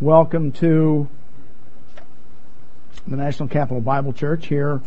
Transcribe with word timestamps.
Welcome 0.00 0.50
to 0.54 1.08
the 3.06 3.16
National 3.16 3.48
Capital 3.48 3.80
Bible 3.80 4.12
Church 4.12 4.48
here 4.48 4.82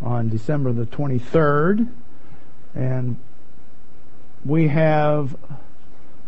on 0.00 0.30
December 0.30 0.72
the 0.72 0.86
23rd. 0.86 1.86
And 2.74 3.18
we 4.42 4.68
have 4.68 5.36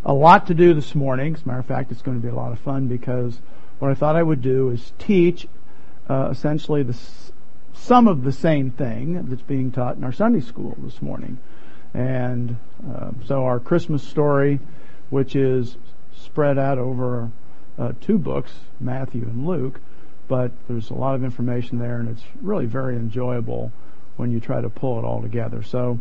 a 0.05 0.13
lot 0.13 0.45
to 0.47 0.53
do 0.53 0.75
this 0.75 0.93
morning. 0.93 1.33
As 1.33 1.41
a 1.41 1.47
matter 1.47 1.59
of 1.59 1.65
fact, 1.65 1.91
it's 1.91 2.03
going 2.03 2.21
to 2.21 2.21
be 2.21 2.31
a 2.31 2.35
lot 2.35 2.51
of 2.51 2.59
fun 2.59 2.87
because 2.87 3.39
what 3.79 3.89
I 3.89 3.95
thought 3.95 4.15
I 4.15 4.21
would 4.21 4.43
do 4.43 4.69
is 4.69 4.93
teach 4.99 5.47
uh, 6.07 6.29
essentially 6.31 6.83
the, 6.83 6.95
some 7.73 8.07
of 8.07 8.23
the 8.23 8.31
same 8.31 8.69
thing 8.69 9.25
that's 9.29 9.41
being 9.41 9.71
taught 9.71 9.95
in 9.97 10.03
our 10.03 10.13
Sunday 10.13 10.41
school 10.41 10.77
this 10.77 11.01
morning. 11.01 11.39
And 11.95 12.57
uh, 12.87 13.13
so 13.25 13.45
our 13.45 13.59
Christmas 13.59 14.03
story, 14.03 14.59
which 15.09 15.35
is 15.35 15.77
spread 16.15 16.59
out 16.59 16.77
over 16.77 17.31
uh, 17.77 17.93
two 18.01 18.17
books, 18.17 18.51
Matthew 18.79 19.23
and 19.23 19.45
Luke, 19.45 19.79
but 20.27 20.51
there's 20.67 20.89
a 20.89 20.93
lot 20.93 21.15
of 21.15 21.23
information 21.23 21.77
there, 21.79 21.99
and 21.99 22.09
it's 22.09 22.23
really 22.41 22.65
very 22.65 22.95
enjoyable 22.95 23.71
when 24.17 24.31
you 24.31 24.39
try 24.39 24.61
to 24.61 24.69
pull 24.69 24.97
it 24.99 25.05
all 25.05 25.21
together. 25.21 25.61
So 25.61 25.99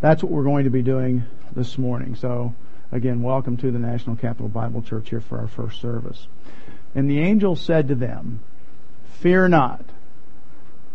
that's 0.00 0.22
what 0.22 0.30
we're 0.30 0.44
going 0.44 0.64
to 0.64 0.70
be 0.70 0.82
doing 0.82 1.24
this 1.54 1.78
morning. 1.78 2.14
So 2.14 2.54
again, 2.92 3.22
welcome 3.22 3.56
to 3.58 3.70
the 3.70 3.78
National 3.78 4.16
Capital 4.16 4.48
Bible 4.48 4.82
Church 4.82 5.10
here 5.10 5.20
for 5.20 5.38
our 5.38 5.48
first 5.48 5.80
service. 5.80 6.26
And 6.94 7.10
the 7.10 7.20
angel 7.20 7.56
said 7.56 7.88
to 7.88 7.94
them, 7.94 8.40
Fear 9.20 9.48
not, 9.48 9.84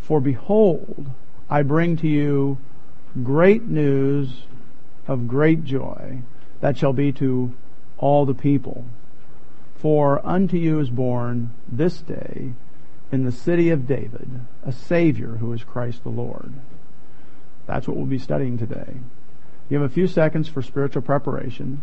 for 0.01 0.21
behold, 0.21 1.09
I 1.49 1.63
bring 1.63 1.97
to 1.97 2.07
you 2.07 2.57
great 3.23 3.63
news 3.63 4.29
of 5.07 5.27
great 5.27 5.63
joy 5.65 6.21
that 6.61 6.77
shall 6.77 6.93
be 6.93 7.11
to 7.13 7.51
all 7.97 8.25
the 8.25 8.35
people. 8.35 8.85
For 9.79 10.25
unto 10.27 10.57
you 10.57 10.79
is 10.79 10.89
born 10.89 11.51
this 11.65 12.01
day 12.01 12.51
in 13.13 13.23
the 13.23 13.31
city 13.31 13.69
of 13.69 13.87
David 13.87 14.41
a 14.65 14.73
Savior 14.73 15.37
who 15.37 15.53
is 15.53 15.63
Christ 15.63 16.03
the 16.03 16.09
Lord. 16.09 16.53
That's 17.65 17.87
what 17.87 17.95
we'll 17.95 18.05
be 18.05 18.19
studying 18.19 18.57
today. 18.57 18.97
You 19.69 19.79
have 19.79 19.89
a 19.89 19.93
few 19.93 20.07
seconds 20.07 20.49
for 20.49 20.61
spiritual 20.61 21.01
preparation, 21.01 21.81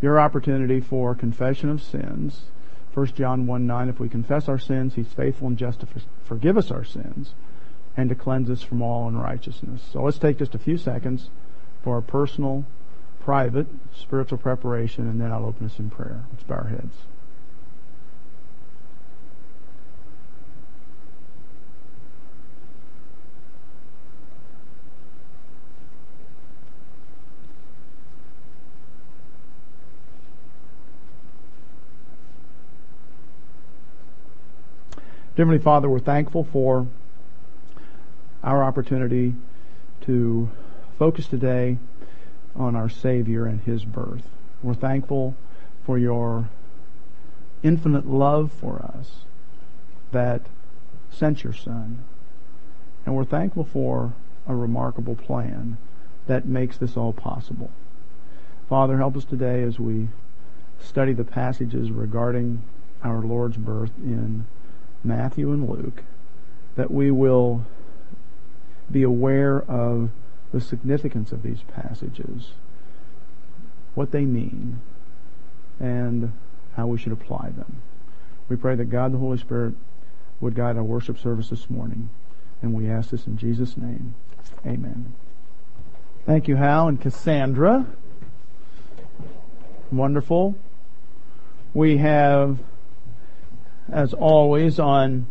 your 0.00 0.18
opportunity 0.18 0.80
for 0.80 1.14
confession 1.14 1.68
of 1.68 1.82
sins. 1.82 2.44
1 2.94 3.06
John 3.08 3.46
1 3.46 3.66
9, 3.66 3.88
if 3.90 4.00
we 4.00 4.08
confess 4.08 4.48
our 4.48 4.58
sins, 4.58 4.94
He's 4.94 5.12
faithful 5.12 5.48
and 5.48 5.58
just 5.58 5.80
to 5.80 5.86
forgive 6.24 6.56
us 6.56 6.70
our 6.70 6.84
sins 6.84 7.34
and 7.94 8.08
to 8.08 8.14
cleanse 8.14 8.48
us 8.48 8.62
from 8.62 8.80
all 8.80 9.06
unrighteousness. 9.06 9.82
So 9.92 10.02
let's 10.02 10.18
take 10.18 10.38
just 10.38 10.54
a 10.54 10.58
few 10.58 10.78
seconds 10.78 11.28
for 11.82 11.96
our 11.96 12.00
personal 12.00 12.64
private 13.22 13.66
spiritual 13.94 14.38
preparation, 14.38 15.08
and 15.08 15.20
then 15.20 15.30
I'll 15.30 15.46
open 15.46 15.66
us 15.66 15.78
in 15.78 15.90
prayer. 15.90 16.24
Let's 16.32 16.44
bow 16.44 16.56
our 16.56 16.68
heads. 16.68 16.94
Heavenly 35.34 35.60
Father, 35.60 35.88
we're 35.88 35.98
thankful 35.98 36.44
for 36.44 36.86
our 38.44 38.62
opportunity 38.62 39.34
to 40.02 40.50
focus 40.98 41.26
today 41.26 41.78
on 42.54 42.76
our 42.76 42.90
Savior 42.90 43.46
and 43.46 43.58
His 43.62 43.82
birth. 43.82 44.24
We're 44.62 44.74
thankful 44.74 45.34
for 45.86 45.96
your 45.96 46.50
infinite 47.62 48.06
love 48.06 48.52
for 48.52 48.82
us 48.82 49.24
that 50.10 50.42
sent 51.10 51.42
your 51.42 51.54
Son. 51.54 52.04
And 53.06 53.16
we're 53.16 53.24
thankful 53.24 53.64
for 53.64 54.12
a 54.46 54.54
remarkable 54.54 55.14
plan 55.14 55.78
that 56.26 56.44
makes 56.44 56.76
this 56.76 56.94
all 56.94 57.14
possible. 57.14 57.70
Father, 58.68 58.98
help 58.98 59.16
us 59.16 59.24
today 59.24 59.62
as 59.62 59.78
we 59.78 60.10
study 60.78 61.14
the 61.14 61.24
passages 61.24 61.90
regarding 61.90 62.62
our 63.02 63.22
Lord's 63.22 63.56
birth 63.56 63.92
in 63.96 64.44
Matthew 65.04 65.52
and 65.52 65.68
Luke, 65.68 66.02
that 66.76 66.90
we 66.90 67.10
will 67.10 67.64
be 68.90 69.02
aware 69.02 69.62
of 69.62 70.10
the 70.52 70.60
significance 70.60 71.32
of 71.32 71.42
these 71.42 71.62
passages, 71.74 72.52
what 73.94 74.10
they 74.10 74.24
mean, 74.24 74.80
and 75.80 76.32
how 76.76 76.86
we 76.86 76.98
should 76.98 77.12
apply 77.12 77.50
them. 77.50 77.82
We 78.48 78.56
pray 78.56 78.74
that 78.74 78.86
God 78.86 79.12
the 79.12 79.18
Holy 79.18 79.38
Spirit 79.38 79.74
would 80.40 80.54
guide 80.54 80.76
our 80.76 80.82
worship 80.82 81.18
service 81.18 81.48
this 81.48 81.70
morning, 81.70 82.10
and 82.60 82.74
we 82.74 82.88
ask 82.88 83.10
this 83.10 83.26
in 83.26 83.36
Jesus' 83.36 83.76
name. 83.76 84.14
Amen. 84.66 85.14
Thank 86.26 86.48
you, 86.48 86.56
Hal 86.56 86.88
and 86.88 87.00
Cassandra. 87.00 87.86
Wonderful. 89.90 90.54
We 91.74 91.96
have, 91.98 92.58
as 93.90 94.14
always, 94.14 94.78
on 94.78 95.26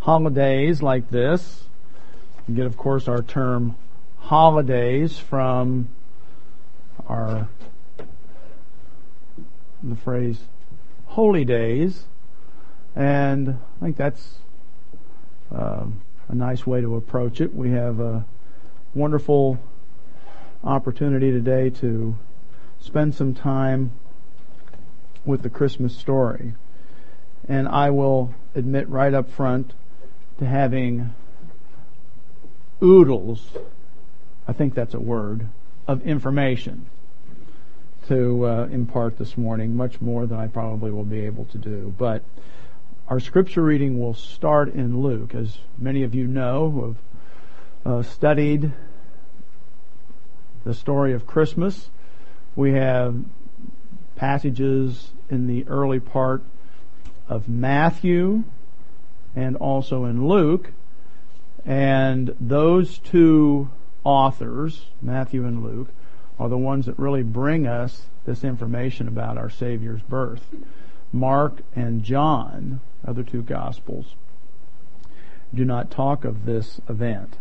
holidays 0.00 0.82
like 0.82 1.10
this, 1.10 1.64
we 2.46 2.54
get, 2.54 2.66
of 2.66 2.76
course, 2.76 3.08
our 3.08 3.22
term 3.22 3.76
holidays 4.18 5.18
from 5.18 5.88
our 7.06 7.48
the 9.82 9.96
phrase 9.96 10.38
holy 11.06 11.44
days, 11.44 12.04
and 12.94 13.58
I 13.80 13.84
think 13.84 13.96
that's 13.96 14.38
uh, 15.54 15.86
a 16.28 16.34
nice 16.34 16.66
way 16.66 16.80
to 16.80 16.96
approach 16.96 17.40
it. 17.40 17.54
We 17.54 17.70
have 17.70 17.98
a 17.98 18.24
wonderful 18.94 19.58
opportunity 20.62 21.30
today 21.30 21.70
to 21.70 22.16
spend 22.78 23.14
some 23.14 23.34
time 23.34 23.92
with 25.24 25.42
the 25.42 25.50
Christmas 25.50 25.96
story. 25.96 26.54
And 27.48 27.68
I 27.68 27.90
will 27.90 28.34
admit 28.54 28.88
right 28.88 29.12
up 29.12 29.30
front 29.30 29.72
to 30.38 30.46
having 30.46 31.14
oodles, 32.82 33.46
I 34.48 34.52
think 34.52 34.74
that's 34.74 34.94
a 34.94 35.00
word, 35.00 35.46
of 35.86 36.06
information 36.06 36.86
to 38.08 38.46
uh, 38.46 38.66
impart 38.66 39.18
this 39.18 39.36
morning, 39.36 39.76
much 39.76 40.00
more 40.00 40.26
than 40.26 40.38
I 40.38 40.46
probably 40.46 40.90
will 40.90 41.04
be 41.04 41.20
able 41.20 41.44
to 41.46 41.58
do. 41.58 41.94
But 41.96 42.24
our 43.08 43.20
scripture 43.20 43.62
reading 43.62 44.00
will 44.00 44.14
start 44.14 44.72
in 44.74 45.00
Luke. 45.02 45.34
As 45.34 45.58
many 45.78 46.02
of 46.02 46.14
you 46.14 46.26
know 46.26 46.70
who 46.70 46.84
have 46.86 46.96
uh, 47.84 48.02
studied 48.02 48.72
the 50.64 50.74
story 50.74 51.12
of 51.12 51.26
Christmas, 51.26 51.90
we 52.54 52.72
have 52.72 53.16
passages 54.20 55.12
in 55.30 55.46
the 55.46 55.66
early 55.66 55.98
part 55.98 56.42
of 57.26 57.48
Matthew 57.48 58.44
and 59.34 59.56
also 59.56 60.04
in 60.04 60.28
Luke 60.28 60.72
and 61.64 62.36
those 62.38 62.98
two 62.98 63.70
authors, 64.04 64.88
Matthew 65.00 65.46
and 65.46 65.64
Luke, 65.64 65.88
are 66.38 66.50
the 66.50 66.58
ones 66.58 66.84
that 66.84 66.98
really 66.98 67.22
bring 67.22 67.66
us 67.66 68.02
this 68.26 68.44
information 68.44 69.08
about 69.08 69.38
our 69.38 69.48
Savior's 69.48 70.02
birth. 70.02 70.54
Mark 71.12 71.62
and 71.74 72.02
John, 72.02 72.80
other 73.06 73.22
two 73.22 73.40
Gospels, 73.40 74.16
do 75.54 75.64
not 75.64 75.90
talk 75.90 76.26
of 76.26 76.44
this 76.44 76.78
event. 76.90 77.38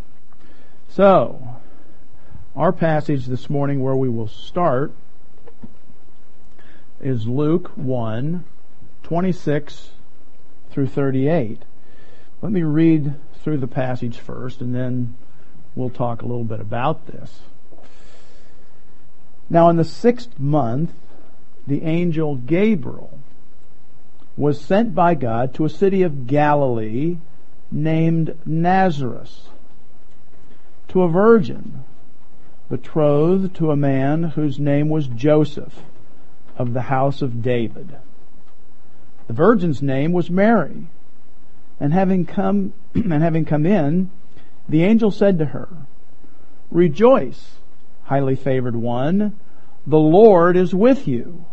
So, 0.88 1.58
our 2.56 2.72
passage 2.72 3.26
this 3.26 3.50
morning 3.50 3.82
where 3.82 3.98
we 3.98 4.08
will 4.08 4.30
start 4.30 4.94
is 7.02 7.28
Luke 7.28 7.72
1, 7.76 8.44
26 9.04 9.92
through 10.70 10.88
38. 10.88 11.62
Let 12.42 12.52
me 12.52 12.64
read 12.64 13.16
through 13.42 13.58
the 13.58 13.68
passage 13.68 14.18
first, 14.18 14.62
and 14.62 14.76
then 14.76 15.16
we'll 15.76 15.90
talk 15.90 16.22
a 16.22 16.26
little 16.26 16.44
bit 16.44 16.60
about 16.60 17.08
this. 17.08 17.40
Now, 19.50 19.70
in 19.70 19.78
the 19.78 19.84
sixth 19.84 20.38
month, 20.38 20.92
the 21.66 21.84
angel 21.84 22.36
Gabriel 22.36 23.20
was 24.36 24.62
sent 24.62 24.94
by 24.94 25.16
God 25.16 25.54
to 25.56 25.66
a 25.66 25.70
city 25.70 26.02
of 26.02 26.28
Galilee 26.28 27.18
named 27.72 28.38
Nazareth 28.46 29.50
to 30.90 31.04
a 31.04 31.10
virgin 31.10 31.84
betrothed 32.70 33.56
to 33.56 33.72
a 33.72 33.76
man 33.76 34.24
whose 34.24 34.60
name 34.60 34.90
was 34.90 35.08
Joseph 35.08 35.82
of 36.60 36.74
the 36.74 36.84
house 36.84 37.24
of 37.24 37.42
David. 37.42 37.96
The 39.28 39.34
virgin's 39.34 39.82
name 39.82 40.12
was 40.12 40.30
Mary. 40.30 40.88
And 41.80 41.94
having 41.94 42.26
come, 42.26 42.74
and 42.94 43.24
having 43.24 43.46
come 43.46 43.66
in, 43.66 44.12
the 44.68 44.84
angel 44.84 45.10
said 45.10 45.40
to 45.40 45.46
her, 45.46 45.70
Rejoice, 46.70 47.56
highly 48.04 48.36
favored 48.36 48.76
one, 48.76 49.40
the 49.88 49.98
Lord 49.98 50.58
is 50.58 50.76
with 50.76 51.08
you. 51.08 51.46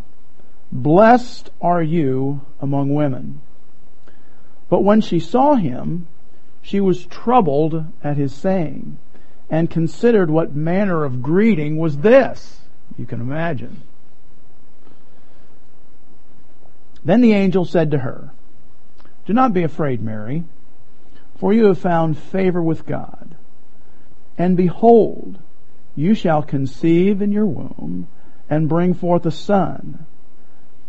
Blessed 0.73 1.51
are 1.63 1.83
you 1.83 2.43
among 2.61 2.93
women. 2.93 3.41
But 4.69 4.83
when 4.83 5.01
she 5.01 5.21
saw 5.21 5.55
him, 5.55 6.09
she 6.61 6.81
was 6.81 7.07
troubled 7.07 7.87
at 8.03 8.17
his 8.17 8.35
saying, 8.35 8.99
and 9.49 9.71
considered 9.71 10.29
what 10.29 10.57
manner 10.57 11.05
of 11.05 11.23
greeting 11.23 11.77
was 11.77 11.99
this. 11.99 12.61
You 12.99 13.07
can 13.07 13.21
imagine. 13.21 13.83
Then 17.07 17.21
the 17.21 17.35
angel 17.35 17.65
said 17.65 17.93
to 17.93 17.99
her, 17.99 18.33
Do 19.27 19.33
not 19.33 19.53
be 19.53 19.63
afraid, 19.63 20.03
Mary, 20.03 20.43
for 21.37 21.53
you 21.53 21.67
have 21.67 21.79
found 21.79 22.19
favor 22.19 22.61
with 22.61 22.85
God. 22.85 23.37
And 24.37 24.57
behold, 24.57 25.39
you 25.95 26.15
shall 26.15 26.43
conceive 26.43 27.23
in 27.23 27.31
your 27.31 27.47
womb 27.47 28.09
and 28.51 28.69
bring 28.69 28.93
forth 28.93 29.25
a 29.25 29.31
son 29.31 30.05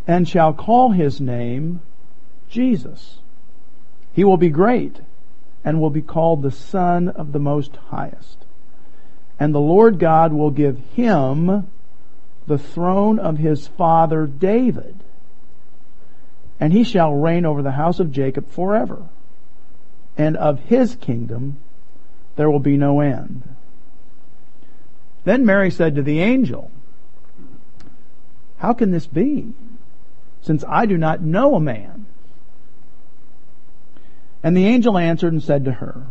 and 0.08 0.28
shall 0.28 0.54
call 0.54 0.90
his 0.90 1.22
name 1.22 1.82
Jesus. 2.50 3.20
He 4.12 4.24
will 4.24 4.38
be 4.38 4.50
great 4.50 5.00
and 5.64 5.80
will 5.80 5.92
be 5.92 6.02
called 6.02 6.42
the 6.42 6.50
Son 6.50 7.10
of 7.10 7.32
the 7.32 7.40
Most 7.40 7.76
Highest. 7.90 8.46
And 9.40 9.54
the 9.54 9.60
Lord 9.60 10.00
God 10.00 10.34
will 10.34 10.50
give 10.50 10.80
him 10.96 11.68
the 12.48 12.58
throne 12.58 13.20
of 13.20 13.38
his 13.38 13.68
father 13.68 14.26
David, 14.26 15.04
and 16.60 16.74
he 16.74 16.84
shall 16.84 17.14
reign 17.14 17.46
over 17.46 17.62
the 17.62 17.72
house 17.72 18.00
of 18.00 18.12
Jacob 18.12 18.50
forever. 18.50 19.08
And 20.18 20.36
of 20.38 20.60
his 20.62 20.96
kingdom 20.96 21.58
there 22.36 22.50
will 22.50 22.60
be 22.60 22.78
no 22.78 23.00
end. 23.00 23.44
Then 25.24 25.46
Mary 25.46 25.72
said 25.72 25.96
to 25.96 26.02
the 26.02 26.20
angel, 26.20 26.72
How 28.58 28.74
can 28.74 28.92
this 28.92 29.08
be? 29.08 29.54
since 30.48 30.64
I 30.66 30.86
do 30.86 30.98
not 30.98 31.22
know 31.22 31.56
a 31.56 31.60
man. 31.60 32.06
And 34.42 34.56
the 34.56 34.66
angel 34.66 34.98
answered 34.98 35.34
and 35.34 35.44
said 35.44 35.66
to 35.66 35.74
her, 35.74 36.06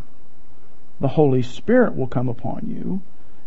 The 1.00 1.08
Holy 1.08 1.40
Spirit 1.40 1.96
will 1.96 2.06
come 2.06 2.28
upon 2.28 2.68
you, 2.68 3.00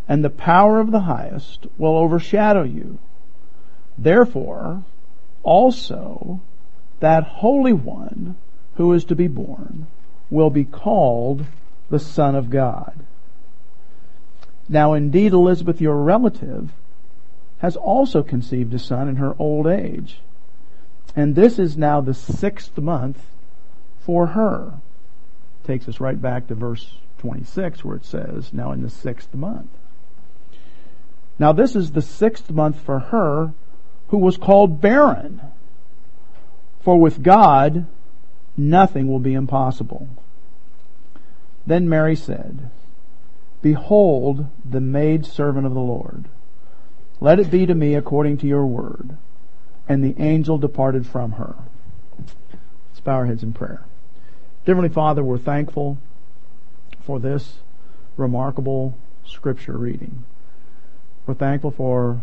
and 0.08 0.26
the 0.26 0.32
power 0.32 0.80
of 0.80 0.90
the 0.90 1.02
highest 1.02 1.68
will 1.78 1.96
overshadow 1.96 2.64
you. 2.64 2.98
Therefore, 4.00 4.84
also, 5.44 6.42
that 7.00 7.24
Holy 7.24 7.74
One 7.74 8.36
who 8.76 8.94
is 8.94 9.06
to 9.06 9.16
be 9.16 9.28
born 9.28 9.88
will 10.30 10.50
be 10.50 10.66
called 10.66 11.46
the 11.90 12.00
Son 12.00 12.36
of 12.36 12.50
God. 12.50 12.94
Now 14.68 14.94
indeed 14.94 15.34
Elizabeth, 15.34 15.82
your 15.82 15.98
relative, 15.98 16.72
has 17.60 17.76
also 17.76 18.24
conceived 18.24 18.74
a 18.74 18.80
son 18.80 19.10
in 19.10 19.18
her 19.18 19.36
old 19.38 19.68
age. 19.68 20.20
And 21.16 21.36
this 21.36 21.60
is 21.60 21.76
now 21.76 22.02
the 22.02 22.14
sixth 22.14 22.78
month 22.78 23.22
for 24.00 24.28
her. 24.28 24.74
Takes 25.66 25.88
us 25.88 26.00
right 26.00 26.22
back 26.22 26.48
to 26.48 26.56
verse 26.56 26.94
26 27.20 27.84
where 27.84 27.98
it 27.98 28.06
says, 28.06 28.54
now 28.54 28.72
in 28.72 28.82
the 28.82 28.90
sixth 28.90 29.34
month. 29.34 29.70
Now 31.38 31.52
this 31.52 31.76
is 31.76 31.92
the 31.92 32.02
sixth 32.02 32.50
month 32.50 32.80
for 32.80 33.00
her 33.00 33.54
who 34.10 34.18
was 34.18 34.38
called 34.38 34.82
barren. 34.82 35.42
For 36.82 37.00
with 37.00 37.24
God, 37.24 37.86
nothing 38.56 39.08
will 39.08 39.20
be 39.20 39.34
impossible. 39.34 40.08
Then 41.66 41.90
Mary 41.90 42.16
said, 42.16 42.70
Behold 43.62 44.48
the 44.64 44.80
maid 44.80 45.26
servant 45.26 45.66
of 45.66 45.74
the 45.74 45.80
Lord. 45.80 46.26
Let 47.20 47.40
it 47.40 47.52
be 47.52 47.66
to 47.66 47.76
me 47.76 47.96
according 47.96 48.38
to 48.38 48.48
your 48.48 48.66
word 48.66 49.18
and 49.90 50.04
the 50.04 50.22
angel 50.22 50.60
departed 50.60 51.06
from 51.06 51.34
her. 51.34 51.56
Let's 52.18 53.00
bow 53.04 53.16
our 53.16 53.26
heads 53.26 53.44
in 53.44 53.54
prayer. 53.54 53.84
Dear 54.66 54.88
Father, 54.90 55.24
we're 55.24 55.40
thankful 55.40 55.98
for 57.02 57.20
this 57.20 57.56
remarkable 58.16 58.96
scripture 59.26 59.78
reading. 59.78 60.24
We're 61.26 61.34
thankful 61.34 61.72
for 61.72 62.22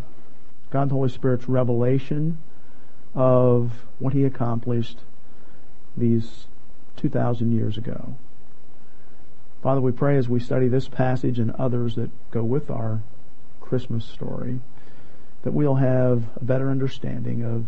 God 0.70 0.90
the 0.90 0.94
Holy 0.94 1.08
Spirit's 1.08 1.48
revelation 1.48 2.38
of 3.16 3.72
what 3.98 4.12
He 4.12 4.24
accomplished 4.24 5.00
these 5.96 6.46
2,000 6.96 7.52
years 7.52 7.76
ago. 7.76 8.14
Father, 9.62 9.80
we 9.80 9.90
pray 9.90 10.16
as 10.16 10.28
we 10.28 10.38
study 10.38 10.68
this 10.68 10.86
passage 10.86 11.40
and 11.40 11.50
others 11.52 11.96
that 11.96 12.10
go 12.30 12.44
with 12.44 12.70
our 12.70 13.02
Christmas 13.60 14.04
story 14.04 14.60
that 15.42 15.52
we'll 15.52 15.76
have 15.76 16.24
a 16.36 16.44
better 16.44 16.70
understanding 16.70 17.42
of 17.42 17.66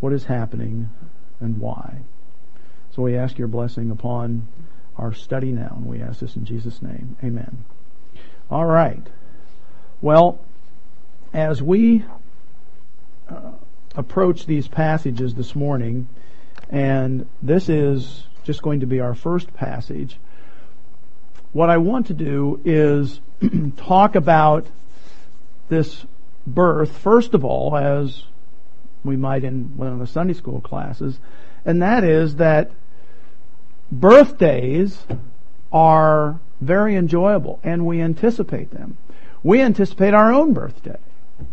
what 0.00 0.12
is 0.12 0.24
happening 0.24 0.90
and 1.40 1.58
why. 1.58 2.02
So 2.90 3.02
we 3.02 3.16
ask 3.16 3.38
your 3.38 3.48
blessing 3.48 3.90
upon 3.90 4.46
our 4.96 5.12
study 5.12 5.52
now, 5.52 5.74
and 5.76 5.86
we 5.86 6.00
ask 6.00 6.20
this 6.20 6.36
in 6.36 6.44
Jesus' 6.44 6.82
name. 6.82 7.16
Amen. 7.22 7.64
All 8.50 8.66
right. 8.66 9.06
Well, 10.00 10.40
as 11.32 11.62
we 11.62 12.04
uh, 13.28 13.52
approach 13.98 14.46
these 14.46 14.68
passages 14.68 15.34
this 15.34 15.56
morning, 15.56 16.08
and 16.70 17.26
this 17.42 17.68
is 17.68 18.24
just 18.44 18.62
going 18.62 18.80
to 18.80 18.86
be 18.86 19.00
our 19.00 19.14
first 19.14 19.52
passage, 19.52 20.18
what 21.52 21.68
I 21.68 21.78
want 21.78 22.06
to 22.06 22.14
do 22.14 22.60
is 22.64 23.20
talk 23.76 24.14
about 24.14 24.68
this 25.68 26.06
birth, 26.46 26.96
first 26.96 27.34
of 27.34 27.44
all, 27.44 27.76
as 27.76 28.22
we 29.02 29.16
might 29.16 29.42
in 29.42 29.76
one 29.76 29.88
of 29.88 29.98
the 29.98 30.06
Sunday 30.06 30.34
school 30.34 30.60
classes, 30.60 31.18
and 31.64 31.82
that 31.82 32.04
is 32.04 32.36
that 32.36 32.70
birthdays 33.90 35.06
are 35.72 36.38
very 36.60 36.94
enjoyable 36.94 37.58
and 37.64 37.84
we 37.84 38.00
anticipate 38.00 38.70
them. 38.70 38.96
We 39.42 39.60
anticipate 39.60 40.14
our 40.14 40.32
own 40.32 40.52
birthday. 40.52 40.98
I 41.40 41.44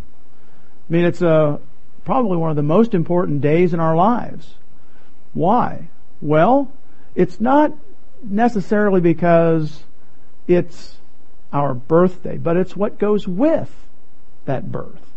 mean, 0.88 1.04
it's 1.04 1.22
a, 1.22 1.60
probably 2.06 2.36
one 2.36 2.48
of 2.48 2.56
the 2.56 2.62
most 2.62 2.94
important 2.94 3.42
days 3.42 3.74
in 3.74 3.80
our 3.80 3.96
lives. 3.96 4.54
Why? 5.34 5.88
Well, 6.22 6.72
it's 7.14 7.40
not 7.40 7.72
necessarily 8.22 9.00
because 9.00 9.82
it's 10.46 10.96
our 11.52 11.74
birthday, 11.74 12.38
but 12.38 12.56
it's 12.56 12.76
what 12.76 12.98
goes 12.98 13.26
with 13.26 13.70
that 14.46 14.70
birth. 14.70 15.12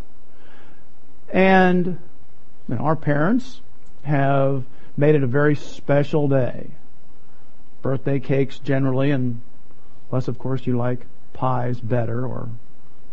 And 1.31 1.99
you 2.67 2.75
know, 2.75 2.81
our 2.81 2.95
parents 2.95 3.61
have 4.03 4.63
made 4.97 5.15
it 5.15 5.23
a 5.23 5.27
very 5.27 5.55
special 5.55 6.27
day. 6.27 6.71
Birthday 7.81 8.19
cakes 8.19 8.57
generally, 8.59 9.11
and 9.11 9.41
unless 10.09 10.27
of 10.27 10.39
course 10.39 10.65
you 10.65 10.75
like 10.75 11.05
pies 11.33 11.79
better 11.79 12.25
or 12.25 12.49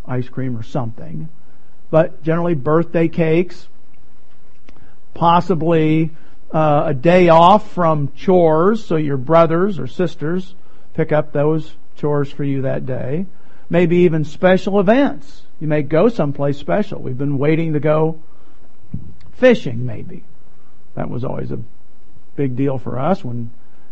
ice 0.07 0.29
cream 0.29 0.57
or 0.57 0.63
something. 0.63 1.29
But 1.91 2.23
generally 2.23 2.55
birthday 2.55 3.09
cakes, 3.09 3.69
possibly 5.17 6.11
uh, 6.53 6.85
a 6.87 6.95
day 6.95 7.29
off 7.31 7.73
from 7.73 8.13
chores, 8.15 8.85
so 8.85 8.97
your 8.97 9.17
brothers 9.17 9.79
or 9.79 9.87
sisters 9.87 10.55
pick 10.95 11.11
up 11.11 11.33
those 11.33 11.75
chores 11.97 12.31
for 12.31 12.45
you 12.45 12.63
that 12.63 12.87
day. 12.87 13.27
Maybe 13.69 13.99
even 13.99 14.25
special 14.25 14.79
events. 14.79 15.43
You 15.59 15.67
may 15.67 15.83
go 15.83 16.09
someplace 16.09 16.59
special. 16.59 17.01
We've 17.01 17.19
been 17.19 17.39
waiting 17.39 17.73
to 17.73 17.81
go 17.81 18.21
fishing, 19.33 19.87
maybe. 19.87 20.23
That 20.95 21.11
was 21.11 21.25
always 21.25 21.51
a 21.51 21.59
big 22.37 22.55
deal 22.55 22.79
for 22.79 22.99
us 22.99 23.25
when 23.25 23.51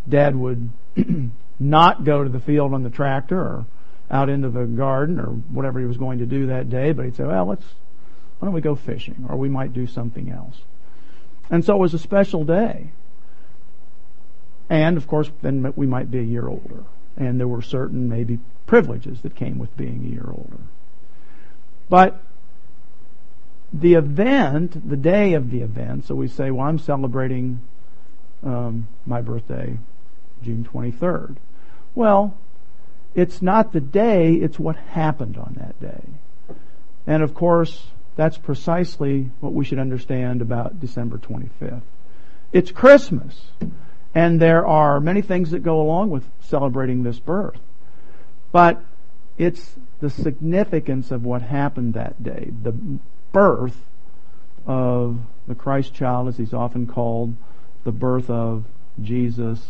Dad 0.09 0.37
would 0.37 0.71
not 1.59 2.05
go 2.05 2.23
to 2.23 2.29
the 2.29 2.41
field 2.41 2.75
on 2.75 2.83
the 2.83 2.91
tractor 2.91 3.39
or 3.39 3.67
out 4.11 4.29
into 4.29 4.51
the 4.51 4.65
garden 4.65 5.19
or 5.19 5.27
whatever 5.27 5.81
he 5.81 5.87
was 5.87 5.97
going 5.97 6.19
to 6.19 6.27
do 6.27 6.47
that 6.49 6.69
day, 6.69 6.93
but 6.93 7.07
he'd 7.07 7.17
say, 7.17 7.25
well, 7.25 7.47
let's, 7.47 7.65
why 8.39 8.47
don't 8.47 8.55
we 8.55 8.61
go 8.61 8.75
fishing? 8.75 9.27
Or 9.29 9.37
we 9.37 9.49
might 9.49 9.73
do 9.73 9.87
something 9.87 10.31
else. 10.31 10.61
And 11.51 11.65
so 11.65 11.75
it 11.75 11.79
was 11.79 11.95
a 11.95 11.99
special 11.99 12.45
day. 12.45 12.91
And 14.69 14.97
of 14.97 15.07
course, 15.07 15.31
then 15.43 15.73
we 15.77 15.87
might 15.87 16.11
be 16.11 16.19
a 16.19 16.23
year 16.23 16.49
older. 16.49 16.85
And 17.17 17.39
there 17.39 17.49
were 17.49 17.63
certain 17.63 18.09
maybe 18.09 18.39
privileges 18.67 19.21
that 19.23 19.35
came 19.35 19.59
with 19.59 19.77
being 19.77 20.05
a 20.05 20.09
year 20.09 20.27
older. 20.27 20.59
But 21.89 22.21
the 23.73 23.95
event, 23.95 24.89
the 24.89 24.97
day 24.97 25.35
of 25.35 25.51
the 25.51 25.61
event, 25.61 26.07
so 26.07 26.15
we 26.15 26.29
say, 26.29 26.51
well, 26.51 26.67
I'm 26.67 26.79
celebrating 26.79 27.61
um, 28.43 28.89
my 29.07 29.21
birthday 29.21 29.77
June 30.43 30.69
23rd. 30.73 31.37
Well, 31.95 32.37
it's 33.15 33.43
not 33.43 33.73
the 33.73 33.81
day, 33.81 34.35
it's 34.35 34.59
what 34.59 34.77
happened 34.77 35.37
on 35.37 35.57
that 35.59 35.81
day. 35.81 36.57
And 37.07 37.23
of 37.23 37.35
course, 37.35 37.89
that's 38.17 38.39
precisely 38.39 39.31
what 39.41 39.53
we 39.53 39.65
should 39.65 39.79
understand 39.79 40.43
about 40.43 40.81
December 40.81 41.19
25th. 41.19 41.83
It's 42.53 42.71
Christmas. 42.71 43.47
And 44.15 44.41
there 44.41 44.67
are 44.67 45.01
many 45.01 45.23
things 45.23 45.51
that 45.51 45.65
go 45.65 45.81
along 45.81 46.11
with 46.11 46.25
celebrating 46.41 47.03
this 47.03 47.19
birth. 47.19 47.59
But 48.53 48.81
it's 49.37 49.75
the 50.01 50.11
significance 50.11 51.11
of 51.11 51.25
what 51.25 51.43
happened 51.43 51.95
that 51.95 52.23
day, 52.23 52.53
the 52.63 52.75
birth 53.33 53.77
of 54.67 55.19
the 55.49 55.57
Christ 55.57 55.93
child, 55.93 56.29
as 56.29 56.37
he's 56.37 56.55
often 56.55 56.87
called, 56.87 57.35
the 57.83 57.93
birth 57.93 58.31
of 58.31 58.65
Jesus, 59.03 59.67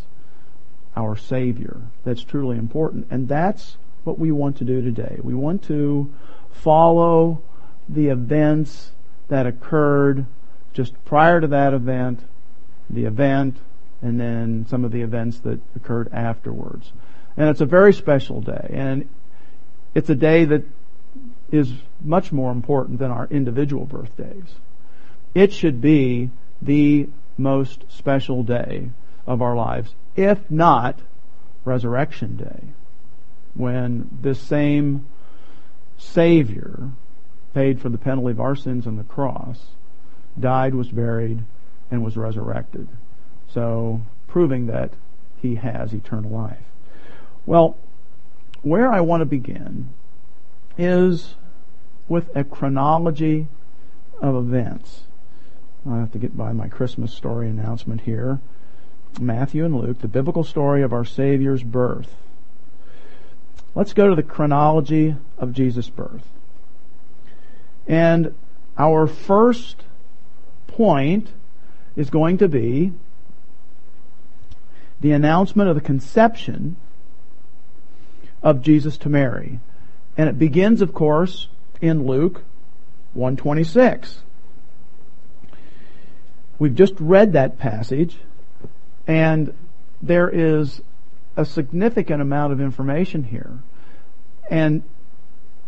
our 0.94 1.16
Savior. 1.16 1.80
That's 2.04 2.22
truly 2.22 2.58
important. 2.58 3.06
And 3.10 3.26
that's 3.26 3.78
what 4.04 4.18
we 4.18 4.30
want 4.30 4.58
to 4.58 4.64
do 4.64 4.82
today. 4.82 5.18
We 5.22 5.34
want 5.34 5.64
to 5.64 6.12
follow 6.52 7.42
the 7.88 8.08
events 8.08 8.92
that 9.28 9.46
occurred 9.46 10.26
just 10.72 10.92
prior 11.04 11.40
to 11.40 11.46
that 11.48 11.74
event, 11.74 12.20
the 12.90 13.04
event, 13.04 13.56
and 14.02 14.20
then 14.20 14.66
some 14.68 14.84
of 14.84 14.92
the 14.92 15.02
events 15.02 15.38
that 15.40 15.60
occurred 15.76 16.12
afterwards. 16.12 16.92
And 17.36 17.48
it's 17.48 17.60
a 17.60 17.66
very 17.66 17.92
special 17.92 18.40
day. 18.40 18.70
And 18.70 19.08
it's 19.94 20.10
a 20.10 20.14
day 20.14 20.44
that 20.44 20.64
is 21.50 21.72
much 22.02 22.32
more 22.32 22.52
important 22.52 22.98
than 22.98 23.10
our 23.10 23.26
individual 23.30 23.86
birthdays. 23.86 24.56
It 25.34 25.52
should 25.52 25.80
be 25.80 26.30
the 26.60 27.08
most 27.38 27.84
special 27.88 28.42
day 28.42 28.90
of 29.26 29.42
our 29.42 29.56
lives, 29.56 29.94
if 30.16 30.50
not 30.50 30.98
Resurrection 31.64 32.36
Day, 32.36 32.72
when 33.54 34.08
this 34.20 34.38
same 34.38 35.06
Savior 35.96 36.90
paid 37.54 37.80
for 37.80 37.88
the 37.88 37.98
penalty 37.98 38.32
of 38.32 38.40
our 38.40 38.56
sins 38.56 38.86
on 38.86 38.96
the 38.96 39.04
cross, 39.04 39.66
died, 40.38 40.74
was 40.74 40.88
buried, 40.88 41.44
and 41.90 42.04
was 42.04 42.16
resurrected. 42.16 42.88
So, 43.48 44.02
proving 44.26 44.66
that 44.66 44.90
he 45.40 45.54
has 45.54 45.92
eternal 45.92 46.30
life. 46.30 46.58
Well, 47.46 47.76
where 48.62 48.92
I 48.92 49.00
want 49.00 49.20
to 49.20 49.26
begin 49.26 49.90
is 50.76 51.36
with 52.08 52.34
a 52.34 52.42
chronology 52.42 53.46
of 54.20 54.34
events. 54.34 55.02
I 55.88 55.98
have 55.98 56.12
to 56.12 56.18
get 56.18 56.36
by 56.36 56.52
my 56.52 56.68
Christmas 56.68 57.12
story 57.12 57.48
announcement 57.48 58.02
here. 58.02 58.40
Matthew 59.20 59.64
and 59.64 59.76
Luke, 59.76 60.00
the 60.00 60.08
biblical 60.08 60.42
story 60.42 60.82
of 60.82 60.92
our 60.92 61.04
Savior's 61.04 61.62
birth. 61.62 62.14
Let's 63.74 63.92
go 63.92 64.08
to 64.08 64.16
the 64.16 64.22
chronology 64.22 65.16
of 65.38 65.52
Jesus' 65.52 65.90
birth. 65.90 66.26
And 67.86 68.34
our 68.76 69.06
first 69.06 69.82
point 70.66 71.28
is 71.96 72.10
going 72.10 72.38
to 72.38 72.48
be 72.48 72.92
the 75.00 75.12
announcement 75.12 75.68
of 75.68 75.74
the 75.74 75.82
conception 75.82 76.76
of 78.42 78.62
Jesus 78.62 78.96
to 78.98 79.08
Mary. 79.08 79.60
And 80.16 80.28
it 80.28 80.38
begins, 80.38 80.82
of 80.82 80.92
course, 80.94 81.48
in 81.80 82.06
Luke 82.06 82.42
126. 83.14 84.20
We've 86.58 86.74
just 86.74 86.94
read 86.98 87.32
that 87.32 87.58
passage, 87.58 88.16
and 89.06 89.52
there 90.00 90.28
is 90.28 90.80
a 91.36 91.44
significant 91.44 92.22
amount 92.22 92.52
of 92.52 92.60
information 92.60 93.24
here. 93.24 93.58
And 94.50 94.82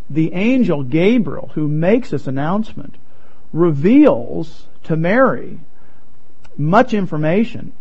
the 0.08 0.32
angel 0.32 0.82
Gabriel, 0.82 1.50
who 1.54 1.68
makes 1.68 2.10
this 2.10 2.26
announcement, 2.26 2.96
reveals 3.52 4.66
to 4.84 4.96
Mary 4.96 5.60
much 6.56 6.94
information, 6.94 7.72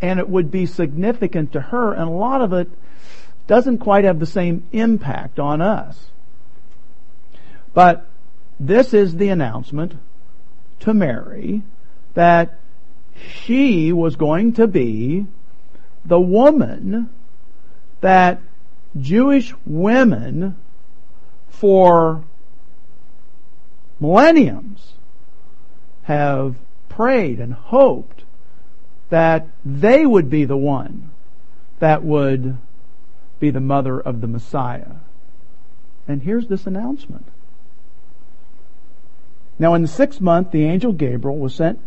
and 0.00 0.18
it 0.18 0.28
would 0.28 0.50
be 0.50 0.66
significant 0.66 1.52
to 1.52 1.60
her, 1.60 1.92
and 1.92 2.02
a 2.02 2.12
lot 2.12 2.40
of 2.40 2.52
it 2.52 2.68
doesn't 3.46 3.78
quite 3.78 4.04
have 4.04 4.18
the 4.18 4.26
same 4.26 4.64
impact 4.72 5.38
on 5.38 5.60
us. 5.60 6.06
But 7.74 8.06
this 8.60 8.94
is 8.94 9.16
the 9.16 9.28
announcement 9.28 9.94
to 10.80 10.94
Mary 10.94 11.62
that 12.14 12.58
she 13.16 13.92
was 13.92 14.16
going 14.16 14.52
to 14.54 14.66
be 14.66 15.26
the 16.04 16.20
woman 16.20 17.10
that 18.00 18.40
Jewish 19.00 19.54
women 19.64 20.56
for 21.52 22.24
millenniums 24.00 24.94
have 26.02 26.56
prayed 26.88 27.38
and 27.38 27.54
hoped 27.54 28.24
that 29.10 29.46
they 29.64 30.04
would 30.04 30.28
be 30.28 30.44
the 30.44 30.56
one 30.56 31.10
that 31.78 32.02
would 32.02 32.56
be 33.38 33.50
the 33.50 33.60
mother 33.60 34.00
of 34.00 34.20
the 34.20 34.26
Messiah. 34.26 34.96
And 36.08 36.22
here's 36.22 36.48
this 36.48 36.66
announcement. 36.66 37.26
Now, 39.58 39.74
in 39.74 39.82
the 39.82 39.88
sixth 39.88 40.20
month, 40.20 40.50
the 40.50 40.64
angel 40.64 40.92
Gabriel 40.92 41.38
was 41.38 41.54
sent 41.54 41.78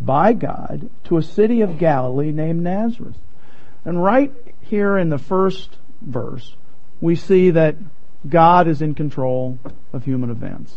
by 0.00 0.32
God 0.32 0.90
to 1.04 1.16
a 1.16 1.22
city 1.22 1.60
of 1.62 1.78
Galilee 1.78 2.32
named 2.32 2.62
Nazareth. 2.62 3.16
And 3.84 4.02
right 4.02 4.32
here 4.60 4.98
in 4.98 5.08
the 5.08 5.18
first 5.18 5.78
verse, 6.02 6.56
we 7.00 7.14
see 7.14 7.50
that 7.50 7.76
God 8.28 8.68
is 8.68 8.80
in 8.80 8.94
control 8.94 9.58
of 9.92 10.04
human 10.04 10.30
events. 10.30 10.76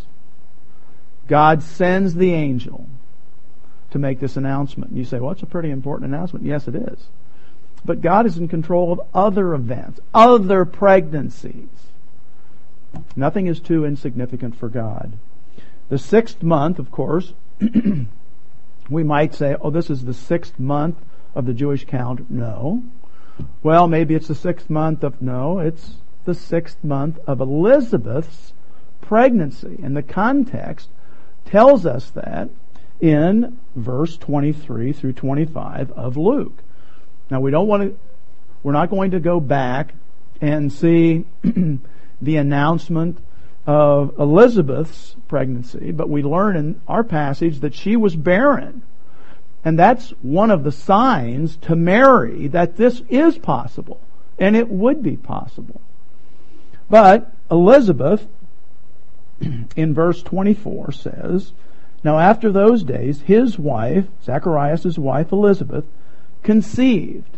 God 1.27 1.62
sends 1.63 2.16
the 2.16 2.34
angel 2.34 2.88
to 3.92 4.00
make 4.00 4.20
this 4.20 4.38
announcement. 4.38 4.92
And 4.92 4.98
you 4.98 5.06
say, 5.06 5.20
well, 5.20 5.32
it's 5.32 5.44
a 5.44 5.48
pretty 5.48 5.72
important 5.72 6.13
announcement. 6.13 6.46
Yes, 6.46 6.68
it 6.68 6.75
is. 6.75 7.08
But 7.86 8.01
God 8.01 8.25
is 8.25 8.38
in 8.38 8.48
control 8.48 8.92
of 8.92 9.01
other 9.13 9.54
events, 9.54 10.00
other 10.13 10.66
pregnancies. 10.66 11.70
Nothing 13.16 13.48
is 13.48 13.60
too 13.60 13.86
insignificant 13.86 14.56
for 14.56 14.70
God. 14.70 15.13
The 15.89 15.98
sixth 15.98 16.44
month, 16.44 16.80
of 16.80 16.92
course, 16.92 17.34
we 18.89 19.04
might 19.04 19.36
say, 19.36 19.56
oh, 19.62 19.70
this 19.70 19.89
is 19.89 20.04
the 20.04 20.13
sixth 20.13 20.60
month 20.60 20.98
of 21.36 21.46
the 21.46 21.54
Jewish 21.54 21.86
count. 21.86 22.30
No. 22.30 22.84
Well, 23.63 23.88
maybe 23.88 24.16
it's 24.16 24.27
the 24.27 24.36
sixth 24.36 24.70
month 24.70 25.04
of, 25.04 25.22
no, 25.22 25.60
it's 25.60 25.94
the 26.27 26.36
sixth 26.36 26.84
month 26.84 27.17
of 27.25 27.41
Elizabeth's 27.41 28.53
pregnancy. 29.01 29.79
And 29.81 29.98
the 29.98 30.03
context 30.03 30.89
tells 31.46 31.86
us 31.86 32.12
that 32.12 32.50
in 33.00 33.57
verse 33.75 34.17
23 34.17 34.91
through 34.91 35.13
25 35.13 35.91
of 35.93 36.17
Luke. 36.17 36.62
Now 37.31 37.39
we 37.39 37.50
don't 37.50 37.67
want 37.67 37.84
to, 37.84 38.00
we're 38.62 38.74
not 38.74 38.89
going 38.89 39.12
to 39.12 39.19
go 39.19 39.39
back 39.39 39.93
and 40.41 40.72
see 40.72 41.25
the 42.22 42.36
announcement 42.36 43.19
of 43.65 44.19
Elizabeth's 44.19 45.15
pregnancy, 45.29 45.91
but 45.91 46.10
we 46.10 46.24
learn 46.24 46.57
in 46.57 46.81
our 46.88 47.03
passage 47.03 47.62
that 47.62 47.74
she 47.74 47.96
was 47.96 48.15
barren. 48.15 48.81
And 49.63 49.79
that's 49.79 50.10
one 50.22 50.51
of 50.51 50.65
the 50.65 50.72
signs 50.72 51.55
to 51.57 51.75
Mary 51.75 52.48
that 52.50 52.75
this 52.75 53.01
is 53.10 53.38
possible. 53.38 54.01
And 54.38 54.55
it 54.55 54.69
would 54.69 55.01
be 55.01 55.15
possible. 55.15 55.81
But 56.89 57.32
Elizabeth, 57.51 58.27
in 59.75 59.94
verse 59.94 60.24
24, 60.24 60.91
says, 60.91 61.51
Now 62.03 62.20
after 62.20 62.51
those 62.51 62.84
days, 62.84 63.22
his 63.22 63.60
wife, 63.60 64.06
Zacharias' 64.24 64.98
wife 64.98 65.32
Elizabeth, 65.32 65.86
conceived, 66.44 67.38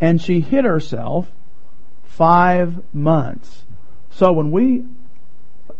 and 0.00 0.20
she 0.20 0.40
hid 0.40 0.64
herself 0.64 1.30
five 2.04 2.82
months. 2.94 3.64
So 4.10 4.32
when 4.32 4.50
we 4.50 4.84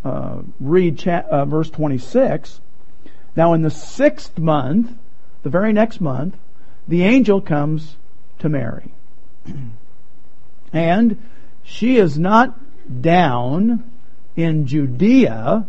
uh, 0.04 0.42
read 0.60 0.98
cha- 0.98 1.24
uh, 1.30 1.44
verse 1.44 1.70
26, 1.70 2.60
now 3.36 3.54
in 3.54 3.62
the 3.62 3.70
sixth 3.70 4.38
month, 4.38 4.92
the 5.42 5.50
very 5.50 5.72
next 5.72 6.00
month, 6.00 6.36
the 6.86 7.02
angel 7.02 7.40
comes 7.40 7.96
to 8.40 8.48
Mary. 8.48 8.92
and 10.72 11.22
she 11.62 11.96
is 11.96 12.18
not 12.18 12.58
down 13.00 13.90
in 14.36 14.66
Judea, 14.66 15.66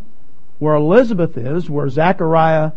where 0.59 0.75
Elizabeth 0.75 1.37
is, 1.37 1.69
where 1.69 1.89
Zechariah, 1.89 2.71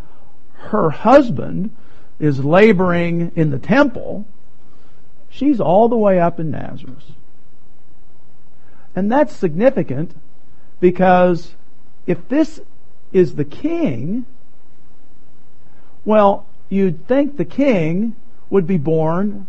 her 0.54 0.90
husband, 0.90 1.70
is 2.18 2.44
laboring 2.44 3.32
in 3.36 3.50
the 3.50 3.58
temple. 3.58 4.26
She's 5.30 5.60
all 5.60 5.88
the 5.88 5.96
way 5.96 6.18
up 6.18 6.40
in 6.40 6.50
Nazareth. 6.50 7.12
And 8.96 9.10
that's 9.10 9.34
significant 9.34 10.14
because 10.80 11.54
if 12.06 12.28
this 12.28 12.60
is 13.12 13.34
the 13.34 13.44
king, 13.44 14.26
well, 16.04 16.46
you'd 16.68 17.06
think 17.06 17.36
the 17.36 17.44
king 17.44 18.16
would 18.50 18.66
be 18.66 18.78
born 18.78 19.46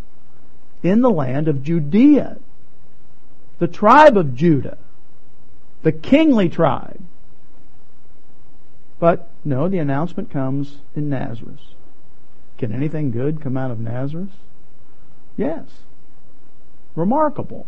in 0.84 1.02
the 1.02 1.10
land 1.10 1.48
of 1.48 1.64
Judea, 1.64 2.38
the 3.60 3.68
tribe 3.68 4.18
of 4.18 4.36
Judah, 4.36 4.78
the 5.84 5.92
kingly 5.92 6.50
tribe. 6.50 7.02
But 9.00 9.30
no, 9.46 9.70
the 9.70 9.78
announcement 9.78 10.30
comes 10.30 10.78
in 10.96 11.10
Nazareth. 11.10 11.60
Can 12.58 12.74
anything 12.74 13.12
good 13.12 13.42
come 13.42 13.56
out 13.56 13.72
of 13.72 13.80
Nazareth? 13.80 14.32
Yes. 15.38 15.66
Remarkable. 16.96 17.66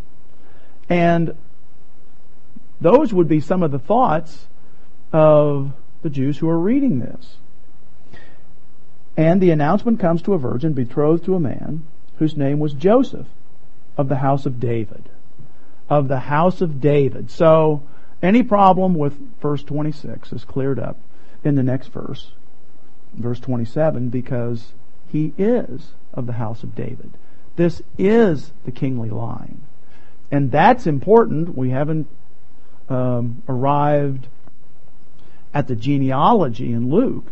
And 0.88 1.34
those 2.80 3.14
would 3.14 3.28
be 3.28 3.40
some 3.40 3.62
of 3.62 3.70
the 3.70 3.78
thoughts 3.78 4.46
of 5.12 5.72
the 6.02 6.10
Jews 6.10 6.38
who 6.38 6.48
are 6.48 6.58
reading 6.58 6.98
this. 6.98 7.36
And 9.16 9.40
the 9.40 9.50
announcement 9.50 10.00
comes 10.00 10.20
to 10.22 10.34
a 10.34 10.38
virgin 10.38 10.72
betrothed 10.72 11.24
to 11.24 11.34
a 11.34 11.40
man 11.40 11.84
whose 12.16 12.36
name 12.36 12.58
was 12.58 12.74
Joseph 12.74 13.26
of 13.96 14.08
the 14.08 14.16
house 14.16 14.46
of 14.46 14.60
David. 14.60 15.08
Of 15.88 16.08
the 16.08 16.20
house 16.20 16.60
of 16.60 16.80
David. 16.80 17.30
So, 17.30 17.82
any 18.22 18.42
problem 18.42 18.94
with 18.94 19.18
verse 19.40 19.62
26 19.64 20.32
is 20.32 20.44
cleared 20.44 20.78
up 20.78 20.98
in 21.44 21.56
the 21.56 21.62
next 21.62 21.88
verse, 21.88 22.32
verse 23.14 23.40
27, 23.40 24.08
because 24.08 24.72
he 25.10 25.32
is 25.36 25.92
of 26.14 26.26
the 26.26 26.34
house 26.34 26.62
of 26.62 26.74
David. 26.74 27.12
This 27.56 27.82
is 27.98 28.52
the 28.64 28.70
kingly 28.70 29.10
line. 29.10 29.62
And 30.30 30.50
that's 30.50 30.86
important. 30.86 31.56
We 31.56 31.70
haven't 31.70 32.08
um, 32.88 33.42
arrived 33.48 34.28
at 35.52 35.68
the 35.68 35.76
genealogy 35.76 36.72
in 36.72 36.90
Luke, 36.90 37.26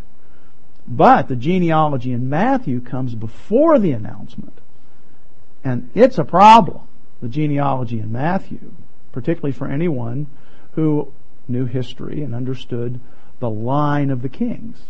but 0.87 1.28
the 1.28 1.37
genealogy 1.37 2.12
in 2.12 2.28
Matthew 2.28 2.80
comes 2.80 3.14
before 3.14 3.78
the 3.78 3.92
announcement. 3.92 4.59
And 5.64 5.90
it's 5.95 6.19
a 6.19 6.25
problem, 6.25 6.80
the 7.20 7.28
genealogy 7.28 8.00
in 8.00 8.10
Matthew, 8.12 8.72
particularly 9.12 9.52
for 9.52 9.68
anyone 9.68 10.26
who 10.72 11.12
knew 11.48 11.66
history 11.66 12.22
and 12.22 12.34
understood 12.34 13.00
the 13.40 13.50
line 13.50 14.10
of 14.10 14.22
the 14.22 14.28
kings. 14.28 14.82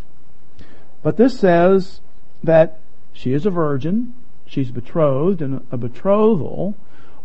But 1.02 1.16
this 1.16 1.38
says 1.38 2.00
that 2.42 2.80
she 3.12 3.32
is 3.32 3.46
a 3.46 3.50
virgin, 3.50 4.14
she's 4.46 4.70
betrothed, 4.70 5.40
and 5.40 5.66
a 5.70 5.76
betrothal 5.76 6.76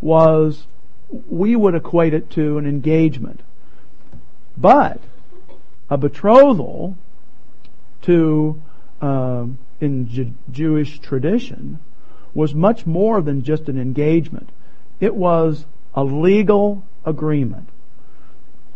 was, 0.02 0.68
we 1.10 1.56
would 1.56 1.76
equate 1.76 2.14
it 2.14 2.30
to 2.32 2.58
an 2.58 2.66
engagement. 2.66 3.42
But 4.58 5.02
a 5.90 5.98
betrothal 5.98 6.98
to, 8.04 8.62
uh, 9.02 9.46
in 9.82 10.08
J- 10.08 10.34
Jewish 10.52 11.00
tradition, 11.00 11.80
was 12.34 12.54
much 12.54 12.86
more 12.86 13.22
than 13.22 13.44
just 13.44 13.68
an 13.70 13.80
engagement. 13.80 14.50
It 15.00 15.16
was 15.16 15.66
a 15.94 16.04
legal 16.04 16.84
agreement. 17.06 17.70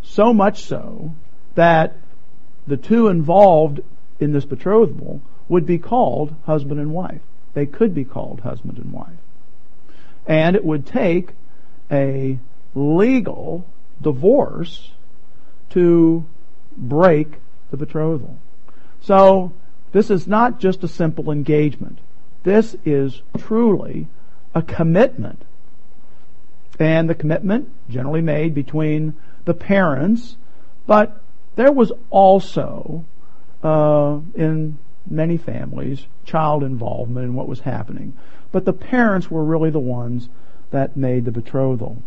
So 0.01 0.33
much 0.33 0.63
so 0.63 1.15
that 1.55 1.95
the 2.67 2.77
two 2.77 3.07
involved 3.07 3.81
in 4.19 4.31
this 4.31 4.45
betrothal 4.45 5.21
would 5.47 5.65
be 5.65 5.77
called 5.77 6.35
husband 6.45 6.79
and 6.79 6.93
wife. 6.93 7.21
They 7.53 7.65
could 7.65 7.93
be 7.93 8.05
called 8.05 8.41
husband 8.41 8.77
and 8.77 8.91
wife. 8.91 9.17
And 10.27 10.55
it 10.55 10.63
would 10.63 10.85
take 10.85 11.31
a 11.91 12.37
legal 12.75 13.65
divorce 14.01 14.91
to 15.71 16.25
break 16.77 17.33
the 17.71 17.77
betrothal. 17.77 18.37
So, 19.01 19.53
this 19.91 20.11
is 20.11 20.27
not 20.27 20.59
just 20.59 20.83
a 20.83 20.87
simple 20.87 21.31
engagement. 21.31 21.99
This 22.43 22.75
is 22.85 23.21
truly 23.37 24.07
a 24.53 24.61
commitment. 24.61 25.43
And 26.79 27.09
the 27.09 27.15
commitment 27.15 27.69
generally 27.89 28.21
made 28.21 28.53
between 28.53 29.13
the 29.45 29.53
parents, 29.53 30.37
but 30.87 31.21
there 31.55 31.71
was 31.71 31.91
also, 32.09 33.05
uh, 33.61 34.19
in 34.33 34.77
many 35.05 35.35
families, 35.35 36.05
child 36.23 36.63
involvement 36.63 37.25
in 37.25 37.33
what 37.33 37.47
was 37.47 37.59
happening. 37.59 38.13
But 38.51 38.65
the 38.65 38.73
parents 38.73 39.29
were 39.29 39.43
really 39.43 39.69
the 39.69 39.79
ones 39.79 40.29
that 40.71 40.95
made 40.95 41.25
the 41.25 41.31
betrothal. 41.31 42.01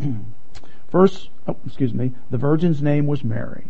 First, 0.90 1.30
oh, 1.46 1.56
excuse 1.64 1.94
me, 1.94 2.12
the 2.30 2.38
virgin's 2.38 2.82
name 2.82 3.06
was 3.06 3.22
Mary. 3.22 3.66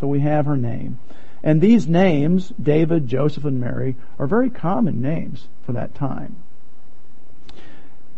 So 0.00 0.08
we 0.08 0.20
have 0.20 0.46
her 0.46 0.56
name. 0.56 0.98
And 1.42 1.60
these 1.60 1.86
names, 1.86 2.52
David, 2.60 3.06
Joseph, 3.06 3.44
and 3.44 3.60
Mary, 3.60 3.96
are 4.18 4.26
very 4.26 4.50
common 4.50 5.00
names 5.00 5.46
for 5.62 5.72
that 5.72 5.94
time. 5.94 6.36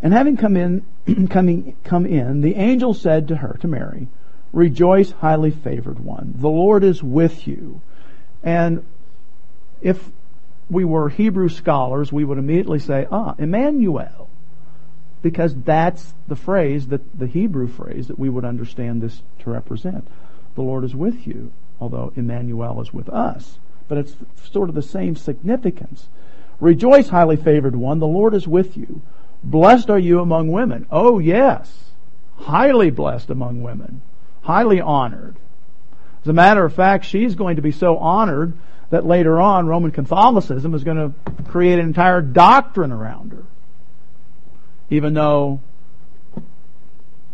And 0.01 0.13
having 0.13 0.37
come 0.37 0.55
in, 0.55 0.85
coming, 1.29 1.75
come 1.83 2.05
in, 2.05 2.41
the 2.41 2.55
angel 2.55 2.93
said 2.93 3.27
to 3.29 3.37
her, 3.37 3.57
to 3.61 3.67
Mary, 3.67 4.07
Rejoice, 4.53 5.11
highly 5.11 5.51
favored 5.51 5.99
one. 5.99 6.33
The 6.37 6.49
Lord 6.49 6.83
is 6.83 7.03
with 7.03 7.47
you. 7.47 7.81
And 8.43 8.85
if 9.81 10.09
we 10.69 10.85
were 10.85 11.09
Hebrew 11.09 11.49
scholars, 11.49 12.11
we 12.11 12.23
would 12.23 12.37
immediately 12.37 12.79
say, 12.79 13.07
ah, 13.11 13.35
Emmanuel. 13.37 14.29
Because 15.21 15.55
that's 15.55 16.13
the 16.27 16.35
phrase 16.35 16.87
that, 16.87 17.19
the 17.19 17.27
Hebrew 17.27 17.67
phrase 17.67 18.07
that 18.07 18.19
we 18.19 18.29
would 18.29 18.45
understand 18.45 19.01
this 19.01 19.21
to 19.39 19.49
represent. 19.49 20.07
The 20.55 20.61
Lord 20.61 20.83
is 20.83 20.95
with 20.95 21.27
you, 21.27 21.51
although 21.79 22.13
Emmanuel 22.15 22.81
is 22.81 22.93
with 22.93 23.09
us. 23.09 23.59
But 23.87 23.97
it's 23.97 24.15
sort 24.51 24.69
of 24.69 24.75
the 24.75 24.81
same 24.81 25.15
significance. 25.15 26.07
Rejoice, 26.59 27.09
highly 27.09 27.35
favored 27.35 27.75
one, 27.75 27.99
the 27.99 28.07
Lord 28.07 28.33
is 28.33 28.47
with 28.47 28.77
you. 28.77 29.01
Blessed 29.43 29.89
are 29.89 29.99
you 29.99 30.19
among 30.19 30.51
women. 30.51 30.87
Oh 30.91 31.19
yes. 31.19 31.71
Highly 32.37 32.89
blessed 32.89 33.29
among 33.29 33.63
women. 33.63 34.01
Highly 34.41 34.81
honored. 34.81 35.35
As 36.21 36.27
a 36.27 36.33
matter 36.33 36.65
of 36.65 36.73
fact, 36.73 37.05
she's 37.05 37.35
going 37.35 37.55
to 37.55 37.61
be 37.61 37.71
so 37.71 37.97
honored 37.97 38.53
that 38.89 39.05
later 39.05 39.39
on 39.39 39.67
Roman 39.67 39.91
Catholicism 39.91 40.73
is 40.73 40.83
going 40.83 40.97
to 40.97 41.43
create 41.45 41.79
an 41.79 41.85
entire 41.85 42.21
doctrine 42.21 42.91
around 42.91 43.31
her. 43.31 43.43
Even 44.89 45.13
though 45.13 45.61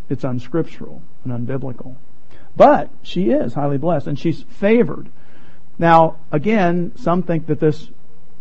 it's 0.10 0.24
unscriptural 0.24 1.02
and 1.24 1.48
unbiblical. 1.48 1.96
But 2.56 2.90
she 3.02 3.30
is 3.32 3.54
highly 3.54 3.78
blessed 3.78 4.08
and 4.08 4.20
she's 4.20 4.44
favored. 4.44 5.10
Now, 5.80 6.18
again, 6.32 6.94
some 6.98 7.24
think 7.24 7.48
that 7.48 7.60
this 7.60 7.90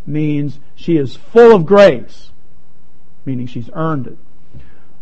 means 0.07 0.59
she 0.75 0.97
is 0.97 1.17
full 1.17 1.55
of 1.55 1.65
grace, 1.65 2.31
meaning 3.25 3.47
she's 3.47 3.71
earned 3.75 4.07
it. 4.07 4.19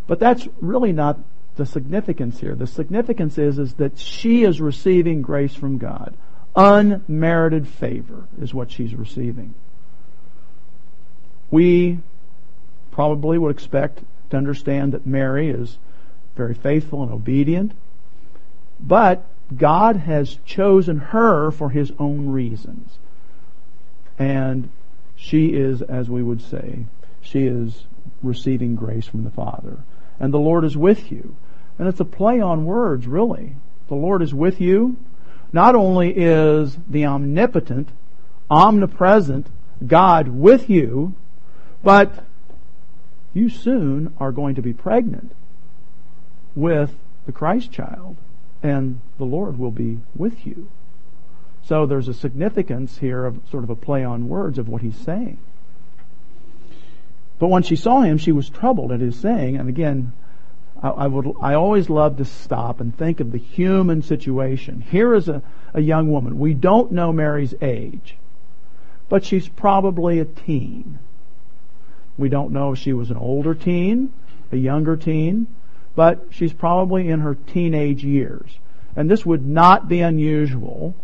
But 0.06 0.18
that's 0.18 0.48
really 0.60 0.92
not 0.92 1.18
the 1.56 1.66
significance 1.66 2.40
here. 2.40 2.54
The 2.54 2.66
significance 2.66 3.38
is, 3.38 3.58
is 3.58 3.74
that 3.74 3.98
she 3.98 4.44
is 4.44 4.60
receiving 4.60 5.22
grace 5.22 5.54
from 5.54 5.78
God. 5.78 6.14
Unmerited 6.56 7.68
favor 7.68 8.24
is 8.40 8.52
what 8.52 8.70
she's 8.70 8.94
receiving. 8.94 9.54
We 11.50 11.98
probably 12.90 13.38
would 13.38 13.50
expect 13.50 14.02
to 14.30 14.36
understand 14.36 14.92
that 14.92 15.06
Mary 15.06 15.48
is 15.48 15.78
very 16.36 16.54
faithful 16.54 17.02
and 17.02 17.12
obedient, 17.12 17.72
but 18.80 19.24
God 19.56 19.96
has 19.96 20.38
chosen 20.44 20.98
her 20.98 21.50
for 21.50 21.70
his 21.70 21.92
own 21.98 22.28
reasons. 22.28 22.98
And 24.18 24.70
she 25.16 25.48
is, 25.48 25.82
as 25.82 26.08
we 26.08 26.22
would 26.22 26.40
say, 26.40 26.86
she 27.20 27.46
is 27.46 27.84
receiving 28.22 28.74
grace 28.74 29.06
from 29.06 29.24
the 29.24 29.30
Father. 29.30 29.78
And 30.18 30.32
the 30.32 30.38
Lord 30.38 30.64
is 30.64 30.76
with 30.76 31.10
you. 31.10 31.36
And 31.78 31.88
it's 31.88 32.00
a 32.00 32.04
play 32.04 32.40
on 32.40 32.64
words, 32.64 33.06
really. 33.06 33.56
The 33.88 33.94
Lord 33.94 34.22
is 34.22 34.34
with 34.34 34.60
you 34.60 34.96
not 35.52 35.74
only 35.74 36.10
is 36.10 36.78
the 36.88 37.06
omnipotent, 37.06 37.88
omnipresent 38.50 39.46
God 39.86 40.28
with 40.28 40.70
you, 40.70 41.14
but 41.82 42.24
you 43.32 43.48
soon 43.48 44.12
are 44.18 44.32
going 44.32 44.54
to 44.56 44.62
be 44.62 44.72
pregnant 44.72 45.32
with 46.54 46.94
the 47.26 47.32
Christ 47.32 47.72
child, 47.72 48.16
and 48.62 49.00
the 49.18 49.24
Lord 49.24 49.58
will 49.58 49.70
be 49.70 49.98
with 50.14 50.46
you. 50.46 50.68
So 51.62 51.86
there's 51.86 52.08
a 52.08 52.14
significance 52.14 52.98
here 52.98 53.24
of 53.24 53.40
sort 53.50 53.64
of 53.64 53.70
a 53.70 53.76
play 53.76 54.04
on 54.04 54.28
words 54.28 54.58
of 54.58 54.68
what 54.68 54.82
he's 54.82 54.96
saying. 54.96 55.38
But 57.40 57.48
when 57.48 57.62
she 57.62 57.74
saw 57.74 58.02
him, 58.02 58.18
she 58.18 58.32
was 58.32 58.50
troubled 58.50 58.92
at 58.92 59.00
his 59.00 59.18
saying, 59.18 59.56
and 59.56 59.68
again, 59.68 60.12
I, 60.82 60.90
I, 60.90 61.06
would, 61.06 61.32
I 61.40 61.54
always 61.54 61.88
love 61.88 62.18
to 62.18 62.24
stop 62.26 62.80
and 62.80 62.96
think 62.96 63.18
of 63.18 63.32
the 63.32 63.38
human 63.38 64.02
situation. 64.02 64.82
Here 64.82 65.14
is 65.14 65.26
a, 65.28 65.42
a 65.72 65.80
young 65.80 66.10
woman. 66.10 66.38
We 66.38 66.52
don't 66.52 66.92
know 66.92 67.14
Mary's 67.14 67.54
age, 67.62 68.18
but 69.08 69.24
she's 69.24 69.48
probably 69.48 70.20
a 70.20 70.26
teen. 70.26 70.98
We 72.18 72.28
don't 72.28 72.52
know 72.52 72.72
if 72.72 72.78
she 72.78 72.92
was 72.92 73.10
an 73.10 73.16
older 73.16 73.54
teen, 73.54 74.12
a 74.52 74.56
younger 74.56 74.98
teen, 74.98 75.46
but 75.96 76.26
she's 76.28 76.52
probably 76.52 77.08
in 77.08 77.20
her 77.20 77.34
teenage 77.34 78.04
years. 78.04 78.50
And 78.94 79.10
this 79.10 79.24
would 79.24 79.46
not 79.46 79.88
be 79.88 80.00
unusual 80.00 80.94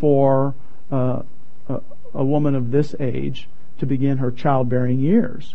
for 0.00 0.54
uh, 0.90 1.20
a, 1.68 1.80
a 2.14 2.24
woman 2.24 2.54
of 2.54 2.70
this 2.70 2.94
age 2.98 3.46
to 3.80 3.84
begin 3.84 4.16
her 4.16 4.30
childbearing 4.30 4.98
years. 4.98 5.54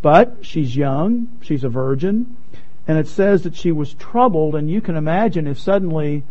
But 0.00 0.38
she's 0.42 0.76
young, 0.76 1.38
she's 1.40 1.64
a 1.64 1.68
virgin, 1.68 2.36
and 2.86 2.98
it 2.98 3.08
says 3.08 3.42
that 3.42 3.56
she 3.56 3.72
was 3.72 3.94
troubled, 3.94 4.54
and 4.54 4.70
you 4.70 4.80
can 4.80 4.96
imagine 4.96 5.46
if 5.46 5.58
suddenly 5.58 6.24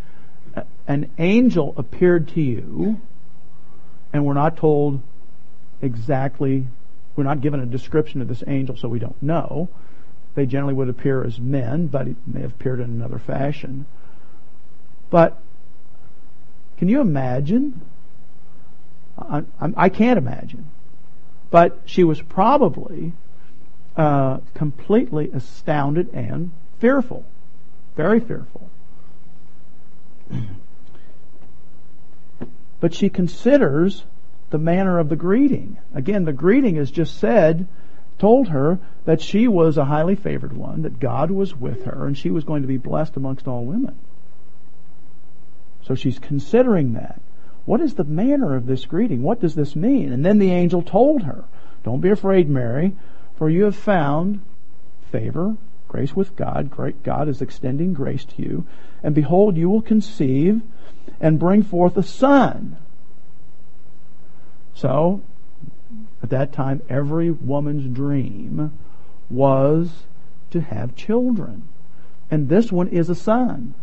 an 0.88 1.10
angel 1.18 1.74
appeared 1.78 2.30
to 2.30 2.42
you, 2.42 3.02
and 4.14 4.26
we're 4.26 4.34
not 4.34 4.58
told 4.58 5.02
exactly, 5.82 6.66
we're 7.16 7.24
not 7.24 7.42
given 7.42 7.60
a 7.60 7.66
description 7.66 8.22
of 8.22 8.28
this 8.28 8.44
angel, 8.48 8.78
so 8.78 8.88
we 8.88 9.00
don't 9.00 9.22
know. 9.22 9.70
They 10.36 10.46
generally 10.46 10.74
would 10.74 10.90
appear 10.90 11.24
as 11.24 11.40
men, 11.40 11.88
but 11.88 12.08
it 12.08 12.16
may 12.26 12.42
have 12.42 12.54
appeared 12.54 12.80
in 12.80 12.90
another 12.90 13.20
fashion. 13.20 13.86
But 15.10 15.40
can 16.78 16.90
you 16.90 17.02
imagine 17.02 17.82
I, 19.18 19.44
I, 19.60 19.74
I 19.76 19.90
can't 19.90 20.18
imagine. 20.18 20.70
But 21.50 21.80
she 21.86 22.04
was 22.04 22.22
probably 22.22 23.14
uh, 23.98 24.38
completely 24.54 25.30
astounded 25.32 26.14
and 26.14 26.52
fearful, 26.80 27.26
very 27.96 28.20
fearful. 28.20 28.70
But 32.80 32.94
she 32.94 33.10
considers 33.10 34.04
the 34.52 34.60
manner 34.60 35.00
of 35.00 35.10
the 35.10 35.16
greeting. 35.16 35.78
Again, 35.96 36.26
the 36.26 36.32
greeting 36.32 36.76
is 36.76 36.92
just 36.92 37.18
said, 37.18 37.68
told 38.20 38.50
her 38.50 38.80
that 39.06 39.22
she 39.22 39.48
was 39.48 39.78
a 39.78 39.86
highly 39.86 40.16
favored 40.16 40.56
one, 40.56 40.84
that 40.84 41.00
God 41.00 41.32
was 41.32 41.56
with 41.56 41.86
her, 41.86 42.06
and 42.06 42.18
she 42.18 42.30
was 42.30 42.44
going 42.44 42.62
to 42.62 42.68
be 42.68 42.78
blessed 42.78 43.18
amongst 43.18 43.48
all 43.48 43.66
women. 43.66 43.96
So 45.84 45.96
she's 45.96 46.20
considering 46.20 46.94
that. 46.94 47.22
What 47.66 47.82
is 47.82 47.96
the 47.96 48.04
manner 48.04 48.56
of 48.56 48.66
this 48.66 48.86
greeting? 48.86 49.24
What 49.24 49.42
does 49.42 49.56
this 49.56 49.76
mean? 49.76 50.12
And 50.12 50.26
then 50.26 50.38
the 50.40 50.52
angel 50.52 50.82
told 50.82 51.24
her, 51.24 51.46
Don't 51.84 52.02
be 52.02 52.10
afraid, 52.10 52.50
Mary, 52.50 52.94
for 53.38 53.50
you 53.50 53.66
have 53.66 53.76
found 53.76 54.42
favor, 55.12 55.56
grace 55.88 56.16
with 56.16 56.36
God. 56.36 56.70
Great 56.70 57.04
God 57.04 57.30
is 57.30 57.42
extending 57.42 57.94
grace 57.94 58.26
to 58.26 58.42
you. 58.42 58.66
And 59.04 59.14
behold, 59.14 59.58
you 59.58 59.70
will 59.70 59.82
conceive 59.82 60.62
and 61.22 61.40
bring 61.40 61.64
forth 61.64 61.96
a 61.98 62.04
son. 62.04 62.78
So, 64.74 65.22
at 66.22 66.30
that 66.30 66.52
time, 66.52 66.82
every 66.90 67.32
woman's 67.32 67.94
dream 67.94 68.78
was 69.30 70.04
to 70.52 70.62
have 70.62 70.96
children. 70.96 71.68
And 72.30 72.50
this 72.50 72.72
one 72.72 72.88
is 72.90 73.10
a 73.10 73.16
son. 73.16 73.76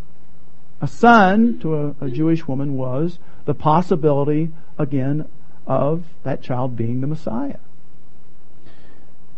A 0.81 0.89
son 0.89 1.59
to 1.61 1.75
a, 1.75 1.95
a, 2.01 2.11
Jewish 2.11 2.47
woman 2.47 2.77
was 2.77 3.19
the 3.45 3.55
possibility, 3.55 4.51
again, 4.79 5.27
of 5.67 6.05
that 6.25 6.43
child 6.43 6.77
being 6.77 7.01
the 7.01 7.07
Messiah. 7.07 7.59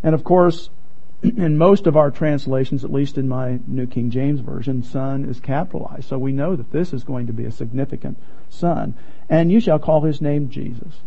And 0.03 0.15
of 0.15 0.25
course, 0.25 0.71
in 1.23 1.57
most 1.57 1.87
of 1.87 1.97
our 1.97 2.11
translations, 2.11 2.85
at 2.85 2.93
least 2.93 3.19
in 3.19 3.29
my 3.29 3.59
New 3.67 3.87
King 3.87 4.11
James 4.11 4.41
Version, 4.41 4.83
son 4.83 5.25
is 5.25 5.41
capitalized. 5.41 6.09
So 6.09 6.19
we 6.19 6.33
know 6.33 6.57
that 6.57 6.73
this 6.73 6.93
is 6.93 7.05
going 7.05 7.27
to 7.27 7.33
be 7.33 7.45
a 7.45 7.53
significant 7.53 8.19
son. 8.49 8.95
And 9.29 9.51
you 9.51 9.61
shall 9.61 9.79
call 9.79 10.03
his 10.03 10.21
name 10.21 10.51
Jesus. 10.51 11.01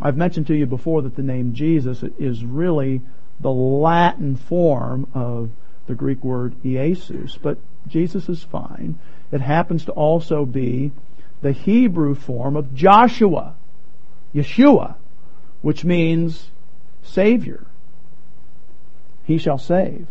I've 0.00 0.16
mentioned 0.16 0.46
to 0.48 0.54
you 0.54 0.66
before 0.66 1.02
that 1.02 1.16
the 1.16 1.22
name 1.22 1.54
Jesus 1.54 2.02
is 2.18 2.44
really 2.44 3.00
the 3.40 3.50
Latin 3.50 4.36
form 4.36 5.06
of 5.14 5.50
the 5.86 5.94
Greek 5.94 6.22
word 6.22 6.54
Iesus, 6.62 7.38
but 7.40 7.58
Jesus 7.86 8.28
is 8.28 8.42
fine. 8.42 8.98
It 9.32 9.40
happens 9.40 9.84
to 9.86 9.92
also 9.92 10.44
be 10.44 10.92
the 11.42 11.52
Hebrew 11.52 12.14
form 12.14 12.56
of 12.56 12.74
Joshua, 12.74 13.54
Yeshua, 14.34 14.96
which 15.62 15.84
means 15.84 16.50
Savior 17.02 17.66
he 19.26 19.38
shall 19.38 19.58
save. 19.58 20.06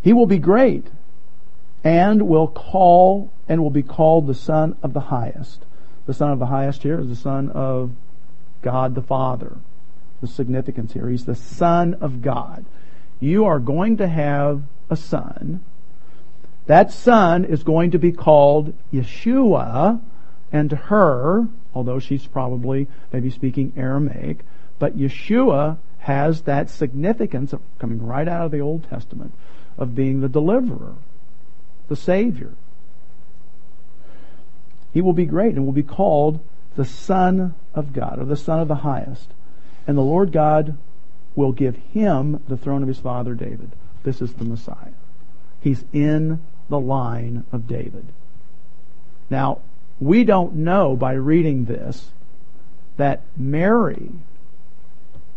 He 0.00 0.12
will 0.12 0.26
be 0.26 0.38
great 0.38 0.86
and 1.82 2.22
will 2.22 2.48
call 2.48 3.30
and 3.48 3.62
will 3.62 3.70
be 3.70 3.82
called 3.82 4.26
the 4.26 4.34
Son 4.34 4.76
of 4.82 4.92
the 4.92 5.00
Highest. 5.00 5.64
The 6.06 6.14
Son 6.14 6.30
of 6.30 6.38
the 6.38 6.46
Highest 6.46 6.82
here 6.84 7.00
is 7.00 7.08
the 7.08 7.16
Son 7.16 7.50
of 7.50 7.90
God 8.62 8.94
the 8.94 9.02
Father. 9.02 9.56
The 10.20 10.28
significance 10.28 10.92
here. 10.92 11.08
He's 11.08 11.24
the 11.24 11.34
Son 11.34 11.94
of 11.94 12.22
God. 12.22 12.64
You 13.18 13.44
are 13.44 13.58
going 13.58 13.96
to 13.96 14.06
have 14.06 14.62
a 14.88 14.96
son. 14.96 15.64
That 16.66 16.92
son 16.92 17.44
is 17.44 17.62
going 17.62 17.90
to 17.90 17.98
be 17.98 18.12
called 18.12 18.74
Yeshua, 18.92 20.00
and 20.52 20.70
to 20.70 20.76
her, 20.76 21.48
although 21.74 21.98
she's 21.98 22.26
probably 22.26 22.86
maybe 23.12 23.30
speaking 23.30 23.72
Aramaic, 23.76 24.44
but 24.78 24.96
Yeshua 24.96 25.78
has 26.10 26.42
that 26.42 26.68
significance 26.68 27.52
of 27.52 27.60
coming 27.78 28.04
right 28.04 28.26
out 28.26 28.46
of 28.46 28.50
the 28.50 28.60
Old 28.60 28.82
Testament 28.90 29.32
of 29.78 29.94
being 29.94 30.20
the 30.20 30.28
deliverer, 30.28 30.94
the 31.88 31.94
Savior. 31.94 32.52
He 34.92 35.00
will 35.00 35.12
be 35.12 35.24
great 35.24 35.54
and 35.54 35.64
will 35.64 35.72
be 35.72 35.84
called 35.84 36.40
the 36.74 36.84
Son 36.84 37.54
of 37.74 37.92
God, 37.92 38.18
or 38.18 38.24
the 38.24 38.36
Son 38.36 38.58
of 38.58 38.66
the 38.66 38.76
Highest. 38.76 39.28
And 39.86 39.96
the 39.96 40.02
Lord 40.02 40.32
God 40.32 40.76
will 41.36 41.52
give 41.52 41.76
him 41.92 42.42
the 42.48 42.56
throne 42.56 42.82
of 42.82 42.88
his 42.88 42.98
father 42.98 43.34
David. 43.34 43.70
This 44.02 44.20
is 44.20 44.34
the 44.34 44.44
Messiah. 44.44 44.96
He's 45.60 45.84
in 45.92 46.40
the 46.68 46.80
line 46.80 47.44
of 47.52 47.68
David. 47.68 48.06
Now, 49.28 49.60
we 50.00 50.24
don't 50.24 50.56
know 50.56 50.96
by 50.96 51.12
reading 51.12 51.66
this 51.66 52.08
that 52.96 53.22
Mary 53.36 54.10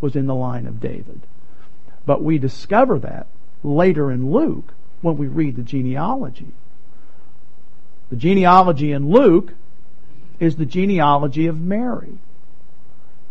was 0.04 0.18
in 0.18 0.28
the 0.28 0.36
line 0.36 0.68
of 0.68 0.82
David. 0.82 1.22
But 2.06 2.22
we 2.22 2.38
discover 2.38 3.00
that 3.00 3.26
later 3.64 4.12
in 4.12 4.32
Luke 4.32 4.74
when 5.02 5.16
we 5.16 5.28
read 5.28 5.56
the 5.56 5.64
genealogy. 5.64 6.54
The 8.10 8.18
genealogy 8.18 8.92
in 8.92 9.10
Luke 9.10 9.54
is 10.42 10.58
the 10.58 10.66
genealogy 10.66 11.48
of 11.48 11.58
Mary. 11.58 12.18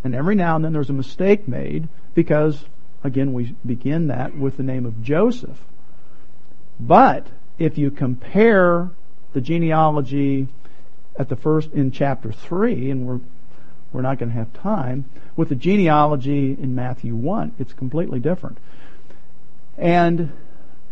And 0.03 0.15
every 0.15 0.35
now 0.35 0.57
and 0.57 0.65
then 0.65 0.73
there's 0.73 0.89
a 0.89 0.95
mistake 0.95 1.47
made 1.47 1.89
because, 2.15 2.65
again, 3.05 3.35
we 3.35 3.55
begin 3.67 4.07
that 4.07 4.35
with 4.35 4.57
the 4.57 4.63
name 4.63 4.87
of 4.87 5.03
Joseph. 5.03 5.59
But 6.81 7.27
if 7.59 7.77
you 7.77 7.91
compare 7.91 8.89
the 9.35 9.43
genealogy 9.43 10.49
at 11.19 11.29
the 11.29 11.37
first 11.37 11.71
in 11.73 11.91
chapter 11.91 12.33
3, 12.33 12.91
and 12.91 13.07
we're 13.07 13.21
we're 13.93 14.03
not 14.03 14.19
going 14.19 14.31
to 14.31 14.35
have 14.35 14.53
time. 14.53 15.05
With 15.37 15.49
the 15.49 15.55
genealogy 15.55 16.53
in 16.53 16.75
Matthew 16.75 17.15
1, 17.15 17.55
it's 17.59 17.73
completely 17.73 18.21
different. 18.21 18.59
And 19.77 20.33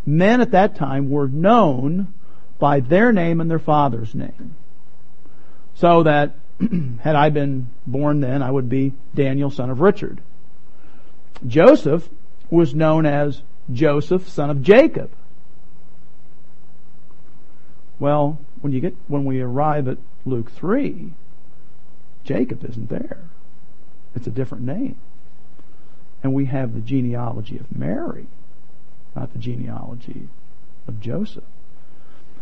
men 0.07 0.41
at 0.41 0.53
that 0.53 0.77
time 0.77 1.11
were 1.11 1.29
known 1.29 2.15
by 2.59 2.81
their 2.81 3.13
name 3.13 3.41
and 3.41 3.51
their 3.51 3.59
father's 3.59 4.15
name. 4.15 4.55
So 5.75 6.03
that 6.03 6.37
had 7.01 7.17
I 7.17 7.31
been 7.31 7.69
born 7.87 8.21
then, 8.21 8.43
I 8.43 8.51
would 8.51 8.69
be 8.69 8.93
Daniel, 9.15 9.51
son 9.51 9.71
of 9.71 9.81
Richard. 9.81 10.21
Joseph 11.47 12.09
was 12.51 12.75
known 12.75 13.07
as 13.07 13.43
Joseph, 13.73 14.29
son 14.29 14.51
of 14.51 14.63
Jacob. 14.63 15.11
Well, 17.99 18.39
when 18.61 18.73
you 18.73 18.81
get 18.81 18.95
when 19.09 19.25
we 19.25 19.41
arrive 19.41 19.89
at 19.89 19.99
Luke 20.27 20.51
3, 20.51 21.13
Jacob 22.31 22.65
isn't 22.65 22.89
there. 22.89 23.19
It's 24.15 24.29
a 24.29 24.31
different 24.31 24.63
name. 24.63 24.95
And 26.23 26.33
we 26.33 26.45
have 26.45 26.75
the 26.75 26.81
genealogy 26.81 27.59
of 27.59 27.77
Mary, 27.77 28.29
not 29.17 29.33
the 29.33 29.41
genealogy 29.41 30.29
of 30.87 31.01
Joseph. 31.01 31.43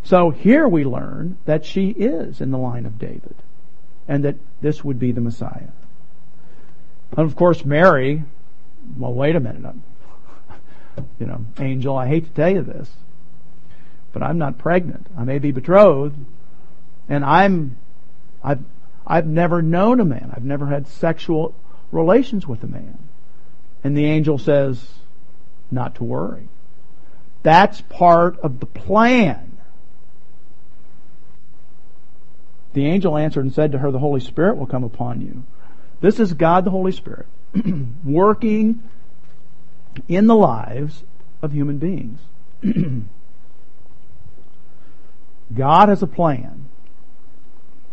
So 0.02 0.28
here 0.28 0.68
we 0.68 0.84
learn 0.84 1.38
that 1.46 1.64
she 1.64 1.88
is 1.88 2.42
in 2.42 2.50
the 2.50 2.58
line 2.58 2.84
of 2.84 2.98
David 2.98 3.34
and 4.06 4.26
that 4.26 4.36
this 4.60 4.84
would 4.84 4.98
be 4.98 5.12
the 5.12 5.22
Messiah. 5.22 5.72
And 7.16 7.26
of 7.26 7.34
course, 7.34 7.64
Mary, 7.64 8.24
well, 8.98 9.14
wait 9.14 9.36
a 9.36 9.40
minute. 9.40 9.74
you 11.18 11.24
know, 11.24 11.46
angel, 11.58 11.96
I 11.96 12.08
hate 12.08 12.26
to 12.26 12.30
tell 12.32 12.50
you 12.50 12.62
this, 12.62 12.90
but 14.12 14.22
I'm 14.22 14.36
not 14.36 14.58
pregnant. 14.58 15.06
I 15.16 15.24
may 15.24 15.38
be 15.38 15.50
betrothed, 15.50 16.18
and 17.08 17.24
I'm, 17.24 17.78
I've, 18.44 18.60
I've 19.08 19.26
never 19.26 19.62
known 19.62 20.00
a 20.00 20.04
man. 20.04 20.32
I've 20.36 20.44
never 20.44 20.66
had 20.66 20.86
sexual 20.86 21.54
relations 21.90 22.46
with 22.46 22.62
a 22.62 22.66
man. 22.66 22.98
And 23.82 23.96
the 23.96 24.04
angel 24.04 24.38
says, 24.38 24.86
not 25.70 25.94
to 25.96 26.04
worry. 26.04 26.48
That's 27.42 27.80
part 27.80 28.38
of 28.40 28.60
the 28.60 28.66
plan. 28.66 29.56
The 32.74 32.86
angel 32.86 33.16
answered 33.16 33.44
and 33.44 33.54
said 33.54 33.72
to 33.72 33.78
her, 33.78 33.90
The 33.90 33.98
Holy 33.98 34.20
Spirit 34.20 34.56
will 34.58 34.66
come 34.66 34.84
upon 34.84 35.20
you. 35.22 35.44
This 36.00 36.20
is 36.20 36.34
God 36.34 36.64
the 36.64 36.70
Holy 36.70 36.92
Spirit 36.92 37.26
working 38.04 38.82
in 40.06 40.26
the 40.26 40.36
lives 40.36 41.02
of 41.42 41.52
human 41.52 41.78
beings. 41.78 42.20
God 45.54 45.88
has 45.88 46.02
a 46.02 46.06
plan. 46.06 46.67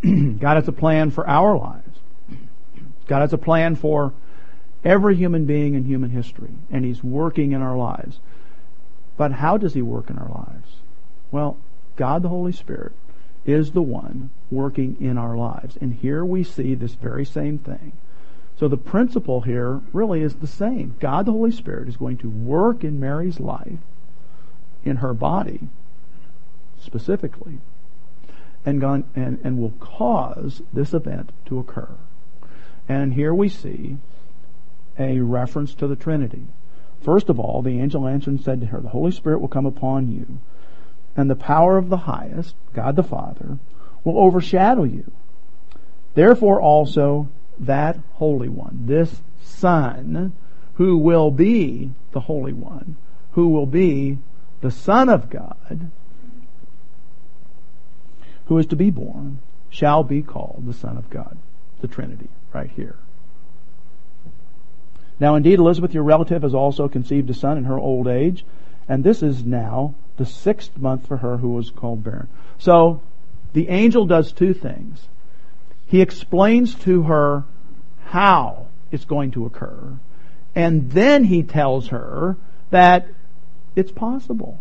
God 0.40 0.56
has 0.56 0.68
a 0.68 0.74
plan 0.74 1.12
for 1.12 1.28
our 1.28 1.58
lives. 1.58 2.00
God 3.08 3.22
has 3.22 3.34
a 3.34 3.38
plan 3.38 3.76
for 3.76 4.14
every 4.84 5.16
human 5.16 5.46
being 5.46 5.74
in 5.74 5.86
human 5.86 6.12
history, 6.12 6.54
and 6.72 6.86
He's 6.86 7.04
working 7.04 7.54
in 7.54 7.62
our 7.62 7.78
lives. 7.78 8.20
But 9.18 9.32
how 9.32 9.58
does 9.58 9.74
He 9.74 9.82
work 9.82 10.10
in 10.10 10.18
our 10.18 10.30
lives? 10.30 10.78
Well, 11.32 11.58
God 11.96 12.22
the 12.22 12.30
Holy 12.30 12.52
Spirit 12.52 12.92
is 13.46 13.72
the 13.72 13.82
one 13.82 14.30
working 14.52 14.98
in 15.00 15.18
our 15.18 15.38
lives. 15.38 15.78
And 15.80 15.94
here 15.94 16.26
we 16.26 16.44
see 16.44 16.76
this 16.76 16.94
very 16.94 17.26
same 17.26 17.58
thing. 17.58 17.94
So 18.58 18.68
the 18.68 18.78
principle 18.78 19.42
here 19.42 19.82
really 19.92 20.22
is 20.22 20.36
the 20.36 20.48
same. 20.48 20.96
God 21.00 21.26
the 21.26 21.32
Holy 21.32 21.52
Spirit 21.52 21.90
is 21.90 21.98
going 21.98 22.18
to 22.18 22.30
work 22.30 22.84
in 22.84 23.00
Mary's 23.00 23.40
life, 23.40 23.80
in 24.84 24.98
her 24.98 25.14
body, 25.14 25.68
specifically, 26.80 27.60
and, 28.66 28.82
gone, 28.82 29.04
and, 29.16 29.40
and 29.44 29.60
will 29.60 29.72
cause 29.80 30.62
this 30.74 30.94
event 30.94 31.32
to 31.46 31.60
occur. 31.60 31.90
And 32.88 33.14
here 33.14 33.34
we 33.34 33.50
see 33.50 33.98
a 34.98 35.20
reference 35.20 35.74
to 35.76 35.88
the 35.88 35.96
Trinity. 35.96 36.48
First 37.02 37.30
of 37.30 37.40
all, 37.40 37.62
the 37.62 37.80
angel 37.80 38.08
answered 38.08 38.32
and 38.32 38.42
said 38.42 38.62
to 38.62 38.68
her, 38.68 38.80
The 38.80 38.90
Holy 38.90 39.12
Spirit 39.12 39.40
will 39.40 39.48
come 39.48 39.66
upon 39.66 40.12
you, 40.12 40.40
and 41.16 41.30
the 41.30 41.36
power 41.36 41.78
of 41.78 41.90
the 41.90 41.98
highest, 41.98 42.56
God 42.74 42.96
the 42.96 43.04
Father, 43.04 43.60
will 44.04 44.18
overshadow 44.18 44.84
you. 44.84 45.12
Therefore 46.14 46.62
also 46.62 47.30
that 47.60 48.00
Holy 48.14 48.50
One, 48.50 48.86
this 48.86 49.22
Son, 49.42 50.34
who 50.76 50.98
will 50.98 51.32
be 51.32 51.92
the 52.12 52.22
Holy 52.22 52.54
One, 52.54 52.96
who 53.32 53.50
will 53.50 53.66
be 53.66 54.18
the 54.62 54.72
Son 54.72 55.10
of 55.10 55.30
God, 55.30 55.92
who 58.48 58.58
is 58.58 58.68
to 58.68 58.76
be 58.76 58.90
born, 58.90 59.40
shall 59.70 60.04
be 60.04 60.22
called 60.22 60.64
the 60.66 60.74
Son 60.74 60.98
of 60.98 61.10
God. 61.10 61.38
The 61.82 61.88
Trinity, 61.88 62.30
right 62.54 62.70
here. 62.70 62.96
Now 65.20 65.36
indeed 65.36 65.60
Elizabeth, 65.60 65.94
your 65.94 66.04
relative, 66.04 66.42
has 66.42 66.54
also 66.54 66.88
conceived 66.88 67.30
a 67.30 67.34
son 67.34 67.58
in 67.58 67.66
her 67.66 67.78
old 67.78 68.08
age, 68.08 68.46
and 68.88 69.04
this 69.04 69.24
is 69.24 69.46
now 69.46 69.96
the 70.18 70.26
sixth 70.26 70.78
month 70.78 71.08
for 71.08 71.18
her 71.18 71.38
who 71.38 71.50
was 71.50 71.72
called 71.72 72.04
barren. 72.04 72.28
So, 72.58 73.02
the 73.54 73.70
angel 73.70 74.06
does 74.06 74.32
two 74.32 74.54
things. 74.54 75.08
He 75.88 76.02
explains 76.02 76.76
to 76.76 77.04
her 77.04 77.44
how 78.06 78.68
it's 78.92 79.06
going 79.06 79.32
to 79.32 79.46
occur, 79.46 79.94
and 80.54 80.92
then 80.92 81.24
he 81.24 81.44
tells 81.44 81.90
her 81.90 82.38
that 82.70 83.08
it's 83.76 83.92
possible. 83.92 84.60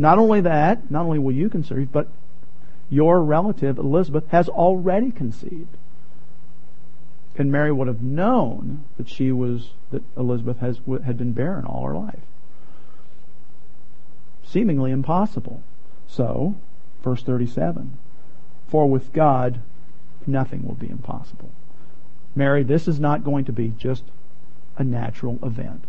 Not 0.00 0.18
only 0.18 0.40
that, 0.40 0.90
not 0.90 1.04
only 1.04 1.18
will 1.18 1.34
you 1.34 1.50
conceive, 1.50 1.92
but 1.92 2.08
your 2.88 3.22
relative 3.22 3.78
Elizabeth 3.78 4.26
has 4.28 4.48
already 4.48 5.10
conceived. 5.10 5.76
And 7.36 7.52
Mary 7.52 7.70
would 7.70 7.86
have 7.86 8.02
known 8.02 8.84
that 8.96 9.08
she 9.08 9.30
was, 9.30 9.70
that 9.90 10.02
Elizabeth 10.16 10.58
has, 10.58 10.80
had 11.04 11.18
been 11.18 11.32
barren 11.32 11.64
all 11.64 11.84
her 11.86 11.94
life. 11.94 12.20
Seemingly 14.42 14.90
impossible. 14.90 15.62
So, 16.08 16.56
verse 17.02 17.22
37, 17.22 17.96
for 18.68 18.88
with 18.88 19.12
God 19.12 19.60
nothing 20.26 20.66
will 20.66 20.74
be 20.74 20.88
impossible. 20.88 21.50
Mary, 22.34 22.62
this 22.62 22.88
is 22.88 22.98
not 22.98 23.24
going 23.24 23.44
to 23.44 23.52
be 23.52 23.68
just 23.68 24.04
a 24.76 24.84
natural 24.84 25.38
event. 25.42 25.84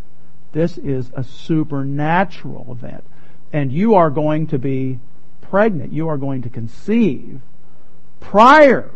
This 0.52 0.78
is 0.78 1.12
a 1.16 1.24
supernatural 1.24 2.68
event. 2.72 3.04
And 3.54 3.72
you 3.72 3.96
are 3.96 4.10
going 4.10 4.48
to 4.48 4.60
be 4.60 5.00
pregnant. 5.42 5.92
You 5.92 6.08
are 6.08 6.18
going 6.18 6.42
to 6.44 6.50
conceive 6.50 7.42
prior 8.20 8.92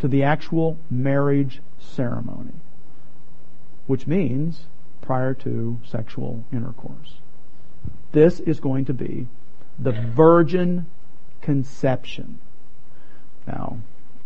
to 0.00 0.08
the 0.08 0.22
actual 0.22 0.78
marriage 0.90 1.60
ceremony, 1.78 2.54
which 3.86 4.06
means 4.06 4.62
prior 5.00 5.34
to 5.34 5.78
sexual 5.84 6.44
intercourse. 6.52 7.18
This 8.12 8.40
is 8.40 8.58
going 8.60 8.86
to 8.86 8.94
be 8.94 9.28
the 9.78 9.92
virgin 9.92 10.86
conception. 11.42 12.38
Now, 13.46 13.78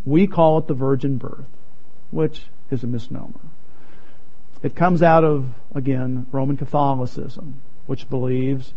we 0.05 0.27
call 0.27 0.59
it 0.59 0.67
the 0.67 0.75
virgin 0.75 1.17
birth, 1.17 1.47
which 2.11 2.43
is 2.71 2.83
a 2.83 2.87
misnomer. 2.87 3.41
It 4.63 4.75
comes 4.75 5.03
out 5.03 5.25
of, 5.25 5.47
again, 5.75 6.27
Roman 6.33 6.57
Catholicism, 6.57 7.61
which 7.87 8.09
believes 8.09 8.75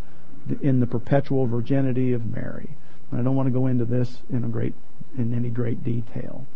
in 0.62 0.80
the 0.80 0.86
perpetual 0.86 1.46
virginity 1.46 2.12
of 2.12 2.26
Mary. 2.26 2.70
I 3.12 3.22
don't 3.22 3.36
want 3.36 3.46
to 3.46 3.52
go 3.52 3.66
into 3.66 3.84
this 3.84 4.18
in 4.30 4.44
a 4.44 4.48
great, 4.48 4.74
in 5.16 5.32
any 5.32 5.48
great 5.48 5.82
detail. 5.82 6.46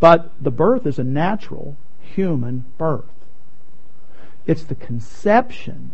But 0.00 0.32
the 0.40 0.50
birth 0.50 0.86
is 0.86 0.98
a 0.98 1.04
natural 1.04 1.76
human 2.00 2.64
birth. 2.76 3.04
It's 4.46 4.64
the 4.64 4.74
conception 4.74 5.92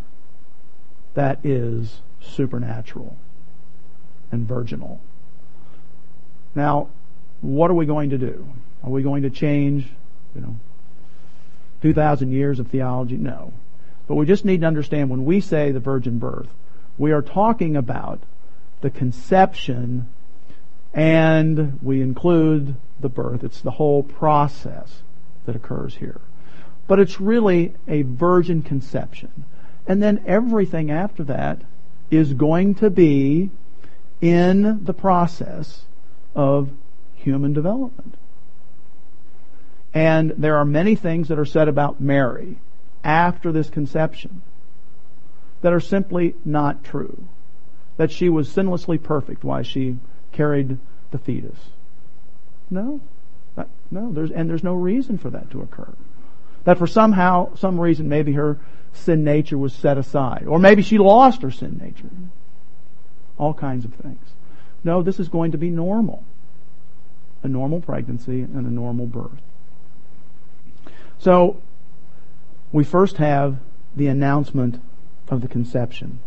that 1.14 1.38
is 1.44 2.00
supernatural 2.20 3.16
and 4.32 4.46
virginal. 4.46 5.00
Now, 6.54 6.88
what 7.40 7.70
are 7.70 7.74
we 7.74 7.86
going 7.86 8.10
to 8.10 8.18
do? 8.18 8.48
Are 8.82 8.90
we 8.90 9.02
going 9.02 9.22
to 9.22 9.30
change, 9.30 9.88
you 10.34 10.40
know, 10.40 10.56
2,000 11.82 12.32
years 12.32 12.58
of 12.58 12.68
theology? 12.68 13.16
No. 13.16 13.52
But 14.10 14.16
we 14.16 14.26
just 14.26 14.44
need 14.44 14.62
to 14.62 14.66
understand 14.66 15.08
when 15.08 15.24
we 15.24 15.40
say 15.40 15.70
the 15.70 15.78
virgin 15.78 16.18
birth, 16.18 16.48
we 16.98 17.12
are 17.12 17.22
talking 17.22 17.76
about 17.76 18.18
the 18.80 18.90
conception 18.90 20.08
and 20.92 21.78
we 21.80 22.02
include 22.02 22.74
the 22.98 23.08
birth. 23.08 23.44
It's 23.44 23.60
the 23.60 23.70
whole 23.70 24.02
process 24.02 25.02
that 25.46 25.54
occurs 25.54 25.94
here. 25.94 26.20
But 26.88 26.98
it's 26.98 27.20
really 27.20 27.72
a 27.86 28.02
virgin 28.02 28.62
conception. 28.62 29.44
And 29.86 30.02
then 30.02 30.24
everything 30.26 30.90
after 30.90 31.22
that 31.22 31.62
is 32.10 32.34
going 32.34 32.74
to 32.74 32.90
be 32.90 33.50
in 34.20 34.82
the 34.82 34.92
process 34.92 35.82
of 36.34 36.68
human 37.14 37.52
development. 37.52 38.16
And 39.94 40.32
there 40.36 40.56
are 40.56 40.64
many 40.64 40.96
things 40.96 41.28
that 41.28 41.38
are 41.38 41.44
said 41.44 41.68
about 41.68 42.00
Mary 42.00 42.58
after 43.04 43.52
this 43.52 43.70
conception 43.70 44.42
that 45.62 45.72
are 45.72 45.80
simply 45.80 46.34
not 46.44 46.84
true. 46.84 47.26
That 47.96 48.10
she 48.10 48.28
was 48.28 48.48
sinlessly 48.48 49.02
perfect 49.02 49.44
while 49.44 49.62
she 49.62 49.98
carried 50.32 50.78
the 51.10 51.18
fetus. 51.18 51.58
No. 52.70 53.00
That, 53.56 53.68
no, 53.90 54.12
there's, 54.12 54.30
and 54.30 54.48
there's 54.48 54.64
no 54.64 54.74
reason 54.74 55.18
for 55.18 55.30
that 55.30 55.50
to 55.50 55.60
occur. 55.60 55.92
That 56.64 56.78
for 56.78 56.86
somehow, 56.86 57.54
some 57.56 57.80
reason, 57.80 58.08
maybe 58.08 58.32
her 58.32 58.58
sin 58.92 59.24
nature 59.24 59.58
was 59.58 59.74
set 59.74 59.98
aside. 59.98 60.46
Or 60.46 60.58
maybe 60.58 60.82
she 60.82 60.98
lost 60.98 61.42
her 61.42 61.50
sin 61.50 61.78
nature. 61.82 62.10
All 63.38 63.54
kinds 63.54 63.84
of 63.84 63.94
things. 63.94 64.26
No, 64.84 65.02
this 65.02 65.18
is 65.18 65.28
going 65.28 65.52
to 65.52 65.58
be 65.58 65.70
normal. 65.70 66.24
A 67.42 67.48
normal 67.48 67.80
pregnancy 67.80 68.42
and 68.42 68.66
a 68.66 68.70
normal 68.70 69.06
birth. 69.06 69.40
So, 71.18 71.60
we 72.72 72.84
first 72.84 73.16
have 73.16 73.58
the 73.96 74.06
announcement 74.06 74.80
of 75.28 75.40
the 75.40 75.48
conception. 75.48 76.20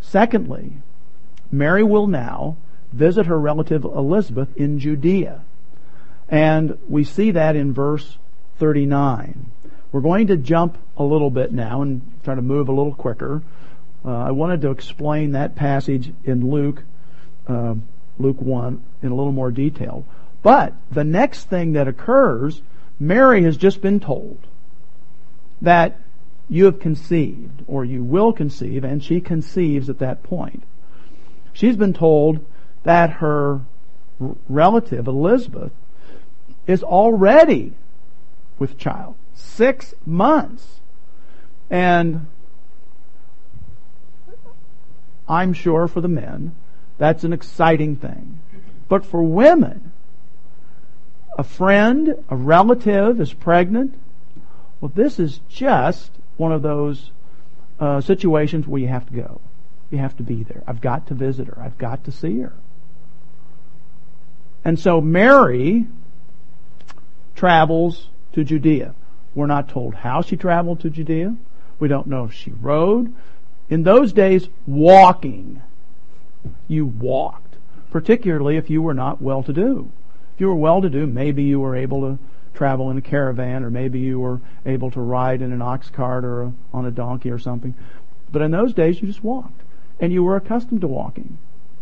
Secondly, 0.00 0.78
Mary 1.50 1.82
will 1.82 2.06
now 2.06 2.56
visit 2.92 3.26
her 3.26 3.38
relative 3.38 3.84
Elizabeth 3.84 4.48
in 4.56 4.78
Judea. 4.78 5.42
And 6.28 6.78
we 6.88 7.04
see 7.04 7.32
that 7.32 7.56
in 7.56 7.72
verse 7.72 8.18
39. 8.58 9.50
We're 9.92 10.00
going 10.00 10.28
to 10.28 10.36
jump 10.36 10.78
a 10.96 11.04
little 11.04 11.30
bit 11.30 11.52
now 11.52 11.82
and 11.82 12.02
try 12.24 12.34
to 12.34 12.42
move 12.42 12.68
a 12.68 12.72
little 12.72 12.94
quicker. 12.94 13.42
Uh, 14.04 14.10
I 14.10 14.30
wanted 14.30 14.62
to 14.62 14.70
explain 14.70 15.32
that 15.32 15.54
passage 15.54 16.12
in 16.24 16.50
Luke, 16.50 16.82
uh, 17.46 17.74
Luke 18.18 18.40
1 18.40 18.82
in 19.02 19.10
a 19.10 19.14
little 19.14 19.32
more 19.32 19.50
detail. 19.50 20.04
But 20.42 20.74
the 20.90 21.04
next 21.04 21.44
thing 21.44 21.72
that 21.72 21.88
occurs, 21.88 22.62
Mary 22.98 23.42
has 23.44 23.56
just 23.56 23.80
been 23.80 24.00
told 24.00 24.38
that 25.60 25.98
you 26.48 26.64
have 26.66 26.80
conceived, 26.80 27.62
or 27.66 27.84
you 27.84 28.02
will 28.02 28.32
conceive, 28.32 28.84
and 28.84 29.02
she 29.02 29.20
conceives 29.20 29.90
at 29.90 29.98
that 29.98 30.22
point. 30.22 30.62
She's 31.52 31.76
been 31.76 31.92
told 31.92 32.44
that 32.84 33.10
her 33.10 33.62
relative, 34.48 35.06
Elizabeth, 35.08 35.72
is 36.66 36.82
already 36.82 37.72
with 38.58 38.78
child. 38.78 39.16
Six 39.34 39.94
months. 40.04 40.80
And 41.68 42.26
I'm 45.28 45.52
sure 45.52 45.88
for 45.88 46.00
the 46.00 46.08
men, 46.08 46.54
that's 46.98 47.24
an 47.24 47.32
exciting 47.32 47.96
thing. 47.96 48.40
But 48.88 49.04
for 49.04 49.22
women, 49.22 49.92
a 51.36 51.44
friend, 51.44 52.24
a 52.30 52.36
relative 52.36 53.20
is 53.20 53.32
pregnant. 53.32 53.94
Well, 54.80 54.90
this 54.94 55.20
is 55.20 55.40
just 55.48 56.10
one 56.38 56.52
of 56.52 56.62
those 56.62 57.10
uh, 57.78 58.00
situations 58.00 58.66
where 58.66 58.80
you 58.80 58.88
have 58.88 59.06
to 59.06 59.12
go. 59.12 59.40
You 59.90 59.98
have 59.98 60.16
to 60.16 60.22
be 60.22 60.42
there. 60.42 60.62
I've 60.66 60.80
got 60.80 61.06
to 61.08 61.14
visit 61.14 61.46
her. 61.46 61.60
I've 61.60 61.78
got 61.78 62.04
to 62.04 62.12
see 62.12 62.40
her. 62.40 62.52
And 64.64 64.80
so 64.80 65.00
Mary 65.00 65.86
travels 67.34 68.08
to 68.32 68.42
Judea. 68.42 68.94
We're 69.34 69.46
not 69.46 69.68
told 69.68 69.94
how 69.94 70.22
she 70.22 70.36
traveled 70.36 70.80
to 70.80 70.90
Judea. 70.90 71.36
We 71.78 71.88
don't 71.88 72.06
know 72.06 72.24
if 72.24 72.32
she 72.32 72.50
rode. 72.50 73.14
In 73.68 73.82
those 73.82 74.12
days, 74.12 74.48
walking. 74.66 75.62
You 76.66 76.86
walked, 76.86 77.56
particularly 77.90 78.56
if 78.56 78.70
you 78.70 78.80
were 78.80 78.94
not 78.94 79.20
well 79.20 79.42
to 79.42 79.52
do. 79.52 79.90
If 80.36 80.40
you 80.42 80.48
were 80.48 80.54
well 80.54 80.82
to 80.82 80.90
do, 80.90 81.06
maybe 81.06 81.44
you 81.44 81.60
were 81.60 81.74
able 81.74 82.02
to 82.02 82.18
travel 82.52 82.90
in 82.90 82.98
a 82.98 83.00
caravan, 83.00 83.64
or 83.64 83.70
maybe 83.70 84.00
you 84.00 84.20
were 84.20 84.40
able 84.66 84.90
to 84.90 85.00
ride 85.00 85.40
in 85.40 85.50
an 85.50 85.62
ox 85.62 85.88
cart 85.88 86.26
or 86.26 86.42
a, 86.42 86.52
on 86.74 86.84
a 86.84 86.90
donkey 86.90 87.30
or 87.30 87.38
something. 87.38 87.74
But 88.30 88.42
in 88.42 88.50
those 88.50 88.74
days, 88.74 89.00
you 89.00 89.08
just 89.08 89.24
walked 89.24 89.62
and 89.98 90.12
you 90.12 90.22
were 90.22 90.36
accustomed 90.36 90.82
to 90.82 90.86
walking. 90.86 91.38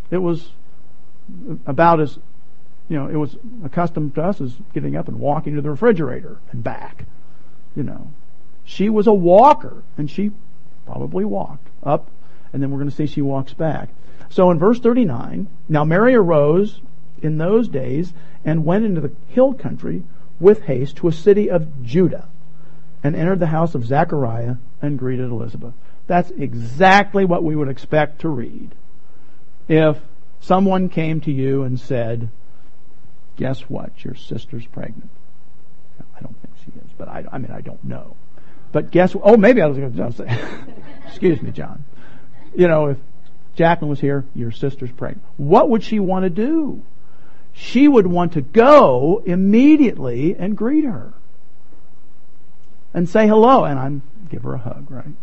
It 0.09 0.19
was 0.19 0.53
about 1.65 1.99
as 1.99 2.17
you 2.87 2.97
know, 2.97 3.07
it 3.07 3.15
was 3.15 3.35
accustomed 3.65 4.15
to 4.15 4.23
us 4.23 4.39
as 4.39 4.53
getting 4.73 4.95
up 4.95 5.09
and 5.09 5.19
walking 5.19 5.55
to 5.55 5.61
the 5.61 5.71
refrigerator 5.71 6.37
and 6.51 6.63
back. 6.63 7.05
You 7.75 7.83
know, 7.83 8.11
she 8.63 8.89
was 8.89 9.07
a 9.07 9.13
walker, 9.13 9.83
and 9.97 10.09
she 10.09 10.31
probably 10.85 11.25
walked 11.25 11.67
up, 11.83 12.09
and 12.53 12.61
then 12.61 12.71
we're 12.71 12.77
going 12.77 12.89
to 12.89 12.95
see 12.95 13.07
she 13.07 13.21
walks 13.21 13.53
back. 13.53 13.89
So 14.29 14.51
in 14.51 14.59
verse 14.59 14.79
39, 14.79 15.47
now 15.67 15.83
Mary 15.83 16.15
arose 16.15 16.79
in 17.25 17.37
those 17.37 17.67
days 17.67 18.13
and 18.43 18.65
went 18.65 18.85
into 18.85 19.01
the 19.01 19.11
hill 19.29 19.53
country 19.53 20.03
with 20.39 20.63
haste 20.63 20.97
to 20.97 21.07
a 21.07 21.11
city 21.11 21.49
of 21.49 21.83
Judah 21.83 22.27
and 23.03 23.15
entered 23.15 23.39
the 23.39 23.47
house 23.47 23.75
of 23.75 23.85
Zechariah 23.85 24.55
and 24.81 24.99
greeted 24.99 25.29
Elizabeth. 25.29 25.73
That's 26.07 26.31
exactly 26.31 27.25
what 27.25 27.43
we 27.43 27.55
would 27.55 27.69
expect 27.69 28.21
to 28.21 28.29
read 28.29 28.75
if 29.67 29.97
someone 30.39 30.89
came 30.89 31.21
to 31.21 31.31
you 31.31 31.63
and 31.63 31.79
said, 31.79 32.29
guess 33.35 33.61
what? 33.61 34.03
Your 34.03 34.15
sister's 34.15 34.65
pregnant. 34.67 35.09
I 36.15 36.21
don't 36.21 36.35
think 36.41 36.53
she 36.63 36.71
is, 36.85 36.91
but 36.97 37.07
I, 37.07 37.25
I 37.31 37.37
mean, 37.37 37.51
I 37.51 37.61
don't 37.61 37.83
know. 37.83 38.15
But 38.71 38.91
guess, 38.91 39.15
what? 39.15 39.23
oh, 39.25 39.37
maybe 39.37 39.61
I 39.61 39.67
was 39.67 39.77
going 39.77 39.93
to 39.93 40.11
say, 40.11 40.39
excuse 41.07 41.41
me, 41.41 41.51
John. 41.51 41.83
You 42.55 42.67
know, 42.67 42.87
if 42.87 42.97
Jacqueline 43.55 43.89
was 43.89 43.99
here, 43.99 44.25
your 44.35 44.51
sister's 44.51 44.91
pregnant. 44.91 45.23
What 45.37 45.69
would 45.69 45.83
she 45.83 45.99
want 45.99 46.23
to 46.23 46.29
do? 46.29 46.83
She 47.55 47.87
would 47.87 48.05
want 48.05 48.33
to 48.33 48.41
go 48.41 49.23
immediately 49.25 50.35
and 50.37 50.57
greet 50.57 50.83
her. 50.83 51.13
And 52.93 53.09
say 53.09 53.27
hello, 53.27 53.63
and 53.63 53.79
I'm, 53.79 54.01
give 54.29 54.43
her 54.43 54.53
a 54.53 54.57
hug, 54.57 54.91
right? 54.91 55.13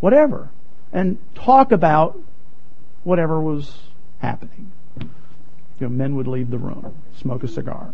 Whatever. 0.00 0.50
And 0.92 1.18
talk 1.34 1.70
about 1.70 2.18
whatever 3.04 3.40
was 3.40 3.74
happening. 4.18 4.72
You 4.98 5.08
know, 5.80 5.88
men 5.88 6.16
would 6.16 6.26
leave 6.26 6.50
the 6.50 6.58
room, 6.58 6.94
smoke 7.18 7.44
a 7.44 7.48
cigar. 7.48 7.92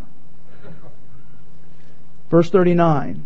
Verse 2.30 2.50
39. 2.50 3.22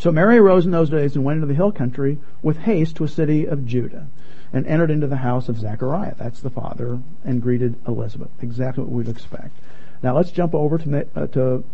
So 0.00 0.12
Mary 0.12 0.38
arose 0.38 0.64
in 0.64 0.70
those 0.70 0.90
days 0.90 1.16
and 1.16 1.24
went 1.24 1.36
into 1.36 1.48
the 1.48 1.54
hill 1.54 1.72
country 1.72 2.18
with 2.42 2.58
haste 2.58 2.96
to 2.96 3.04
a 3.04 3.08
city 3.08 3.46
of 3.46 3.66
Judah 3.66 4.06
and 4.52 4.66
entered 4.66 4.90
into 4.90 5.06
the 5.06 5.16
house 5.16 5.48
of 5.48 5.58
Zechariah. 5.58 6.14
That's 6.16 6.40
the 6.40 6.50
father, 6.50 7.00
and 7.24 7.42
greeted 7.42 7.74
Elizabeth. 7.86 8.30
Exactly 8.40 8.84
what 8.84 8.92
we'd 8.92 9.08
expect. 9.08 9.58
Now 10.02 10.16
let's 10.16 10.30
jump 10.30 10.54
over 10.54 10.78
to, 10.78 11.06
uh, 11.16 11.26
to 11.28 11.64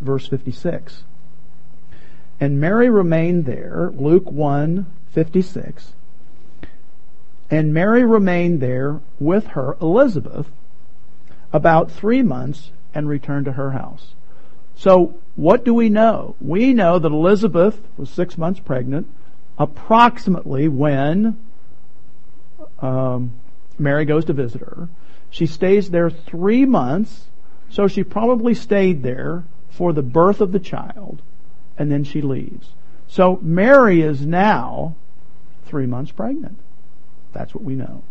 verse 0.00 0.28
56. 0.28 1.04
And 2.38 2.60
Mary 2.60 2.88
remained 2.90 3.46
there, 3.46 3.92
Luke 3.94 4.30
1 4.30 4.86
56. 5.12 5.92
And 7.50 7.74
Mary 7.74 8.04
remained 8.04 8.60
there 8.60 9.00
with 9.18 9.48
her, 9.48 9.76
Elizabeth, 9.80 10.46
about 11.52 11.90
three 11.90 12.22
months 12.22 12.70
and 12.94 13.08
returned 13.08 13.46
to 13.46 13.52
her 13.52 13.72
house. 13.72 14.14
So, 14.76 15.16
what 15.40 15.64
do 15.64 15.72
we 15.72 15.88
know? 15.88 16.36
We 16.38 16.74
know 16.74 16.98
that 16.98 17.10
Elizabeth 17.10 17.80
was 17.96 18.10
six 18.10 18.36
months 18.36 18.60
pregnant, 18.60 19.06
approximately 19.58 20.68
when 20.68 21.38
um, 22.80 23.32
Mary 23.78 24.04
goes 24.04 24.26
to 24.26 24.34
visit 24.34 24.60
her. 24.60 24.90
She 25.30 25.46
stays 25.46 25.88
there 25.88 26.10
three 26.10 26.66
months, 26.66 27.28
so 27.70 27.88
she 27.88 28.04
probably 28.04 28.52
stayed 28.52 29.02
there 29.02 29.44
for 29.70 29.94
the 29.94 30.02
birth 30.02 30.42
of 30.42 30.52
the 30.52 30.58
child, 30.58 31.22
and 31.78 31.90
then 31.90 32.04
she 32.04 32.20
leaves. 32.20 32.74
So 33.08 33.38
Mary 33.40 34.02
is 34.02 34.26
now 34.26 34.94
three 35.64 35.86
months 35.86 36.12
pregnant. 36.12 36.58
That's 37.32 37.54
what 37.54 37.64
we 37.64 37.76
know. 37.76 38.02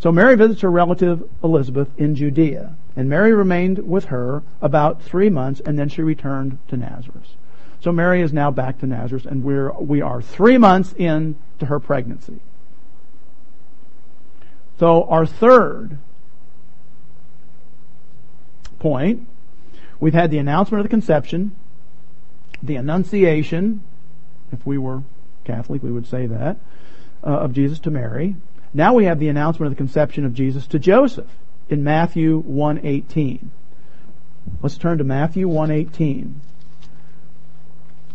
So 0.00 0.10
Mary 0.10 0.34
visits 0.34 0.62
her 0.62 0.70
relative 0.70 1.22
Elizabeth 1.44 1.88
in 1.98 2.14
Judea, 2.14 2.74
and 2.96 3.08
Mary 3.08 3.34
remained 3.34 3.78
with 3.86 4.06
her 4.06 4.42
about 4.62 5.02
three 5.02 5.28
months, 5.28 5.60
and 5.60 5.78
then 5.78 5.90
she 5.90 6.00
returned 6.00 6.58
to 6.68 6.76
Nazareth. 6.78 7.28
So 7.80 7.92
Mary 7.92 8.22
is 8.22 8.32
now 8.32 8.50
back 8.50 8.78
to 8.80 8.86
Nazareth, 8.86 9.26
and 9.26 9.44
we're 9.44 9.72
we 9.72 10.00
are 10.00 10.22
three 10.22 10.56
months 10.56 10.94
into 10.94 11.66
her 11.66 11.78
pregnancy. 11.78 12.40
So 14.78 15.04
our 15.04 15.26
third 15.26 15.98
point, 18.78 19.26
we've 20.00 20.14
had 20.14 20.30
the 20.30 20.38
announcement 20.38 20.80
of 20.80 20.84
the 20.86 20.90
conception, 20.90 21.54
the 22.62 22.76
annunciation, 22.76 23.82
if 24.50 24.66
we 24.66 24.78
were 24.78 25.02
Catholic, 25.44 25.82
we 25.82 25.92
would 25.92 26.06
say 26.06 26.26
that, 26.26 26.56
uh, 27.22 27.26
of 27.26 27.52
Jesus 27.52 27.78
to 27.80 27.90
Mary. 27.90 28.36
Now 28.72 28.94
we 28.94 29.04
have 29.04 29.18
the 29.18 29.28
announcement 29.28 29.66
of 29.66 29.72
the 29.72 29.82
conception 29.82 30.24
of 30.24 30.34
Jesus 30.34 30.66
to 30.68 30.78
Joseph 30.78 31.28
in 31.68 31.82
Matthew 31.82 32.42
1:18. 32.42 33.50
Let's 34.62 34.78
turn 34.78 34.98
to 34.98 35.04
Matthew 35.04 35.48
1:18. 35.48 36.40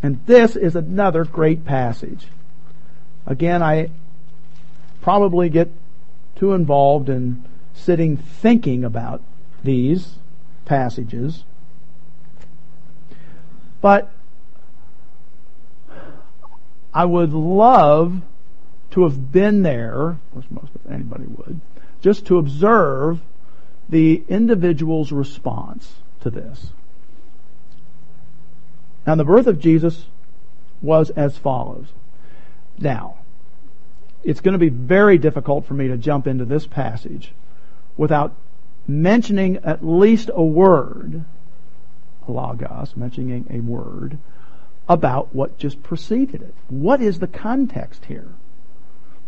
And 0.01 0.19
this 0.25 0.55
is 0.55 0.75
another 0.75 1.25
great 1.25 1.65
passage. 1.65 2.27
Again, 3.25 3.63
I 3.63 3.89
probably 5.01 5.49
get 5.49 5.71
too 6.35 6.53
involved 6.53 7.09
in 7.09 7.43
sitting 7.73 8.17
thinking 8.17 8.83
about 8.83 9.21
these 9.63 10.15
passages. 10.65 11.43
But 13.81 14.11
I 16.93 17.05
would 17.05 17.33
love 17.33 18.21
to 18.95 19.03
have 19.03 19.29
been 19.29 19.61
there, 19.61 20.17
as 20.37 20.45
most 20.49 20.73
of 20.73 20.89
anybody 20.89 21.25
would, 21.27 21.59
just 22.01 22.27
to 22.27 22.37
observe 22.37 23.19
the 23.89 24.23
individual's 24.29 25.11
response 25.11 25.95
to 26.21 26.29
this. 26.29 26.67
Now, 29.05 29.15
the 29.15 29.25
birth 29.25 29.47
of 29.47 29.59
Jesus 29.59 30.05
was 30.81 31.09
as 31.09 31.37
follows. 31.37 31.87
Now, 32.79 33.17
it's 34.23 34.39
going 34.39 34.53
to 34.53 34.59
be 34.59 34.69
very 34.69 35.17
difficult 35.17 35.65
for 35.65 35.73
me 35.73 35.89
to 35.89 35.97
jump 35.97 36.25
into 36.25 36.45
this 36.45 36.65
passage 36.65 37.33
without 37.97 38.33
mentioning 38.87 39.57
at 39.57 39.85
least 39.85 40.29
a 40.33 40.41
word, 40.41 41.25
logos, 42.29 42.95
mentioning 42.95 43.45
a 43.49 43.59
word, 43.59 44.19
about 44.87 45.35
what 45.35 45.57
just 45.57 45.83
preceded 45.83 46.41
it. 46.41 46.55
What 46.69 47.01
is 47.01 47.19
the 47.19 47.27
context 47.27 48.05
here? 48.05 48.29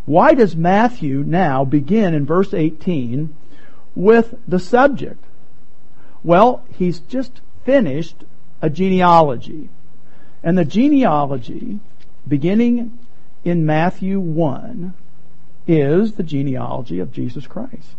Why 0.07 0.35
does 0.35 0.55
Matthew 0.55 1.21
now 1.27 1.65
begin 1.65 2.13
in 2.13 2.25
verse 2.25 2.53
18 2.53 3.35
with 3.93 4.35
the 4.47 4.57
subject? 4.57 5.21
Well, 6.23 6.63
he's 6.73 7.01
just 7.01 7.41
finished 7.65 8.23
a 8.61 8.69
genealogy. 8.69 9.67
And 10.41 10.57
the 10.57 10.63
genealogy, 10.63 11.81
beginning 12.25 12.97
in 13.43 13.65
Matthew 13.65 14.17
1 14.21 14.93
is 15.67 16.13
the 16.13 16.23
genealogy 16.23 16.99
of 16.99 17.11
Jesus 17.11 17.45
Christ. 17.45 17.97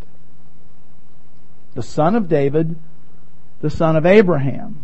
The 1.75 1.83
son 1.83 2.15
of 2.15 2.27
David, 2.27 2.75
the 3.61 3.69
son 3.69 3.95
of 3.95 4.07
Abraham. 4.07 4.83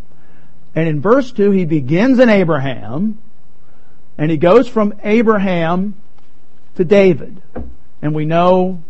And 0.76 0.88
in 0.88 1.02
verse 1.02 1.32
2, 1.32 1.50
he 1.50 1.66
begins 1.66 2.20
in 2.20 2.30
Abraham, 2.30 3.18
and 4.16 4.30
he 4.30 4.38
goes 4.38 4.68
from 4.68 4.94
Abraham 5.02 5.96
to 6.76 6.86
David. 6.86 7.42
And 8.02 8.14
we 8.14 8.26
know 8.26 8.84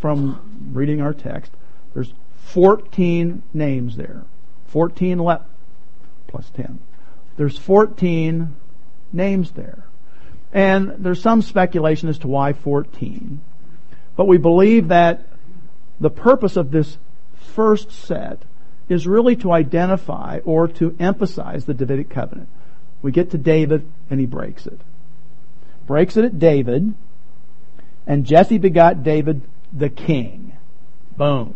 from 0.00 0.70
reading 0.72 1.00
our 1.00 1.14
text, 1.14 1.52
there's 1.94 2.12
14 2.46 3.42
names 3.54 3.96
there. 3.96 4.24
14 4.68 5.22
le- 5.22 5.44
plus 6.28 6.50
10. 6.50 6.78
There's 7.36 7.58
14 7.58 8.54
names 9.12 9.52
there. 9.52 9.84
And 10.52 10.96
there's 10.98 11.22
some 11.22 11.42
speculation 11.42 12.08
as 12.08 12.18
to 12.18 12.28
why 12.28 12.52
14. 12.52 13.40
But 14.16 14.26
we 14.26 14.36
believe 14.36 14.88
that 14.88 15.26
the 16.00 16.10
purpose 16.10 16.56
of 16.56 16.70
this 16.70 16.98
first 17.54 17.90
set 17.90 18.42
is 18.88 19.06
really 19.06 19.36
to 19.36 19.52
identify 19.52 20.40
or 20.44 20.68
to 20.68 20.94
emphasize 20.98 21.64
the 21.64 21.74
Davidic 21.74 22.10
covenant. 22.10 22.48
We 23.00 23.12
get 23.12 23.30
to 23.30 23.38
David 23.38 23.90
and 24.10 24.20
he 24.20 24.26
breaks 24.26 24.66
it. 24.66 24.80
Breaks 25.86 26.16
it 26.16 26.24
at 26.24 26.38
David, 26.38 26.94
and 28.06 28.24
Jesse 28.24 28.58
begot 28.58 29.02
David 29.02 29.42
the 29.72 29.88
king. 29.88 30.56
Boom. 31.16 31.54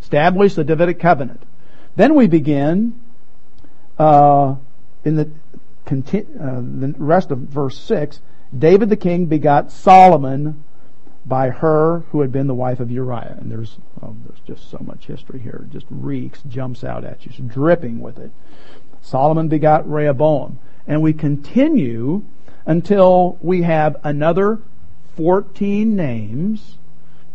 Establish 0.00 0.54
the 0.54 0.64
Davidic 0.64 1.00
covenant. 1.00 1.42
Then 1.96 2.14
we 2.14 2.26
begin 2.26 3.00
uh, 3.98 4.56
in 5.04 5.16
the 5.16 5.30
uh, 5.90 6.60
the 6.60 6.94
rest 6.98 7.30
of 7.30 7.38
verse 7.38 7.78
6, 7.78 8.20
David 8.56 8.90
the 8.90 8.96
king 8.96 9.26
begot 9.26 9.72
Solomon 9.72 10.62
by 11.24 11.50
her 11.50 12.00
who 12.10 12.20
had 12.20 12.30
been 12.30 12.46
the 12.46 12.54
wife 12.54 12.80
of 12.80 12.90
Uriah. 12.90 13.36
And 13.40 13.50
there's, 13.50 13.78
oh, 14.02 14.14
there's 14.26 14.40
just 14.46 14.70
so 14.70 14.78
much 14.80 15.06
history 15.06 15.40
here. 15.40 15.64
It 15.64 15.72
just 15.72 15.86
reeks, 15.90 16.42
jumps 16.42 16.84
out 16.84 17.04
at 17.04 17.24
you, 17.24 17.30
it's 17.30 17.54
dripping 17.54 18.00
with 18.00 18.18
it. 18.18 18.30
Solomon 19.00 19.48
begot 19.48 19.88
Rehoboam. 19.88 20.58
And 20.86 21.02
we 21.02 21.12
continue 21.12 22.24
until 22.66 23.38
we 23.40 23.62
have 23.62 23.96
another 24.04 24.60
14 25.18 25.96
names, 25.96 26.78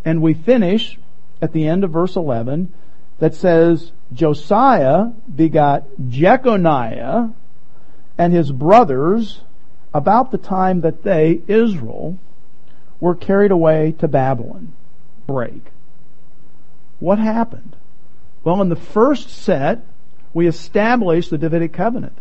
and 0.06 0.22
we 0.22 0.34
finish 0.34 0.98
at 1.42 1.52
the 1.52 1.68
end 1.68 1.84
of 1.84 1.92
verse 1.92 2.16
11 2.16 2.74
that 3.20 3.36
says 3.36 3.92
Josiah 4.14 5.08
begot 5.34 5.84
Jeconiah 6.08 7.32
and 8.18 8.32
his 8.32 8.54
brothers 8.54 9.42
about 9.94 10.32
the 10.32 10.38
time 10.38 10.80
that 10.82 11.04
they, 11.04 11.42
Israel, 11.48 12.18
were 13.02 13.16
carried 13.16 13.52
away 13.52 13.94
to 14.00 14.08
Babylon. 14.08 14.72
Break. 15.28 15.64
What 17.00 17.20
happened? 17.20 17.76
Well, 18.46 18.62
in 18.62 18.70
the 18.70 18.78
first 18.78 19.30
set, 19.30 19.84
we 20.34 20.48
established 20.48 21.32
the 21.32 21.38
Davidic 21.38 21.74
covenant 21.74 22.18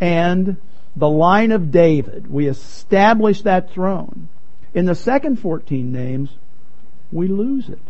and 0.00 0.56
the 0.96 1.10
line 1.10 1.52
of 1.52 1.70
David. 1.70 2.30
We 2.30 2.48
established 2.48 3.44
that 3.44 3.70
throne. 3.70 4.30
In 4.74 4.84
the 4.84 4.94
second 4.94 5.36
14 5.36 5.90
names, 5.90 6.30
we 7.10 7.28
lose 7.28 7.68
it. 7.68 7.80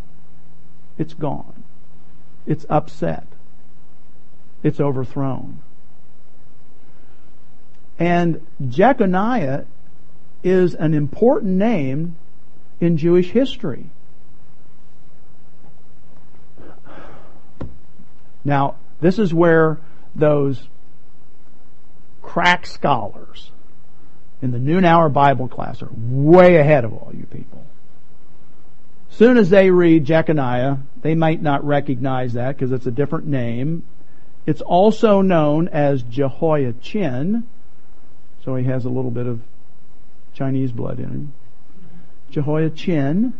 It's 0.97 1.15
gone. 1.15 1.65
It's 2.47 2.65
upset. 2.69 3.27
It's 4.63 4.81
overthrown. 4.81 5.61
And 7.99 8.47
Jeconiah 8.63 9.67
is 10.43 10.75
an 10.75 10.95
important 10.95 11.57
name 11.57 12.17
in 12.81 12.97
Jewish 12.97 13.31
history. 13.31 13.91
Now, 18.45 18.77
this 19.01 19.19
is 19.19 19.35
where 19.35 19.79
those 20.15 20.69
crack 22.23 22.67
scholars 22.67 23.51
in 24.41 24.51
the 24.53 24.59
noon 24.59 24.85
hour 24.85 25.09
Bible 25.09 25.49
class 25.49 25.83
are 25.83 25.91
way 25.93 26.57
ahead 26.57 26.85
of 26.85 26.93
all 26.93 27.13
you 27.15 27.27
people. 27.27 27.65
Soon 29.11 29.37
as 29.37 29.51
they 29.51 29.71
read 29.71 30.05
Jeconiah, 30.05 30.79
they 31.03 31.15
might 31.15 31.43
not 31.43 31.65
recognize 31.65 32.35
that 32.35 32.57
because 32.57 32.73
it's 32.73 32.87
a 32.87 32.91
different 32.91 33.27
name. 33.27 33.85
It's 34.47 34.61
also 34.61 35.23
known 35.23 35.69
as 35.69 36.03
Jehoiachin, 36.03 37.47
so 38.45 38.55
he 38.57 38.65
has 38.65 38.85
a 38.85 38.89
little 38.89 39.11
bit 39.11 39.27
of 39.27 39.41
Chinese 40.35 40.73
blood 40.73 40.99
in 40.99 41.05
him. 41.07 41.33
Jehoiachin, 42.31 43.33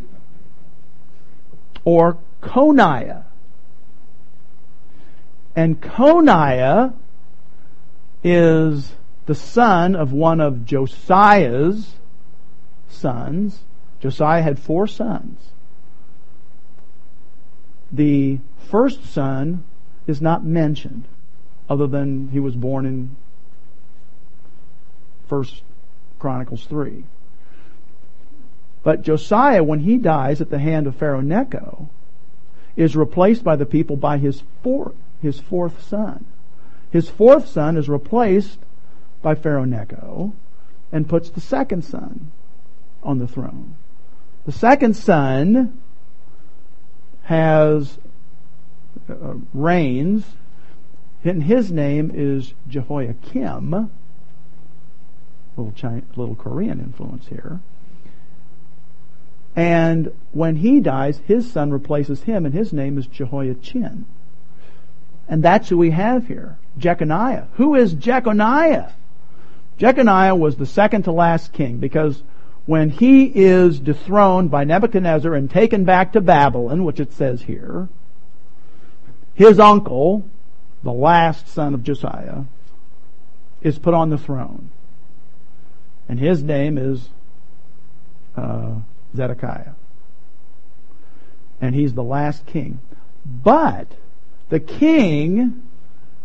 or 1.85 2.17
Coniah. 2.41 3.23
And 5.55 5.81
Coniah 5.81 6.93
is 8.23 8.91
the 9.29 9.35
son 9.35 9.95
of 9.95 10.11
one 10.11 10.41
of 10.41 10.65
Josiah's 10.65 11.93
sons. 12.87 13.59
Josiah 13.99 14.41
had 14.41 14.57
four 14.57 14.87
sons. 14.87 15.51
The 17.91 18.39
first 18.71 19.05
son 19.05 19.63
is 20.07 20.19
not 20.19 20.43
mentioned, 20.43 21.07
other 21.69 21.85
than 21.85 22.29
he 22.29 22.39
was 22.39 22.55
born 22.55 22.87
in 22.87 23.15
First 25.27 25.61
Chronicles 26.17 26.65
3. 26.65 27.03
But 28.81 29.03
Josiah, 29.03 29.63
when 29.63 29.81
he 29.81 29.97
dies 29.97 30.41
at 30.41 30.49
the 30.49 30.57
hand 30.57 30.87
of 30.87 30.95
Pharaoh 30.95 31.21
Necho, 31.21 31.87
is 32.75 32.95
replaced 32.95 33.43
by 33.43 33.55
the 33.55 33.67
people 33.67 33.95
by 33.95 34.17
his 34.17 34.41
fourth, 34.63 34.95
his 35.21 35.39
fourth 35.39 35.83
son. 35.83 36.25
His 36.89 37.09
fourth 37.09 37.47
son 37.47 37.77
is 37.77 37.87
replaced 37.87 38.57
by 39.21 39.35
Pharaoh 39.35 39.65
Necho 39.65 40.33
and 40.91 41.07
puts 41.07 41.29
the 41.29 41.41
second 41.41 41.83
son 41.83 42.31
on 43.03 43.19
the 43.19 43.27
throne. 43.27 43.75
The 44.45 44.51
second 44.51 44.95
son 44.95 45.81
has 47.23 47.97
uh, 49.09 49.35
reigns, 49.53 50.25
and 51.23 51.43
his 51.43 51.71
name 51.71 52.11
is 52.13 52.53
Jehoiakim. 52.67 53.91
Little 55.55 55.73
China, 55.73 56.01
little 56.15 56.35
Korean 56.35 56.79
influence 56.79 57.27
here. 57.27 57.59
And 59.55 60.11
when 60.31 60.55
he 60.55 60.79
dies, 60.79 61.19
his 61.25 61.51
son 61.51 61.71
replaces 61.71 62.23
him, 62.23 62.45
and 62.45 62.53
his 62.53 62.71
name 62.71 62.97
is 62.97 63.07
Jehoiachin. 63.07 64.05
And 65.27 65.43
that's 65.43 65.69
who 65.69 65.77
we 65.77 65.91
have 65.91 66.27
here. 66.27 66.57
Jeconiah. 66.77 67.47
Who 67.53 67.75
is 67.75 67.93
Jeconiah? 67.93 68.93
Jeconiah 69.79 70.35
was 70.35 70.57
the 70.57 70.65
second 70.65 71.03
to 71.03 71.11
last 71.11 71.53
king 71.53 71.77
because 71.77 72.21
when 72.65 72.89
he 72.89 73.23
is 73.23 73.79
dethroned 73.79 74.51
by 74.51 74.65
Nebuchadnezzar 74.65 75.33
and 75.33 75.49
taken 75.49 75.85
back 75.85 76.13
to 76.13 76.21
Babylon, 76.21 76.83
which 76.83 76.99
it 76.99 77.13
says 77.13 77.41
here, 77.41 77.87
his 79.33 79.57
uncle, 79.57 80.29
the 80.83 80.91
last 80.91 81.47
son 81.47 81.73
of 81.73 81.83
Josiah, 81.83 82.43
is 83.61 83.79
put 83.79 83.93
on 83.93 84.09
the 84.09 84.17
throne. 84.17 84.69
And 86.09 86.19
his 86.19 86.43
name 86.43 86.77
is 86.77 87.07
uh, 88.35 88.75
Zedekiah. 89.15 89.73
And 91.61 91.73
he's 91.73 91.93
the 91.93 92.03
last 92.03 92.45
king. 92.45 92.81
But 93.25 93.87
the 94.49 94.59
king 94.59 95.63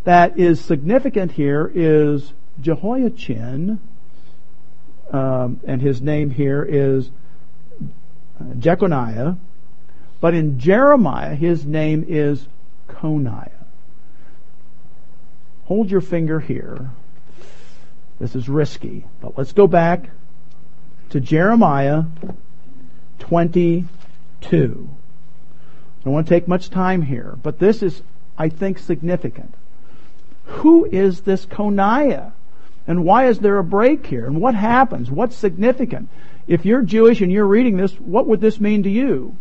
that 0.03 0.39
is 0.39 0.61
significant 0.61 1.33
here 1.33 1.71
is 1.73 2.33
Jehoiachin, 2.61 3.81
um, 5.11 5.61
and 5.67 5.83
his 5.83 6.01
name 6.01 6.31
here 6.31 6.63
is 6.63 7.11
Jeconiah. 8.59 9.37
But 10.21 10.35
in 10.35 10.59
Jeremiah, 10.59 11.35
his 11.35 11.67
name 11.67 12.05
is 12.09 12.47
Coniah. 12.89 13.51
Hold 15.67 15.91
your 15.91 16.01
finger 16.01 16.41
here. 16.41 16.91
This 18.19 18.35
is 18.35 18.49
risky, 18.49 19.05
but 19.21 19.37
let's 19.37 19.53
go 19.53 19.67
back 19.67 20.09
to 21.11 21.21
Jeremiah 21.21 22.05
22. 23.19 23.87
I 24.51 26.05
don't 26.05 26.13
want 26.13 26.27
to 26.27 26.35
take 26.35 26.49
much 26.49 26.71
time 26.71 27.03
here, 27.03 27.37
but 27.43 27.59
this 27.59 27.83
is 27.83 28.03
I 28.37 28.49
think, 28.49 28.79
significant. 28.79 29.55
Who 30.45 30.85
is 30.85 31.23
this 31.23 31.47
Coniah? 31.47 32.33
And 32.87 33.05
why 33.05 33.29
is 33.29 33.39
there 33.39 33.59
a 33.59 33.65
break 33.65 34.07
here? 34.07 34.27
And 34.27 34.41
what 34.41 34.55
happens? 34.55 35.11
What's 35.11 35.37
significant? 35.37 36.09
If 36.47 36.67
you're 36.67 36.83
Jewish 36.83 37.21
and 37.21 37.33
you're 37.33 37.47
reading 37.47 37.77
this, 37.77 37.93
what 37.95 38.27
would 38.27 38.41
this 38.41 38.61
mean 38.61 38.83
to 38.83 38.91
you? 38.91 39.37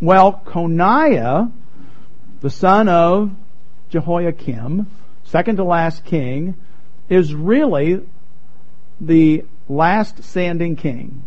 Well, 0.00 0.42
Coniah, 0.44 1.52
the 2.40 2.50
son 2.50 2.88
of 2.88 3.30
Jehoiakim, 3.90 4.88
second 5.24 5.56
to 5.56 5.64
last 5.64 6.04
king, 6.04 6.56
is 7.08 7.32
really 7.32 8.00
the 9.00 9.44
last 9.68 10.24
standing 10.24 10.74
king. 10.74 11.22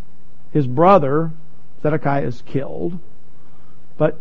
His 0.51 0.67
brother, 0.67 1.31
Zedekiah, 1.81 2.23
is 2.25 2.41
killed. 2.41 2.99
But 3.97 4.19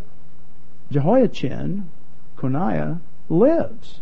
Jehoiachin, 0.92 1.90
Coniah, 2.36 3.00
lives. 3.28 4.00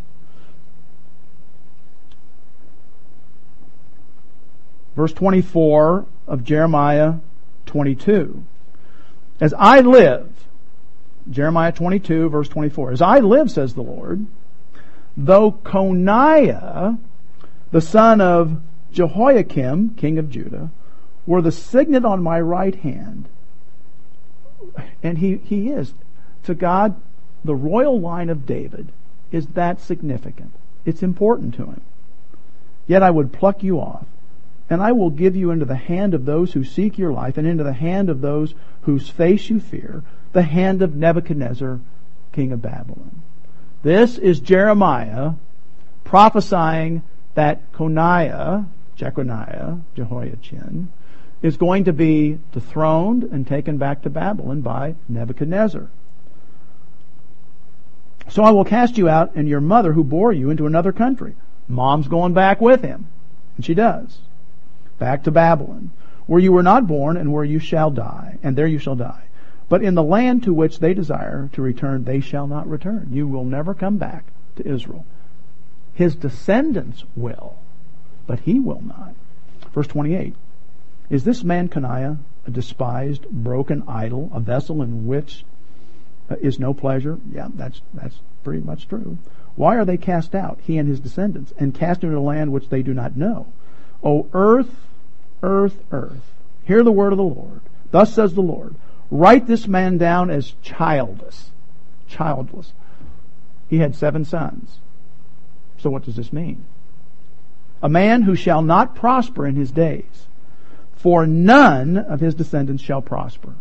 Verse 4.94 5.12
24 5.12 6.06
of 6.26 6.44
Jeremiah 6.44 7.14
22. 7.66 8.44
As 9.40 9.54
I 9.58 9.80
live, 9.80 10.30
Jeremiah 11.30 11.72
22 11.72 12.28
verse 12.28 12.48
24, 12.48 12.92
as 12.92 13.02
I 13.02 13.18
live, 13.18 13.50
says 13.50 13.74
the 13.74 13.82
Lord, 13.82 14.26
though 15.16 15.52
Coniah, 15.52 16.98
the 17.70 17.80
son 17.80 18.20
of 18.20 18.60
Jehoiakim, 18.92 19.94
king 19.94 20.18
of 20.18 20.30
Judah, 20.30 20.70
were 21.26 21.42
the 21.42 21.52
signet 21.52 22.04
on 22.04 22.22
my 22.22 22.40
right 22.40 22.74
hand, 22.74 23.28
and 25.02 25.18
he, 25.18 25.36
he 25.38 25.68
is, 25.68 25.94
to 26.44 26.54
God, 26.54 27.00
the 27.44 27.54
royal 27.54 28.00
line 28.00 28.30
of 28.30 28.46
David 28.46 28.92
is 29.30 29.46
that 29.48 29.80
significant. 29.80 30.52
It's 30.84 31.02
important 31.02 31.54
to 31.54 31.64
him. 31.64 31.80
Yet 32.86 33.02
I 33.02 33.10
would 33.10 33.32
pluck 33.32 33.62
you 33.62 33.80
off, 33.80 34.04
and 34.72 34.82
I 34.82 34.92
will 34.92 35.10
give 35.10 35.36
you 35.36 35.50
into 35.50 35.66
the 35.66 35.76
hand 35.76 36.14
of 36.14 36.24
those 36.24 36.54
who 36.54 36.64
seek 36.64 36.96
your 36.96 37.12
life, 37.12 37.36
and 37.36 37.46
into 37.46 37.62
the 37.62 37.74
hand 37.74 38.08
of 38.08 38.22
those 38.22 38.54
whose 38.82 39.06
face 39.06 39.50
you 39.50 39.60
fear, 39.60 40.02
the 40.32 40.42
hand 40.42 40.80
of 40.80 40.96
Nebuchadnezzar, 40.96 41.78
king 42.32 42.52
of 42.52 42.62
Babylon. 42.62 43.20
This 43.82 44.16
is 44.16 44.40
Jeremiah 44.40 45.32
prophesying 46.04 47.02
that 47.34 47.70
Coniah, 47.72 48.66
Jeconiah, 48.96 49.78
Jehoiachin, 49.94 50.88
is 51.42 51.58
going 51.58 51.84
to 51.84 51.92
be 51.92 52.38
dethroned 52.52 53.24
and 53.24 53.46
taken 53.46 53.76
back 53.76 54.00
to 54.02 54.10
Babylon 54.10 54.62
by 54.62 54.94
Nebuchadnezzar. 55.06 55.88
So 58.28 58.42
I 58.42 58.52
will 58.52 58.64
cast 58.64 58.96
you 58.96 59.10
out 59.10 59.34
and 59.34 59.46
your 59.46 59.60
mother 59.60 59.92
who 59.92 60.02
bore 60.02 60.32
you 60.32 60.48
into 60.48 60.66
another 60.66 60.92
country. 60.92 61.34
Mom's 61.68 62.08
going 62.08 62.32
back 62.32 62.62
with 62.62 62.80
him. 62.80 63.08
And 63.56 63.66
she 63.66 63.74
does. 63.74 64.18
Back 65.02 65.24
to 65.24 65.32
Babylon, 65.32 65.90
where 66.26 66.38
you 66.38 66.52
were 66.52 66.62
not 66.62 66.86
born 66.86 67.16
and 67.16 67.32
where 67.32 67.42
you 67.42 67.58
shall 67.58 67.90
die, 67.90 68.38
and 68.40 68.54
there 68.54 68.68
you 68.68 68.78
shall 68.78 68.94
die. 68.94 69.24
But 69.68 69.82
in 69.82 69.96
the 69.96 70.02
land 70.04 70.44
to 70.44 70.54
which 70.54 70.78
they 70.78 70.94
desire 70.94 71.50
to 71.54 71.60
return, 71.60 72.04
they 72.04 72.20
shall 72.20 72.46
not 72.46 72.68
return. 72.68 73.08
You 73.10 73.26
will 73.26 73.44
never 73.44 73.74
come 73.74 73.96
back 73.96 74.26
to 74.54 74.64
Israel. 74.64 75.04
His 75.92 76.14
descendants 76.14 77.04
will, 77.16 77.56
but 78.28 78.38
he 78.38 78.60
will 78.60 78.80
not. 78.80 79.14
Verse 79.74 79.88
28. 79.88 80.36
Is 81.10 81.24
this 81.24 81.42
man 81.42 81.68
Coniah 81.68 82.18
a 82.46 82.50
despised, 82.52 83.28
broken 83.28 83.82
idol, 83.88 84.30
a 84.32 84.38
vessel 84.38 84.82
in 84.82 85.08
which 85.08 85.44
uh, 86.30 86.36
is 86.40 86.60
no 86.60 86.72
pleasure? 86.72 87.18
Yeah, 87.32 87.48
that's, 87.52 87.82
that's 87.92 88.20
pretty 88.44 88.62
much 88.62 88.86
true. 88.86 89.18
Why 89.56 89.74
are 89.78 89.84
they 89.84 89.96
cast 89.96 90.36
out, 90.36 90.60
he 90.62 90.78
and 90.78 90.88
his 90.88 91.00
descendants, 91.00 91.52
and 91.58 91.74
cast 91.74 92.04
into 92.04 92.16
a 92.16 92.20
land 92.20 92.52
which 92.52 92.68
they 92.68 92.82
do 92.82 92.94
not 92.94 93.16
know? 93.16 93.48
O 94.04 94.28
earth, 94.32 94.70
earth, 95.42 95.76
earth, 95.90 96.32
hear 96.64 96.82
the 96.82 96.92
word 96.92 97.12
of 97.12 97.18
the 97.18 97.24
Lord. 97.24 97.60
Thus 97.90 98.14
says 98.14 98.34
the 98.34 98.40
Lord, 98.40 98.74
write 99.10 99.46
this 99.46 99.66
man 99.66 99.98
down 99.98 100.30
as 100.30 100.54
childless. 100.62 101.50
Childless. 102.08 102.72
He 103.68 103.78
had 103.78 103.94
seven 103.94 104.24
sons. 104.24 104.78
So 105.78 105.90
what 105.90 106.04
does 106.04 106.16
this 106.16 106.32
mean? 106.32 106.64
A 107.82 107.88
man 107.88 108.22
who 108.22 108.36
shall 108.36 108.62
not 108.62 108.94
prosper 108.94 109.46
in 109.46 109.56
his 109.56 109.72
days, 109.72 110.26
for 110.94 111.26
none 111.26 111.96
of 111.98 112.20
his 112.20 112.34
descendants 112.34 112.82
shall 112.82 113.02
prosper. 113.02 113.54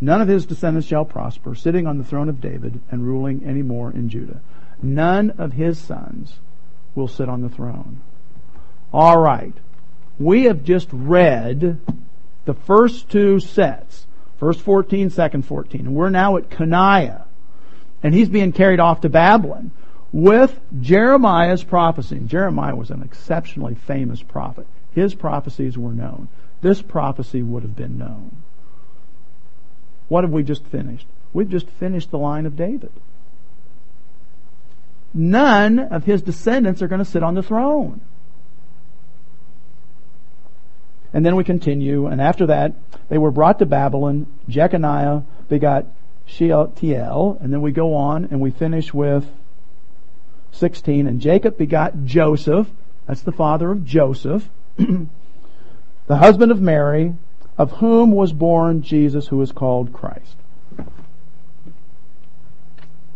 None 0.00 0.22
of 0.22 0.28
his 0.28 0.46
descendants 0.46 0.88
shall 0.88 1.04
prosper, 1.04 1.54
sitting 1.54 1.86
on 1.86 1.98
the 1.98 2.04
throne 2.04 2.28
of 2.28 2.40
David 2.40 2.80
and 2.90 3.06
ruling 3.06 3.42
any 3.44 3.62
more 3.62 3.90
in 3.90 4.08
Judah. 4.08 4.40
None 4.80 5.30
of 5.32 5.52
his 5.52 5.76
sons 5.78 6.38
will 6.94 7.08
sit 7.08 7.28
on 7.28 7.42
the 7.42 7.48
throne. 7.48 8.00
All 8.92 9.18
right. 9.18 9.54
We 10.18 10.44
have 10.44 10.64
just 10.64 10.88
read 10.92 11.80
the 12.44 12.54
first 12.54 13.10
two 13.10 13.40
sets. 13.40 14.06
First 14.38 14.60
14, 14.62 15.10
second 15.10 15.42
14. 15.42 15.80
And 15.86 15.94
we're 15.94 16.10
now 16.10 16.36
at 16.36 16.48
Coniah. 16.48 17.24
And 18.02 18.14
he's 18.14 18.28
being 18.28 18.52
carried 18.52 18.80
off 18.80 19.00
to 19.02 19.08
Babylon 19.08 19.72
with 20.12 20.58
Jeremiah's 20.80 21.64
prophecy. 21.64 22.20
Jeremiah 22.24 22.76
was 22.76 22.90
an 22.90 23.02
exceptionally 23.02 23.74
famous 23.74 24.22
prophet. 24.22 24.66
His 24.92 25.14
prophecies 25.14 25.76
were 25.76 25.92
known. 25.92 26.28
This 26.60 26.80
prophecy 26.80 27.42
would 27.42 27.62
have 27.62 27.76
been 27.76 27.98
known. 27.98 28.30
What 30.08 30.24
have 30.24 30.32
we 30.32 30.42
just 30.42 30.64
finished? 30.66 31.06
We've 31.32 31.48
just 31.48 31.68
finished 31.68 32.10
the 32.10 32.18
line 32.18 32.46
of 32.46 32.56
David. 32.56 32.92
None 35.12 35.78
of 35.78 36.04
his 36.04 36.22
descendants 36.22 36.82
are 36.82 36.88
going 36.88 37.00
to 37.00 37.04
sit 37.04 37.22
on 37.22 37.34
the 37.34 37.42
throne. 37.42 38.00
And 41.12 41.24
then 41.24 41.36
we 41.36 41.44
continue, 41.44 42.06
and 42.06 42.20
after 42.20 42.46
that, 42.46 42.74
they 43.08 43.18
were 43.18 43.30
brought 43.30 43.58
to 43.60 43.66
Babylon. 43.66 44.26
Jeconiah 44.48 45.22
begot 45.48 45.86
Shealtiel, 46.26 47.38
and 47.40 47.52
then 47.52 47.62
we 47.62 47.72
go 47.72 47.94
on 47.94 48.26
and 48.26 48.40
we 48.40 48.50
finish 48.50 48.92
with 48.92 49.26
16. 50.52 51.06
And 51.06 51.20
Jacob 51.20 51.56
begot 51.56 52.04
Joseph, 52.04 52.68
that's 53.06 53.22
the 53.22 53.32
father 53.32 53.70
of 53.70 53.84
Joseph, 53.84 54.46
the 54.76 56.16
husband 56.16 56.52
of 56.52 56.60
Mary, 56.60 57.14
of 57.56 57.72
whom 57.72 58.12
was 58.12 58.32
born 58.32 58.82
Jesus, 58.82 59.26
who 59.26 59.40
is 59.40 59.50
called 59.50 59.92
Christ. 59.92 60.36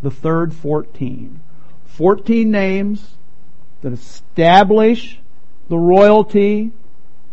The 0.02 0.10
third 0.10 0.54
14. 0.54 1.40
14 1.86 2.50
names 2.50 3.06
that 3.82 3.92
establish 3.92 5.20
the 5.68 5.76
royalty, 5.76 6.72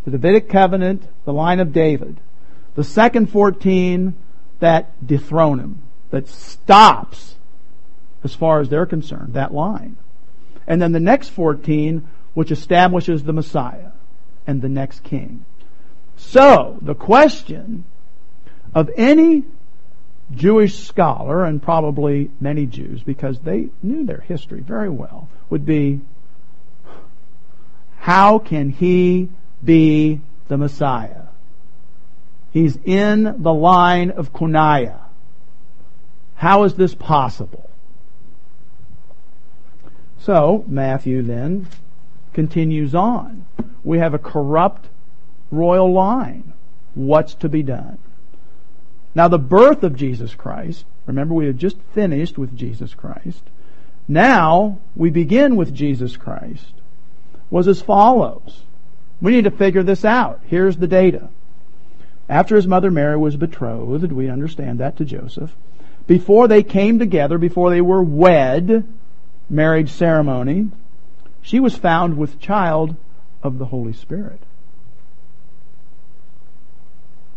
the 0.09 0.17
Davidic 0.17 0.49
covenant, 0.49 1.07
the 1.25 1.33
line 1.33 1.59
of 1.59 1.73
David. 1.73 2.19
The 2.75 2.83
second 2.83 3.29
14 3.29 4.15
that 4.59 5.05
dethrone 5.05 5.59
him, 5.59 5.81
that 6.11 6.27
stops, 6.27 7.35
as 8.23 8.35
far 8.35 8.59
as 8.59 8.69
they're 8.69 8.85
concerned, 8.85 9.33
that 9.33 9.53
line. 9.53 9.97
And 10.67 10.81
then 10.81 10.91
the 10.91 10.99
next 10.99 11.29
14, 11.29 12.07
which 12.33 12.51
establishes 12.51 13.23
the 13.23 13.33
Messiah 13.33 13.91
and 14.45 14.61
the 14.61 14.69
next 14.69 15.03
king. 15.03 15.45
So, 16.15 16.77
the 16.81 16.95
question 16.95 17.85
of 18.73 18.89
any 18.95 19.43
Jewish 20.35 20.77
scholar, 20.79 21.43
and 21.43 21.61
probably 21.61 22.29
many 22.39 22.65
Jews, 22.65 23.01
because 23.01 23.39
they 23.39 23.69
knew 23.81 24.05
their 24.05 24.21
history 24.21 24.59
very 24.59 24.89
well, 24.89 25.27
would 25.49 25.65
be, 25.65 26.01
how 27.97 28.39
can 28.39 28.69
he 28.69 29.29
be 29.63 30.21
the 30.47 30.57
Messiah? 30.57 31.23
He's 32.51 32.77
in 32.83 33.41
the 33.41 33.53
line 33.53 34.11
of 34.11 34.33
Coniah. 34.33 35.01
How 36.35 36.63
is 36.63 36.73
this 36.75 36.95
possible? 36.95 37.69
So, 40.19 40.63
Matthew 40.67 41.21
then 41.21 41.67
continues 42.33 42.95
on. 42.95 43.45
We 43.83 43.99
have 43.99 44.13
a 44.13 44.19
corrupt 44.19 44.87
royal 45.51 45.91
line. 45.91 46.53
What's 46.95 47.33
to 47.35 47.49
be 47.49 47.63
done? 47.63 47.97
Now 49.15 49.27
the 49.27 49.39
birth 49.39 49.83
of 49.83 49.95
Jesus 49.95 50.35
Christ, 50.35 50.85
remember 51.05 51.33
we 51.33 51.47
had 51.47 51.57
just 51.57 51.77
finished 51.93 52.37
with 52.37 52.55
Jesus 52.55 52.93
Christ. 52.93 53.43
Now 54.07 54.79
we 54.95 55.09
begin 55.09 55.55
with 55.55 55.73
Jesus 55.73 56.17
Christ, 56.17 56.73
was 57.49 57.67
as 57.67 57.81
follows. 57.81 58.63
We 59.21 59.31
need 59.31 59.43
to 59.43 59.51
figure 59.51 59.83
this 59.83 60.05
out. 60.05 60.41
Here's 60.45 60.77
the 60.77 60.87
data. 60.87 61.29
After 62.27 62.55
his 62.55 62.67
mother 62.67 62.91
Mary 62.91 63.17
was 63.17 63.35
betrothed, 63.35 64.11
we 64.11 64.29
understand 64.29 64.79
that 64.79 64.97
to 64.97 65.05
Joseph, 65.05 65.55
before 66.07 66.47
they 66.47 66.63
came 66.63 66.99
together, 66.99 67.37
before 67.37 67.69
they 67.69 67.81
were 67.81 68.03
wed, 68.03 68.87
marriage 69.49 69.91
ceremony, 69.91 70.69
she 71.41 71.59
was 71.59 71.75
found 71.75 72.17
with 72.17 72.39
child 72.39 72.95
of 73.41 73.57
the 73.57 73.65
Holy 73.65 73.93
Spirit 73.93 74.41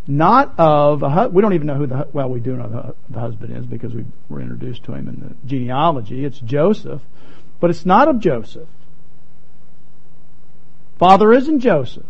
not 0.06 0.52
of 0.58 1.02
a 1.02 1.28
we 1.28 1.40
don't 1.42 1.52
even 1.52 1.66
know 1.66 1.76
who 1.76 1.86
the 1.86 2.08
well 2.12 2.28
we 2.28 2.40
do 2.40 2.56
know 2.56 2.68
the, 2.68 2.94
the 3.10 3.20
husband 3.20 3.56
is 3.56 3.66
because 3.66 3.94
we 3.94 4.04
were 4.28 4.40
introduced 4.40 4.82
to 4.82 4.92
him 4.92 5.08
in 5.08 5.20
the 5.20 5.48
genealogy 5.48 6.24
it's 6.24 6.40
Joseph 6.40 7.02
but 7.60 7.70
it's 7.70 7.86
not 7.86 8.08
of 8.08 8.18
Joseph 8.18 8.68
father 11.02 11.32
isn't 11.32 11.58
Joseph. 11.58 12.06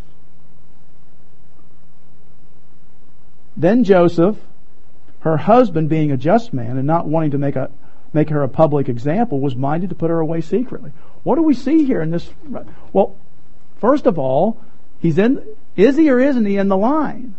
Then 3.56 3.84
Joseph 3.84 4.36
her 5.20 5.38
husband 5.38 5.88
being 5.88 6.12
a 6.12 6.18
just 6.18 6.52
man 6.52 6.76
and 6.76 6.86
not 6.86 7.06
wanting 7.06 7.30
to 7.30 7.38
make 7.38 7.56
a 7.56 7.70
make 8.12 8.28
her 8.28 8.42
a 8.42 8.50
public 8.50 8.90
example 8.90 9.40
was 9.40 9.56
minded 9.56 9.88
to 9.88 9.96
put 9.96 10.10
her 10.10 10.20
away 10.20 10.42
secretly. 10.42 10.92
What 11.22 11.36
do 11.36 11.42
we 11.42 11.54
see 11.54 11.86
here 11.86 12.02
in 12.02 12.10
this 12.10 12.28
well 12.92 13.16
first 13.80 14.04
of 14.04 14.18
all 14.18 14.60
he's 15.00 15.16
in 15.16 15.42
is 15.74 15.96
he 15.96 16.10
or 16.10 16.20
isn't 16.20 16.44
he 16.44 16.58
in 16.58 16.68
the 16.68 16.76
line? 16.76 17.34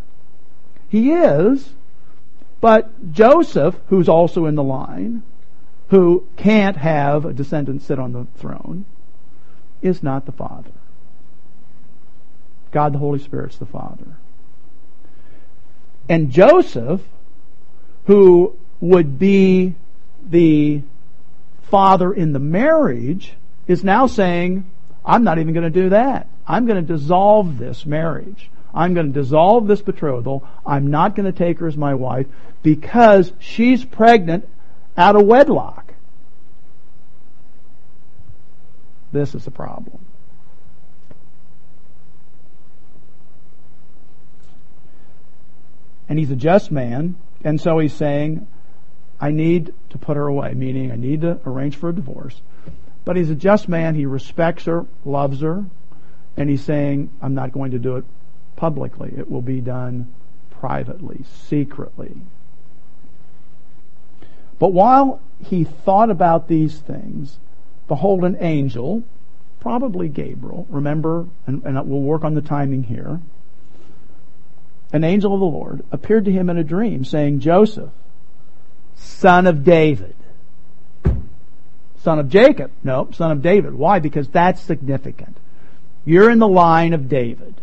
He 0.88 1.12
is, 1.12 1.72
but 2.60 3.12
Joseph, 3.12 3.76
who's 3.90 4.08
also 4.08 4.46
in 4.46 4.56
the 4.56 4.64
line, 4.64 5.22
who 5.90 6.26
can't 6.36 6.78
have 6.78 7.24
a 7.24 7.32
descendant 7.32 7.82
sit 7.82 8.00
on 8.00 8.12
the 8.12 8.26
throne, 8.38 8.86
is 9.82 10.02
not 10.02 10.26
the 10.26 10.32
Father. 10.32 10.73
God 12.74 12.92
the 12.92 12.98
Holy 12.98 13.20
Spirit's 13.20 13.56
the 13.56 13.66
Father. 13.66 14.18
And 16.08 16.30
Joseph, 16.30 17.00
who 18.06 18.56
would 18.80 19.18
be 19.18 19.76
the 20.28 20.82
father 21.70 22.12
in 22.12 22.32
the 22.32 22.40
marriage, 22.40 23.34
is 23.68 23.84
now 23.84 24.08
saying, 24.08 24.68
I'm 25.04 25.22
not 25.22 25.38
even 25.38 25.54
going 25.54 25.72
to 25.72 25.82
do 25.82 25.90
that. 25.90 26.28
I'm 26.46 26.66
going 26.66 26.84
to 26.84 26.92
dissolve 26.92 27.58
this 27.58 27.86
marriage. 27.86 28.50
I'm 28.74 28.92
going 28.92 29.12
to 29.12 29.20
dissolve 29.20 29.68
this 29.68 29.80
betrothal. 29.80 30.46
I'm 30.66 30.90
not 30.90 31.14
going 31.14 31.32
to 31.32 31.38
take 31.38 31.60
her 31.60 31.68
as 31.68 31.76
my 31.76 31.94
wife 31.94 32.26
because 32.62 33.32
she's 33.38 33.84
pregnant 33.84 34.48
out 34.96 35.14
of 35.14 35.24
wedlock. 35.24 35.94
This 39.12 39.34
is 39.36 39.44
the 39.44 39.52
problem. 39.52 40.03
And 46.08 46.18
he's 46.18 46.30
a 46.30 46.36
just 46.36 46.70
man, 46.70 47.16
and 47.42 47.60
so 47.60 47.78
he's 47.78 47.94
saying, 47.94 48.46
I 49.20 49.30
need 49.30 49.72
to 49.90 49.98
put 49.98 50.16
her 50.16 50.26
away, 50.26 50.54
meaning 50.54 50.92
I 50.92 50.96
need 50.96 51.22
to 51.22 51.40
arrange 51.46 51.76
for 51.76 51.88
a 51.88 51.94
divorce. 51.94 52.42
But 53.04 53.16
he's 53.16 53.30
a 53.30 53.34
just 53.34 53.68
man, 53.68 53.94
he 53.94 54.06
respects 54.06 54.64
her, 54.64 54.86
loves 55.04 55.40
her, 55.40 55.64
and 56.36 56.50
he's 56.50 56.64
saying, 56.64 57.10
I'm 57.22 57.34
not 57.34 57.52
going 57.52 57.70
to 57.72 57.78
do 57.78 57.96
it 57.96 58.04
publicly. 58.56 59.12
It 59.16 59.30
will 59.30 59.42
be 59.42 59.60
done 59.60 60.12
privately, 60.50 61.24
secretly. 61.48 62.16
But 64.58 64.72
while 64.72 65.20
he 65.44 65.64
thought 65.64 66.10
about 66.10 66.48
these 66.48 66.78
things, 66.78 67.38
behold, 67.88 68.24
an 68.24 68.36
angel, 68.40 69.04
probably 69.60 70.08
Gabriel, 70.08 70.66
remember, 70.70 71.26
and, 71.46 71.62
and 71.64 71.88
we'll 71.88 72.00
work 72.00 72.24
on 72.24 72.34
the 72.34 72.42
timing 72.42 72.84
here. 72.84 73.20
An 74.92 75.04
angel 75.04 75.34
of 75.34 75.40
the 75.40 75.46
Lord, 75.46 75.84
appeared 75.90 76.24
to 76.26 76.32
him 76.32 76.48
in 76.48 76.58
a 76.58 76.64
dream, 76.64 77.04
saying, 77.04 77.40
Joseph, 77.40 77.90
son 78.96 79.46
of 79.46 79.64
David. 79.64 80.14
Son 81.98 82.18
of 82.18 82.28
Jacob. 82.28 82.70
No, 82.82 83.08
son 83.12 83.30
of 83.30 83.42
David. 83.42 83.74
Why? 83.74 83.98
Because 83.98 84.28
that's 84.28 84.60
significant. 84.60 85.36
You're 86.04 86.30
in 86.30 86.38
the 86.38 86.48
line 86.48 86.92
of 86.92 87.08
David. 87.08 87.54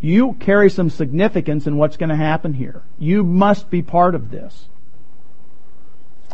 You 0.00 0.34
carry 0.34 0.68
some 0.68 0.90
significance 0.90 1.66
in 1.66 1.76
what's 1.76 1.96
going 1.96 2.10
to 2.10 2.16
happen 2.16 2.52
here. 2.52 2.82
You 2.98 3.22
must 3.22 3.70
be 3.70 3.80
part 3.80 4.14
of 4.14 4.30
this. 4.30 4.66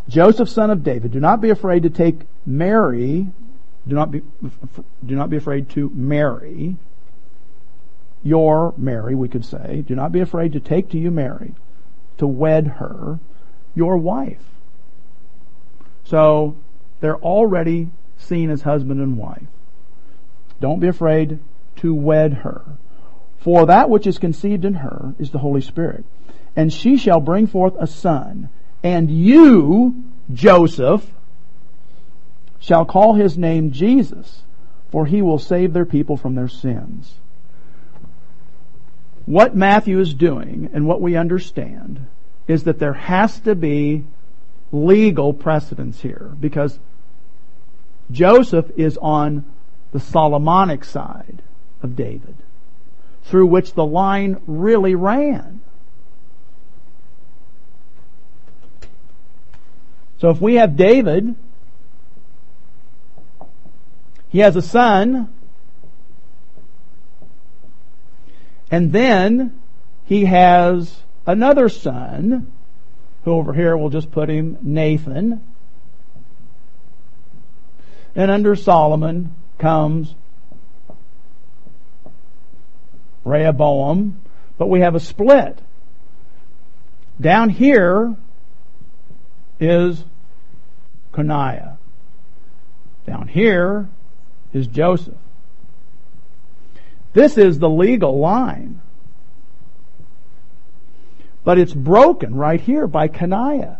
Joseph, 0.09 0.49
son 0.49 0.69
of 0.69 0.83
David, 0.83 1.11
do 1.11 1.19
not 1.19 1.39
be 1.39 1.49
afraid 1.49 1.83
to 1.83 1.89
take 1.89 2.21
Mary. 2.45 3.27
Do 3.87 3.95
not 3.95 4.11
be, 4.11 4.21
do 5.05 5.15
not 5.15 5.29
be 5.29 5.37
afraid 5.37 5.69
to 5.71 5.89
marry 5.93 6.75
your 8.23 8.73
Mary, 8.77 9.13
we 9.15 9.27
could 9.27 9.45
say. 9.45 9.83
Do 9.85 9.95
not 9.95 10.11
be 10.11 10.21
afraid 10.21 10.53
to 10.53 10.59
take 10.59 10.89
to 10.89 10.97
you 10.97 11.11
Mary, 11.11 11.53
to 12.17 12.25
wed 12.25 12.67
her, 12.67 13.19
your 13.75 13.97
wife. 13.97 14.43
So 16.05 16.55
they're 17.01 17.17
already 17.17 17.89
seen 18.17 18.49
as 18.49 18.61
husband 18.61 19.01
and 19.01 19.17
wife. 19.17 19.47
Don't 20.61 20.79
be 20.79 20.87
afraid 20.87 21.39
to 21.77 21.93
wed 21.93 22.33
her. 22.33 22.63
For 23.39 23.65
that 23.65 23.89
which 23.89 24.07
is 24.07 24.19
conceived 24.19 24.63
in 24.63 24.75
her 24.75 25.13
is 25.19 25.31
the 25.31 25.39
Holy 25.39 25.59
Spirit. 25.59 26.05
And 26.55 26.71
she 26.71 26.97
shall 26.97 27.19
bring 27.19 27.47
forth 27.47 27.73
a 27.77 27.87
son. 27.87 28.49
And 28.83 29.11
you, 29.11 30.03
Joseph, 30.31 31.05
shall 32.59 32.85
call 32.85 33.15
his 33.15 33.37
name 33.37 33.71
Jesus, 33.71 34.43
for 34.89 35.05
he 35.05 35.21
will 35.21 35.39
save 35.39 35.73
their 35.73 35.85
people 35.85 36.15
from 36.15 36.35
their 36.35 36.47
sins. 36.47 37.15
What 39.25 39.55
Matthew 39.55 39.99
is 39.99 40.13
doing 40.13 40.69
and 40.73 40.85
what 40.85 41.01
we 41.01 41.15
understand 41.15 42.07
is 42.47 42.65
that 42.65 42.79
there 42.79 42.93
has 42.93 43.39
to 43.41 43.55
be 43.55 44.03
legal 44.71 45.33
precedence 45.33 46.01
here 46.01 46.35
because 46.39 46.79
Joseph 48.11 48.69
is 48.75 48.97
on 48.97 49.45
the 49.91 49.99
Solomonic 49.99 50.83
side 50.83 51.41
of 51.81 51.95
David 51.95 52.35
through 53.23 53.45
which 53.45 53.73
the 53.73 53.85
line 53.85 54.41
really 54.45 54.95
ran. 54.95 55.61
So 60.17 60.29
if 60.29 60.41
we 60.41 60.55
have 60.55 60.75
David, 60.75 61.35
he 64.29 64.39
has 64.39 64.55
a 64.55 64.61
son, 64.61 65.33
and 68.73 68.91
then 68.91 69.53
he 70.05 70.25
has 70.25 71.03
another 71.27 71.69
son, 71.69 72.51
who 73.23 73.33
over 73.33 73.53
here 73.53 73.77
we'll 73.77 73.91
just 73.91 74.09
put 74.09 74.31
him 74.31 74.57
Nathan. 74.63 75.43
And 78.15 78.31
under 78.31 78.55
Solomon 78.55 79.35
comes 79.59 80.15
Rehoboam, 83.23 84.19
but 84.57 84.65
we 84.65 84.79
have 84.79 84.95
a 84.95 84.99
split. 84.99 85.59
Down 87.21 87.49
here 87.49 88.15
is 89.59 90.03
Coniah. 91.13 91.77
Down 93.05 93.27
here 93.27 93.87
is 94.51 94.65
Joseph. 94.65 95.13
This 97.13 97.37
is 97.37 97.59
the 97.59 97.69
legal 97.69 98.19
line. 98.19 98.81
But 101.43 101.59
it's 101.59 101.73
broken 101.73 102.35
right 102.35 102.59
here 102.59 102.87
by 102.87 103.07
Coniah. 103.07 103.77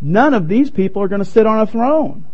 None 0.00 0.34
of 0.34 0.48
these 0.48 0.70
people 0.70 1.02
are 1.02 1.08
going 1.08 1.24
to 1.24 1.30
sit 1.30 1.46
on 1.46 1.60
a 1.60 1.66
throne. 1.66 2.26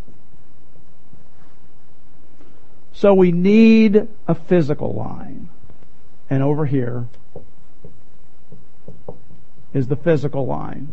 So 2.92 3.14
we 3.14 3.32
need 3.32 4.08
a 4.28 4.34
physical 4.34 4.92
line. 4.92 5.48
And 6.28 6.42
over 6.42 6.66
here 6.66 7.06
is 9.72 9.86
the 9.86 9.96
physical 9.96 10.46
line. 10.46 10.92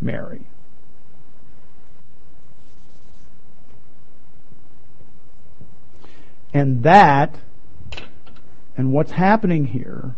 Mary. 0.00 0.46
And 6.54 6.82
that, 6.82 7.34
and 8.76 8.92
what's 8.92 9.12
happening 9.12 9.66
here, 9.66 10.14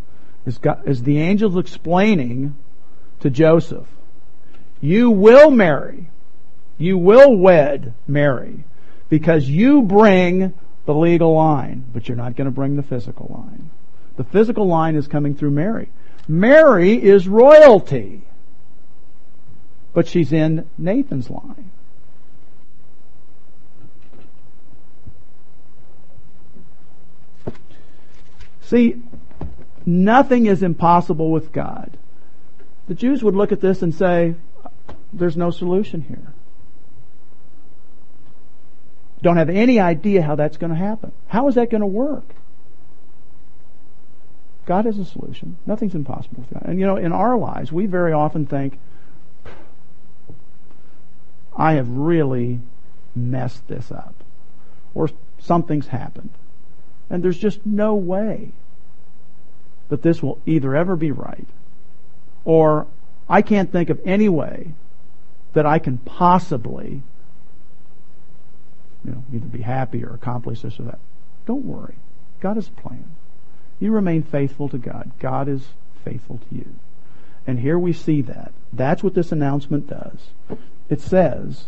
is, 0.47 0.59
God, 0.59 0.83
is 0.87 1.03
the 1.03 1.19
angels 1.19 1.57
explaining 1.57 2.55
to 3.21 3.31
Joseph, 3.31 3.87
you 4.81 5.11
will 5.11 5.51
marry, 5.51 6.11
you 6.77 6.99
will 6.99 7.37
wed 7.37 7.95
Mary, 8.07 8.65
because 9.09 9.49
you 9.49 9.83
bring 9.83 10.53
the 10.85 10.95
legal 10.95 11.35
line, 11.35 11.85
but 11.93 12.09
you're 12.09 12.17
not 12.17 12.37
going 12.37 12.47
to 12.47 12.51
bring 12.51 12.77
the 12.77 12.83
physical 12.83 13.31
line. 13.31 13.71
The 14.17 14.25
physical 14.25 14.67
line 14.67 14.97
is 14.97 15.09
coming 15.09 15.35
through 15.35 15.53
Mary. 15.53 15.89
Mary 16.29 17.03
is 17.03 17.27
royalty, 17.27 18.23
but 19.93 20.07
she's 20.07 20.33
in 20.33 20.69
Nathan's 20.77 21.31
line. 21.31 21.71
See, 28.75 29.01
nothing 29.87 30.47
is 30.47 30.63
impossible 30.63 31.31
with 31.31 31.53
God. 31.53 31.97
The 32.89 32.95
Jews 32.95 33.23
would 33.23 33.35
look 33.35 33.53
at 33.53 33.61
this 33.61 33.83
and 33.83 33.95
say, 33.95 34.35
there's 35.13 35.37
no 35.37 35.51
solution 35.51 36.01
here 36.03 36.35
don't 39.25 39.39
have 39.39 39.49
any 39.49 39.81
idea 39.81 40.23
how 40.23 40.37
that's 40.37 40.59
going 40.59 40.71
to 40.71 40.79
happen. 40.79 41.11
How 41.27 41.49
is 41.49 41.57
that 41.57 41.71
going 41.71 41.81
to 41.81 41.87
work? 41.87 42.35
God 44.67 44.85
has 44.85 44.99
a 44.99 45.05
solution. 45.05 45.57
Nothing's 45.67 45.95
impossible 45.95 46.41
with 46.43 46.51
God. 46.53 46.63
And 46.67 46.79
you 46.79 46.87
know, 46.87 46.97
in 46.97 47.11
our 47.11 47.37
lives, 47.37 47.73
we 47.73 47.87
very 47.87 48.13
often 48.13 48.47
think, 48.47 48.79
I 51.57 51.75
have 51.75 51.89
really 51.89 52.61
messed 53.15 53.67
this 53.67 53.91
up. 53.91 54.15
Or 54.95 55.09
something's 55.39 55.87
happened. 55.87 56.31
And 57.09 57.23
there's 57.23 57.39
just 57.39 57.65
no 57.65 57.95
way 57.95 58.53
that 59.89 60.03
this 60.03 60.23
will 60.23 60.41
either 60.47 60.75
ever 60.75 60.97
be 60.97 61.13
right, 61.13 61.47
or 62.45 62.87
I 63.29 63.43
can't 63.43 63.71
think 63.71 63.91
of 63.91 64.01
any 64.05 64.29
way 64.29 64.75
that 65.53 65.67
I 65.67 65.79
can 65.79 65.99
possibly 65.99 67.03
you 69.05 69.11
know, 69.11 69.25
either 69.33 69.47
be 69.47 69.63
happy 69.63 70.05
or 70.05 70.15
accomplish 70.15 70.63
this 70.63 70.81
or 70.81 70.85
that. 70.85 70.99
Don't 71.47 71.65
worry. 71.65 71.95
God 72.41 72.57
has 72.57 72.69
a 72.69 72.81
plan. 72.81 73.05
You 73.79 73.93
remain 73.93 74.23
faithful 74.23 74.69
to 74.71 74.79
God. 74.79 75.11
God 75.19 75.49
is 75.49 75.63
faithful 76.05 76.41
to 76.49 76.55
you. 76.55 76.75
And 77.47 77.59
here 77.59 77.79
we 77.79 77.93
see 77.93 78.23
that. 78.23 78.53
That's 78.73 79.03
what 79.03 79.15
this 79.15 79.31
announcement 79.31 79.89
does. 79.89 80.59
It 80.89 81.01
says, 81.01 81.67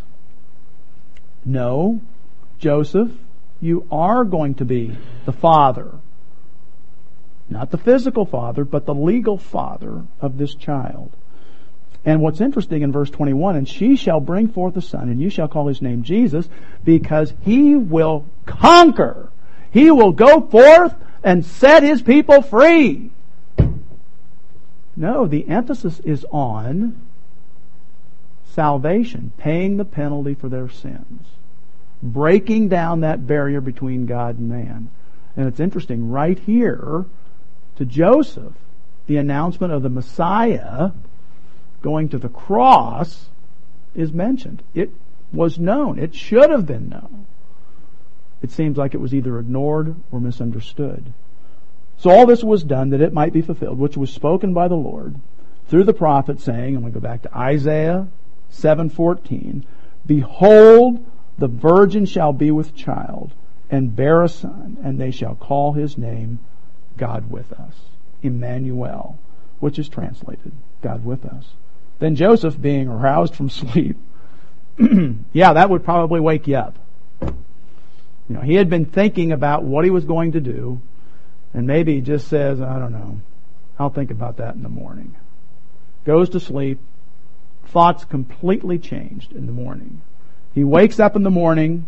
no, 1.45 2.01
Joseph, 2.59 3.11
you 3.61 3.87
are 3.91 4.23
going 4.23 4.55
to 4.55 4.65
be 4.65 4.97
the 5.25 5.31
father. 5.31 5.91
Not 7.49 7.71
the 7.71 7.77
physical 7.77 8.25
father, 8.25 8.65
but 8.65 8.85
the 8.85 8.93
legal 8.93 9.37
father 9.37 10.03
of 10.19 10.37
this 10.37 10.53
child. 10.53 11.11
And 12.05 12.21
what's 12.21 12.41
interesting 12.41 12.83
in 12.83 12.91
verse 12.91 13.09
21, 13.09 13.55
and 13.55 13.67
she 13.67 13.95
shall 13.95 14.19
bring 14.19 14.47
forth 14.49 14.77
a 14.77 14.81
son, 14.81 15.09
and 15.09 15.21
you 15.21 15.29
shall 15.29 15.47
call 15.47 15.67
his 15.67 15.81
name 15.81 16.03
Jesus, 16.03 16.47
because 16.83 17.33
he 17.41 17.75
will 17.75 18.25
conquer. 18.45 19.29
He 19.71 19.91
will 19.91 20.11
go 20.11 20.41
forth 20.41 20.95
and 21.23 21.45
set 21.45 21.83
his 21.83 22.01
people 22.01 22.41
free. 22.41 23.11
No, 24.95 25.27
the 25.27 25.47
emphasis 25.47 25.99
is 25.99 26.25
on 26.31 26.99
salvation, 28.45 29.31
paying 29.37 29.77
the 29.77 29.85
penalty 29.85 30.33
for 30.33 30.49
their 30.49 30.69
sins, 30.69 31.27
breaking 32.01 32.69
down 32.69 33.01
that 33.01 33.27
barrier 33.27 33.61
between 33.61 34.05
God 34.05 34.39
and 34.39 34.49
man. 34.49 34.89
And 35.35 35.47
it's 35.47 35.59
interesting, 35.59 36.09
right 36.09 36.39
here 36.39 37.05
to 37.77 37.85
Joseph, 37.85 38.53
the 39.05 39.17
announcement 39.17 39.71
of 39.71 39.83
the 39.83 39.89
Messiah 39.89 40.91
going 41.81 42.09
to 42.09 42.17
the 42.17 42.29
cross 42.29 43.29
is 43.95 44.11
mentioned. 44.11 44.61
It 44.73 44.91
was 45.31 45.57
known. 45.57 45.99
It 45.99 46.13
should 46.13 46.49
have 46.49 46.65
been 46.65 46.89
known. 46.89 47.25
It 48.41 48.51
seems 48.51 48.77
like 48.77 48.93
it 48.93 49.01
was 49.01 49.13
either 49.13 49.39
ignored 49.39 49.95
or 50.11 50.19
misunderstood. 50.19 51.13
So 51.97 52.11
all 52.11 52.25
this 52.25 52.43
was 52.43 52.63
done 52.63 52.89
that 52.91 53.01
it 53.01 53.13
might 53.13 53.33
be 53.33 53.41
fulfilled, 53.41 53.79
which 53.79 53.97
was 53.97 54.11
spoken 54.11 54.53
by 54.53 54.67
the 54.67 54.75
Lord 54.75 55.15
through 55.67 55.83
the 55.83 55.93
prophet 55.93 56.39
saying, 56.39 56.75
and 56.75 56.83
we 56.83 56.91
go 56.91 56.99
back 56.99 57.23
to 57.23 57.37
Isaiah 57.37 58.07
7:14, 58.51 59.63
behold 60.05 61.05
the 61.37 61.47
virgin 61.47 62.05
shall 62.05 62.33
be 62.33 62.51
with 62.51 62.75
child 62.75 63.33
and 63.69 63.95
bear 63.95 64.23
a 64.23 64.29
son 64.29 64.77
and 64.83 64.99
they 64.99 65.11
shall 65.11 65.35
call 65.35 65.73
his 65.73 65.97
name 65.97 66.39
God 66.97 67.29
with 67.31 67.51
us. 67.53 67.75
Emmanuel, 68.23 69.17
which 69.59 69.79
is 69.79 69.89
translated 69.89 70.51
God 70.81 71.05
with 71.05 71.25
us. 71.25 71.53
Then 71.99 72.15
Joseph, 72.15 72.59
being 72.59 72.87
aroused 72.87 73.35
from 73.35 73.49
sleep, 73.49 73.97
yeah, 75.33 75.53
that 75.53 75.69
would 75.69 75.83
probably 75.83 76.19
wake 76.19 76.47
you 76.47 76.57
up. 76.57 76.77
You 77.21 78.35
know, 78.35 78.41
he 78.41 78.55
had 78.55 78.69
been 78.69 78.85
thinking 78.85 79.31
about 79.31 79.63
what 79.63 79.85
he 79.85 79.91
was 79.91 80.05
going 80.05 80.33
to 80.33 80.41
do, 80.41 80.81
and 81.53 81.65
maybe 81.65 81.95
he 81.95 82.01
just 82.01 82.27
says, 82.27 82.61
I 82.61 82.77
don't 82.77 82.91
know, 82.91 83.21
I'll 83.79 83.89
think 83.89 84.11
about 84.11 84.37
that 84.37 84.55
in 84.55 84.63
the 84.63 84.69
morning. 84.69 85.15
Goes 86.05 86.29
to 86.29 86.39
sleep, 86.39 86.79
thoughts 87.67 88.05
completely 88.05 88.77
changed 88.77 89.31
in 89.31 89.45
the 89.45 89.51
morning. 89.51 90.01
He 90.53 90.63
wakes 90.63 90.99
up 90.99 91.15
in 91.15 91.23
the 91.23 91.29
morning, 91.29 91.87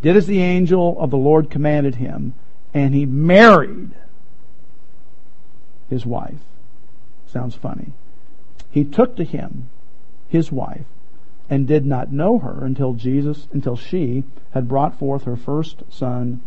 did 0.00 0.16
as 0.16 0.26
the 0.26 0.40
angel 0.40 0.98
of 1.00 1.10
the 1.10 1.16
Lord 1.16 1.50
commanded 1.50 1.96
him, 1.96 2.34
and 2.74 2.94
he 2.94 3.06
married 3.06 3.90
his 5.90 6.06
wife. 6.06 6.40
Sounds 7.26 7.54
funny. 7.54 7.92
He 8.70 8.84
took 8.84 9.16
to 9.16 9.24
him 9.24 9.68
his 10.28 10.50
wife 10.50 10.86
and 11.50 11.66
did 11.66 11.84
not 11.84 12.12
know 12.12 12.38
her 12.38 12.64
until 12.64 12.94
Jesus, 12.94 13.46
until 13.52 13.76
she 13.76 14.24
had 14.52 14.68
brought 14.68 14.98
forth 14.98 15.24
her 15.24 15.36
first 15.36 15.82
son 15.90 16.40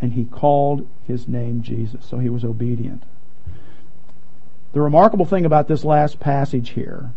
and 0.00 0.12
he 0.12 0.24
called 0.24 0.86
his 1.06 1.26
name 1.26 1.62
Jesus. 1.62 2.04
So 2.04 2.18
he 2.18 2.28
was 2.28 2.44
obedient. 2.44 3.02
The 4.72 4.80
remarkable 4.80 5.24
thing 5.24 5.44
about 5.44 5.66
this 5.66 5.84
last 5.84 6.20
passage 6.20 6.70
here 6.70 7.10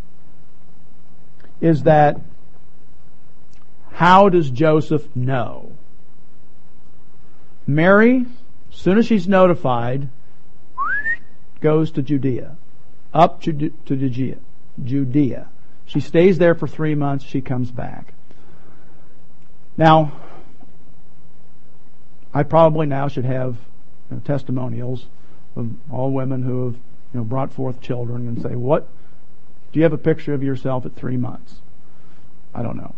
is 1.60 1.84
that 1.84 2.20
how 3.94 4.30
does 4.30 4.50
Joseph 4.50 5.16
know? 5.16 5.72
Mary, 7.76 8.26
as 8.72 8.78
soon 8.78 8.98
as 8.98 9.06
she's 9.06 9.28
notified, 9.28 10.10
goes 11.60 11.92
to 11.92 12.02
Judea, 12.02 12.58
up 13.14 13.42
to, 13.44 13.54
to 13.54 13.96
Judea, 13.96 14.38
Judea. 14.84 15.48
She 15.86 16.00
stays 16.00 16.38
there 16.38 16.56
for 16.56 16.68
three 16.68 16.96
months. 16.96 17.26
She 17.26 17.42
comes 17.42 17.72
back. 17.72 18.14
Now, 19.78 20.12
I 22.34 22.44
probably 22.44 22.88
now 22.88 23.08
should 23.08 23.26
have 23.26 23.58
you 24.10 24.18
know, 24.18 24.22
testimonials 24.24 25.06
of 25.56 25.70
all 25.92 26.12
women 26.12 26.44
who 26.44 26.66
have 26.66 26.76
you 26.76 27.20
know 27.20 27.24
brought 27.24 27.52
forth 27.52 27.82
children 27.82 28.28
and 28.28 28.42
say, 28.42 28.56
"What 28.56 28.88
do 29.72 29.80
you 29.80 29.84
have 29.84 29.94
a 29.94 29.98
picture 29.98 30.34
of 30.34 30.44
yourself 30.44 30.86
at 30.86 30.96
three 30.96 31.18
months?" 31.18 31.62
I 32.54 32.64
don't 32.64 32.78
know. 32.78 32.96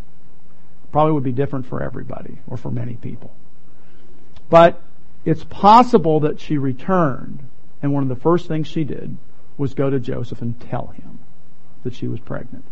Probably 0.91 1.13
would 1.13 1.23
be 1.23 1.31
different 1.31 1.65
for 1.65 1.81
everybody 1.81 2.39
or 2.47 2.57
for 2.57 2.69
many 2.69 2.95
people. 2.95 3.31
But 4.49 4.81
it's 5.25 5.43
possible 5.43 6.21
that 6.21 6.39
she 6.39 6.57
returned, 6.57 7.39
and 7.81 7.93
one 7.93 8.03
of 8.03 8.09
the 8.09 8.15
first 8.15 8.47
things 8.47 8.67
she 8.67 8.83
did 8.83 9.17
was 9.57 9.73
go 9.73 9.89
to 9.89 9.99
Joseph 9.99 10.41
and 10.41 10.59
tell 10.59 10.87
him 10.87 11.19
that 11.83 11.93
she 11.93 12.07
was 12.07 12.19
pregnant. 12.19 12.65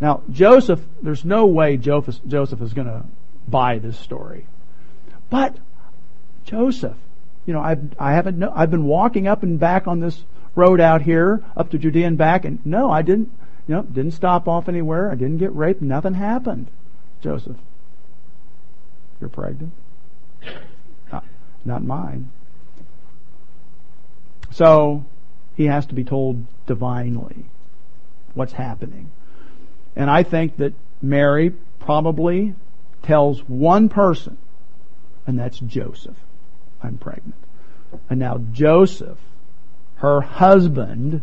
Now, 0.00 0.22
Joseph, 0.30 0.80
there's 1.02 1.24
no 1.24 1.46
way 1.46 1.76
Joseph, 1.76 2.20
Joseph 2.26 2.60
is 2.60 2.72
going 2.72 2.88
to 2.88 3.04
buy 3.46 3.78
this 3.78 3.98
story. 3.98 4.46
But 5.30 5.56
Joseph, 6.44 6.96
you 7.46 7.52
know, 7.52 7.60
I've, 7.60 7.94
I 7.98 8.12
haven't, 8.12 8.38
no, 8.38 8.52
I've 8.54 8.70
been 8.70 8.84
walking 8.84 9.26
up 9.26 9.42
and 9.42 9.58
back 9.58 9.86
on 9.86 10.00
this 10.00 10.24
road 10.54 10.80
out 10.80 11.02
here, 11.02 11.42
up 11.56 11.70
to 11.70 11.78
Judea 11.78 12.06
and 12.06 12.18
back, 12.18 12.44
and 12.44 12.64
no, 12.64 12.90
I 12.90 13.02
didn't, 13.02 13.30
you 13.66 13.74
know, 13.74 13.82
didn't 13.82 14.12
stop 14.12 14.48
off 14.48 14.68
anywhere. 14.68 15.10
I 15.10 15.14
didn't 15.14 15.38
get 15.38 15.54
raped. 15.54 15.82
Nothing 15.82 16.14
happened. 16.14 16.68
Joseph, 17.22 17.56
you're 19.20 19.30
pregnant. 19.30 19.72
Not, 21.64 21.82
mine. 21.82 22.30
So, 24.50 25.04
he 25.56 25.66
has 25.66 25.86
to 25.86 25.94
be 25.94 26.04
told 26.04 26.44
divinely 26.66 27.46
what's 28.34 28.52
happening. 28.52 29.10
And 29.96 30.10
I 30.10 30.22
think 30.22 30.56
that 30.58 30.74
Mary 31.00 31.52
probably 31.80 32.54
tells 33.02 33.40
one 33.48 33.88
person, 33.88 34.38
and 35.26 35.38
that's 35.38 35.58
Joseph. 35.58 36.16
I'm 36.82 36.98
pregnant. 36.98 37.34
And 38.10 38.18
now 38.18 38.38
Joseph, 38.52 39.18
her 39.96 40.20
husband, 40.20 41.22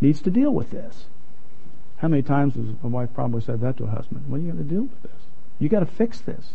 needs 0.00 0.20
to 0.22 0.30
deal 0.30 0.50
with 0.50 0.70
this. 0.70 1.06
How 1.98 2.08
many 2.08 2.22
times 2.22 2.54
has 2.54 2.66
a 2.82 2.88
wife 2.88 3.10
probably 3.14 3.40
said 3.40 3.60
that 3.60 3.76
to 3.78 3.84
a 3.84 3.88
husband? 3.88 4.24
What 4.28 4.36
are 4.36 4.40
you 4.40 4.52
going 4.52 4.64
to 4.68 4.74
do 4.74 4.82
with 4.82 5.02
this? 5.02 5.20
You 5.58 5.68
got 5.68 5.80
to 5.80 5.86
fix 5.86 6.20
this. 6.20 6.50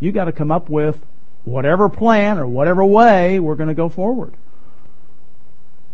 You 0.00 0.12
got 0.12 0.24
to 0.24 0.32
come 0.32 0.50
up 0.50 0.68
with 0.68 1.00
whatever 1.48 1.88
plan 1.88 2.38
or 2.38 2.46
whatever 2.46 2.84
way 2.84 3.40
we're 3.40 3.54
going 3.54 3.68
to 3.68 3.74
go 3.74 3.88
forward. 3.88 4.34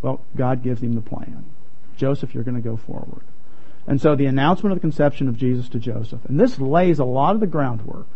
Well, 0.03 0.21
God 0.37 0.63
gives 0.63 0.83
him 0.83 0.95
the 0.95 1.01
plan. 1.01 1.45
Joseph, 1.97 2.35
you're 2.35 2.45
going 2.45 2.61
to 2.61 2.69
go 2.69 2.77
forward. 2.77 3.23
And 3.87 4.01
so 4.01 4.17
the 4.17 4.27
announcement 4.27 4.73
of 4.73 4.79
the 4.79 4.81
conception 4.81 5.29
of 5.29 5.37
Jesus 5.37 5.69
to 5.71 5.79
Joseph, 5.79 6.25
and 6.27 6.41
this 6.41 6.59
lays 6.59 6.99
a 6.99 7.05
lot 7.05 7.35
of 7.35 7.41
the 7.41 7.47
groundwork 7.47 8.07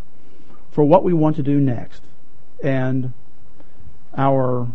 for 0.71 0.83
what 0.83 1.03
we 1.03 1.13
want 1.13 1.37
to 1.37 1.43
do 1.43 1.59
next. 1.59 2.01
And 2.63 3.13
our 4.15 4.67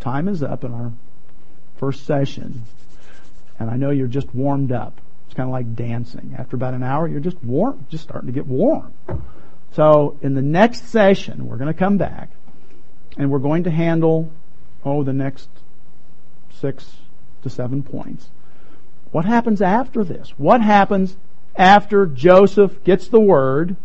time 0.00 0.28
is 0.28 0.42
up 0.42 0.64
in 0.64 0.72
our 0.72 0.92
first 1.76 2.04
session. 2.04 2.64
And 3.58 3.70
I 3.70 3.76
know 3.76 3.90
you're 3.90 4.06
just 4.06 4.32
warmed 4.34 4.72
up. 4.72 5.00
It's 5.26 5.34
kind 5.34 5.48
of 5.48 5.52
like 5.52 5.74
dancing. 5.74 6.34
After 6.38 6.56
about 6.56 6.74
an 6.74 6.82
hour, 6.82 7.08
you're 7.08 7.20
just 7.20 7.42
warm, 7.42 7.86
just 7.88 8.04
starting 8.04 8.26
to 8.26 8.32
get 8.32 8.46
warm. 8.46 8.92
So 9.72 10.16
in 10.22 10.34
the 10.34 10.42
next 10.42 10.88
session, 10.88 11.46
we're 11.46 11.56
going 11.56 11.72
to 11.72 11.78
come 11.78 11.98
back 11.98 12.30
and 13.16 13.30
we're 13.30 13.38
going 13.38 13.64
to 13.64 13.70
handle, 13.70 14.30
oh, 14.84 15.02
the 15.02 15.12
next 15.12 15.48
six 16.60 16.86
to 17.42 17.50
seven 17.50 17.82
points. 17.82 18.28
What 19.10 19.24
happens 19.24 19.62
after 19.62 20.04
this? 20.04 20.30
What 20.36 20.60
happens 20.60 21.16
after 21.56 22.06
Joseph 22.06 22.84
gets 22.84 23.08
the 23.08 23.20
word 23.20 23.76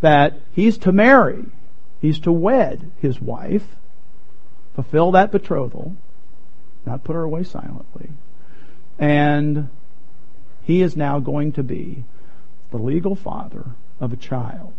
that 0.00 0.40
he's 0.52 0.78
to 0.78 0.92
marry, 0.92 1.44
he's 2.00 2.20
to 2.20 2.32
wed 2.32 2.90
his 3.00 3.20
wife, 3.20 3.64
fulfill 4.74 5.12
that 5.12 5.32
betrothal, 5.32 5.96
not 6.84 7.02
put 7.02 7.14
her 7.14 7.22
away 7.22 7.42
silently, 7.42 8.10
and 8.98 9.68
he 10.62 10.82
is 10.82 10.96
now 10.96 11.18
going 11.18 11.52
to 11.52 11.62
be 11.62 12.04
the 12.70 12.76
legal 12.76 13.14
father 13.14 13.64
of 14.00 14.12
a 14.12 14.16
child. 14.16 14.72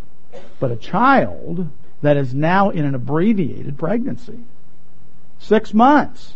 But 0.59 0.71
a 0.71 0.75
child 0.75 1.69
that 2.01 2.17
is 2.17 2.33
now 2.33 2.69
in 2.69 2.85
an 2.85 2.95
abbreviated 2.95 3.77
pregnancy. 3.77 4.39
Six 5.39 5.73
months. 5.73 6.33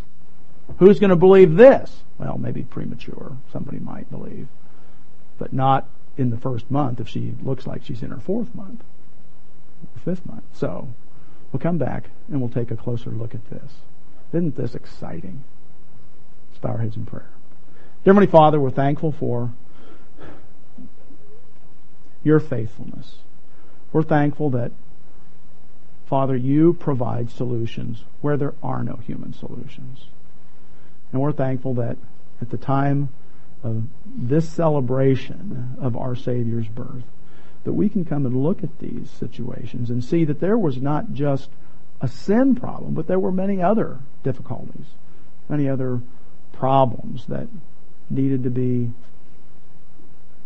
Who's 0.79 0.99
going 0.99 1.09
to 1.09 1.15
believe 1.15 1.55
this? 1.55 2.03
Well, 2.17 2.37
maybe 2.37 2.63
premature, 2.63 3.35
somebody 3.51 3.79
might 3.79 4.09
believe. 4.09 4.47
But 5.37 5.53
not 5.53 5.87
in 6.17 6.29
the 6.29 6.37
first 6.37 6.69
month 6.69 6.99
if 6.99 7.07
she 7.07 7.33
looks 7.43 7.65
like 7.65 7.83
she's 7.83 8.03
in 8.03 8.11
her 8.11 8.19
fourth 8.19 8.53
month, 8.53 8.83
fifth 10.05 10.25
month. 10.25 10.43
So 10.53 10.87
we'll 11.51 11.59
come 11.59 11.77
back 11.77 12.09
and 12.29 12.39
we'll 12.39 12.49
take 12.49 12.71
a 12.71 12.75
closer 12.75 13.09
look 13.09 13.33
at 13.33 13.49
this. 13.49 13.71
Isn't 14.33 14.55
this 14.55 14.75
exciting? 14.75 15.43
Let's 16.49 16.59
bow 16.59 16.69
our 16.69 16.77
heads 16.77 16.95
in 16.95 17.05
prayer. 17.05 17.29
Dear 18.03 18.13
Heavenly 18.13 18.31
Father, 18.31 18.59
we're 18.59 18.71
thankful 18.71 19.11
for 19.11 19.51
your 22.23 22.39
faithfulness. 22.39 23.17
We're 23.91 24.03
thankful 24.03 24.49
that, 24.51 24.71
Father, 26.05 26.35
you 26.35 26.73
provide 26.73 27.29
solutions 27.29 28.03
where 28.21 28.37
there 28.37 28.53
are 28.63 28.83
no 28.83 28.99
human 29.05 29.33
solutions. 29.33 30.07
And 31.11 31.21
we're 31.21 31.33
thankful 31.33 31.73
that 31.75 31.97
at 32.41 32.49
the 32.49 32.57
time 32.57 33.09
of 33.63 33.83
this 34.05 34.49
celebration 34.49 35.75
of 35.79 35.95
our 35.95 36.15
Savior's 36.15 36.67
birth, 36.67 37.03
that 37.63 37.73
we 37.73 37.89
can 37.89 38.05
come 38.05 38.25
and 38.25 38.35
look 38.35 38.63
at 38.63 38.79
these 38.79 39.09
situations 39.09 39.89
and 39.89 40.03
see 40.03 40.25
that 40.25 40.39
there 40.39 40.57
was 40.57 40.81
not 40.81 41.13
just 41.13 41.49
a 41.99 42.07
sin 42.07 42.55
problem, 42.55 42.93
but 42.93 43.07
there 43.07 43.19
were 43.19 43.31
many 43.31 43.61
other 43.61 43.99
difficulties, 44.23 44.87
many 45.47 45.69
other 45.69 46.01
problems 46.53 47.25
that 47.27 47.47
needed 48.09 48.43
to 48.43 48.49
be 48.49 48.91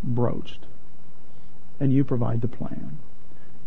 broached. 0.03 0.65
And 1.79 1.93
you 1.93 2.03
provide 2.03 2.41
the 2.41 2.47
plan. 2.47 2.97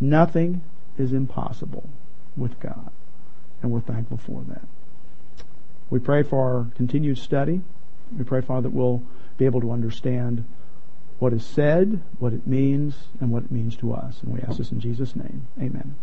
Nothing 0.01 0.63
is 0.97 1.13
impossible 1.13 1.89
with 2.37 2.59
God. 2.61 2.91
And 3.63 3.71
we're 3.71 3.81
thankful 3.81 4.19
for 4.19 4.45
that. 4.49 4.63
We 5.91 5.99
pray 5.99 6.23
for 6.23 6.39
our 6.39 6.67
continued 6.77 7.19
study. 7.19 7.61
We 8.17 8.25
pray, 8.25 8.41
Father, 8.41 8.63
that 8.63 8.75
we'll 8.75 9.03
be 9.37 9.47
able 9.47 9.61
to 9.63 9.71
understand 9.71 10.45
what 11.19 11.33
is 11.33 11.45
said, 11.45 12.01
what 12.19 12.33
it 12.33 12.47
means, 12.47 12.95
and 13.21 13.31
what 13.31 13.45
it 13.45 13.51
means 13.51 13.77
to 13.77 13.93
us. 13.93 14.23
And 14.23 14.33
we 14.33 14.41
ask 14.41 14.59
this 14.59 14.71
in 14.71 14.81
Jesus' 14.81 15.17
name. 15.17 15.49
Amen. 15.61 15.97